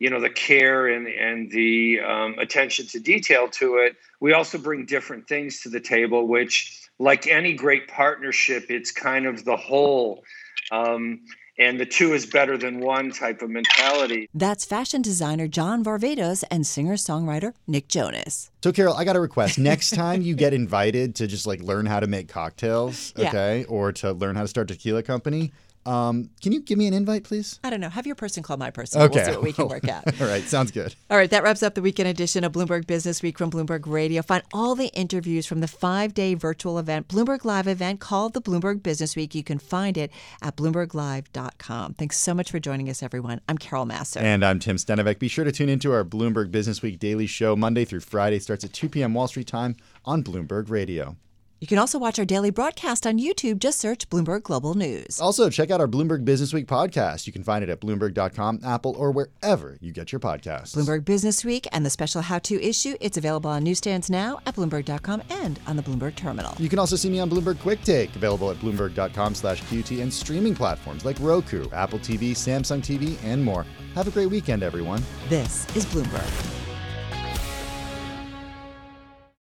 you 0.02 0.10
know 0.10 0.20
the 0.20 0.30
care 0.30 0.88
and 0.88 1.06
and 1.06 1.48
the 1.52 2.00
um, 2.00 2.34
attention 2.40 2.86
to 2.88 2.98
detail 2.98 3.46
to 3.60 3.76
it, 3.76 3.94
we 4.18 4.32
also 4.32 4.58
bring 4.58 4.84
different 4.84 5.28
things 5.28 5.60
to 5.60 5.68
the 5.68 5.78
table. 5.78 6.26
Which, 6.26 6.88
like 6.98 7.28
any 7.28 7.54
great 7.54 7.86
partnership, 7.86 8.66
it's 8.68 8.90
kind 8.90 9.26
of 9.26 9.44
the 9.44 9.56
whole. 9.56 10.24
Um, 10.72 11.20
and 11.58 11.78
the 11.78 11.86
two 11.86 12.14
is 12.14 12.26
better 12.26 12.56
than 12.56 12.80
one 12.80 13.12
type 13.12 13.42
of 13.42 13.50
mentality. 13.50 14.28
That's 14.34 14.64
fashion 14.64 15.02
designer 15.02 15.46
John 15.46 15.84
Varvatos 15.84 16.42
and 16.50 16.66
singer 16.66 16.94
songwriter 16.94 17.52
Nick 17.68 17.86
Jonas. 17.88 18.50
So, 18.64 18.72
Carol, 18.72 18.94
I 18.94 19.04
got 19.04 19.16
a 19.16 19.20
request. 19.20 19.58
Next 19.58 19.90
time 19.94 20.22
you 20.22 20.34
get 20.34 20.54
invited 20.54 21.14
to 21.16 21.26
just 21.28 21.46
like 21.46 21.60
learn 21.62 21.86
how 21.86 22.00
to 22.00 22.06
make 22.08 22.26
cocktails, 22.28 23.12
Yeah. 23.18 23.28
okay, 23.28 23.64
or 23.68 23.92
to 23.92 24.12
learn 24.12 24.34
how 24.34 24.42
to 24.42 24.48
start 24.48 24.70
a 24.70 24.74
tequila 24.74 25.02
company, 25.04 25.52
um, 25.84 26.30
can 26.40 26.52
you 26.52 26.60
give 26.60 26.78
me 26.78 26.86
an 26.86 26.94
invite, 26.94 27.24
please? 27.24 27.58
I 27.64 27.70
don't 27.70 27.80
know. 27.80 27.88
Have 27.88 28.06
your 28.06 28.14
person 28.14 28.42
call 28.42 28.56
my 28.56 28.70
person. 28.70 29.02
Okay. 29.02 29.16
We'll 29.16 29.24
see 29.24 29.30
what 29.32 29.42
we 29.42 29.52
can 29.52 29.68
work 29.68 29.88
out. 29.88 30.04
All 30.20 30.26
right, 30.26 30.44
sounds 30.44 30.70
good. 30.70 30.94
All 31.10 31.16
right, 31.16 31.30
that 31.30 31.42
wraps 31.42 31.62
up 31.62 31.74
the 31.74 31.82
weekend 31.82 32.08
edition 32.08 32.44
of 32.44 32.52
Bloomberg 32.52 32.86
Business 32.86 33.22
Week 33.22 33.36
from 33.36 33.50
Bloomberg 33.50 33.86
Radio. 33.86 34.22
Find 34.22 34.42
all 34.52 34.74
the 34.74 34.88
interviews 34.88 35.46
from 35.46 35.60
the 35.60 35.68
five 35.68 36.14
day 36.14 36.34
virtual 36.34 36.78
event, 36.78 37.08
Bloomberg 37.08 37.44
Live 37.44 37.66
event 37.66 38.00
called 38.00 38.34
the 38.34 38.40
Bloomberg 38.40 38.82
Business 38.82 39.16
Week. 39.16 39.34
You 39.34 39.42
can 39.42 39.58
find 39.58 39.96
it 39.96 40.10
at 40.40 40.56
BloombergLive.com. 40.56 41.94
Thanks 41.94 42.18
so 42.18 42.34
much 42.34 42.50
for 42.50 42.60
joining 42.60 42.88
us, 42.88 43.02
everyone. 43.02 43.40
I'm 43.48 43.58
Carol 43.58 43.86
Massar. 43.86 44.20
And 44.20 44.44
I'm 44.44 44.58
Tim 44.58 44.76
Stenovec. 44.76 45.18
Be 45.18 45.28
sure 45.28 45.44
to 45.44 45.52
tune 45.52 45.68
into 45.68 45.92
our 45.92 46.04
Bloomberg 46.04 46.50
Business 46.50 46.82
Week 46.82 46.98
daily 46.98 47.26
show 47.26 47.56
Monday 47.56 47.84
through 47.84 48.00
Friday. 48.00 48.38
Starts 48.38 48.64
at 48.64 48.72
2 48.72 48.88
p.m. 48.88 49.14
Wall 49.14 49.28
Street 49.28 49.46
time 49.48 49.76
on 50.04 50.22
Bloomberg 50.22 50.70
Radio. 50.70 51.16
You 51.62 51.68
can 51.68 51.78
also 51.78 51.96
watch 51.96 52.18
our 52.18 52.24
daily 52.24 52.50
broadcast 52.50 53.06
on 53.06 53.20
YouTube. 53.20 53.60
Just 53.60 53.78
search 53.78 54.10
Bloomberg 54.10 54.42
Global 54.42 54.74
News. 54.74 55.20
Also, 55.20 55.48
check 55.48 55.70
out 55.70 55.80
our 55.80 55.86
Bloomberg 55.86 56.24
Business 56.24 56.52
Week 56.52 56.66
podcast. 56.66 57.24
You 57.28 57.32
can 57.32 57.44
find 57.44 57.62
it 57.62 57.70
at 57.70 57.80
Bloomberg.com, 57.80 58.62
Apple, 58.66 58.96
or 58.98 59.12
wherever 59.12 59.78
you 59.80 59.92
get 59.92 60.10
your 60.10 60.18
podcasts. 60.18 60.74
Bloomberg 60.74 61.04
Business 61.04 61.44
Week 61.44 61.68
and 61.70 61.86
the 61.86 61.90
special 61.90 62.20
how 62.20 62.40
to 62.40 62.60
issue. 62.60 62.96
It's 63.00 63.16
available 63.16 63.48
on 63.48 63.62
newsstands 63.62 64.10
now 64.10 64.40
at 64.44 64.56
Bloomberg.com 64.56 65.22
and 65.30 65.60
on 65.68 65.76
the 65.76 65.82
Bloomberg 65.82 66.16
Terminal. 66.16 66.52
You 66.58 66.68
can 66.68 66.80
also 66.80 66.96
see 66.96 67.08
me 67.08 67.20
on 67.20 67.30
Bloomberg 67.30 67.60
Quick 67.60 67.82
Take, 67.82 68.16
available 68.16 68.50
at 68.50 68.56
Bloomberg.com 68.56 69.36
slash 69.36 69.62
QT 69.62 70.02
and 70.02 70.12
streaming 70.12 70.56
platforms 70.56 71.04
like 71.04 71.16
Roku, 71.20 71.70
Apple 71.70 72.00
TV, 72.00 72.32
Samsung 72.32 72.80
TV, 72.80 73.16
and 73.22 73.40
more. 73.44 73.64
Have 73.94 74.08
a 74.08 74.10
great 74.10 74.30
weekend, 74.30 74.64
everyone. 74.64 75.00
This 75.28 75.64
is 75.76 75.86
Bloomberg. 75.86 76.61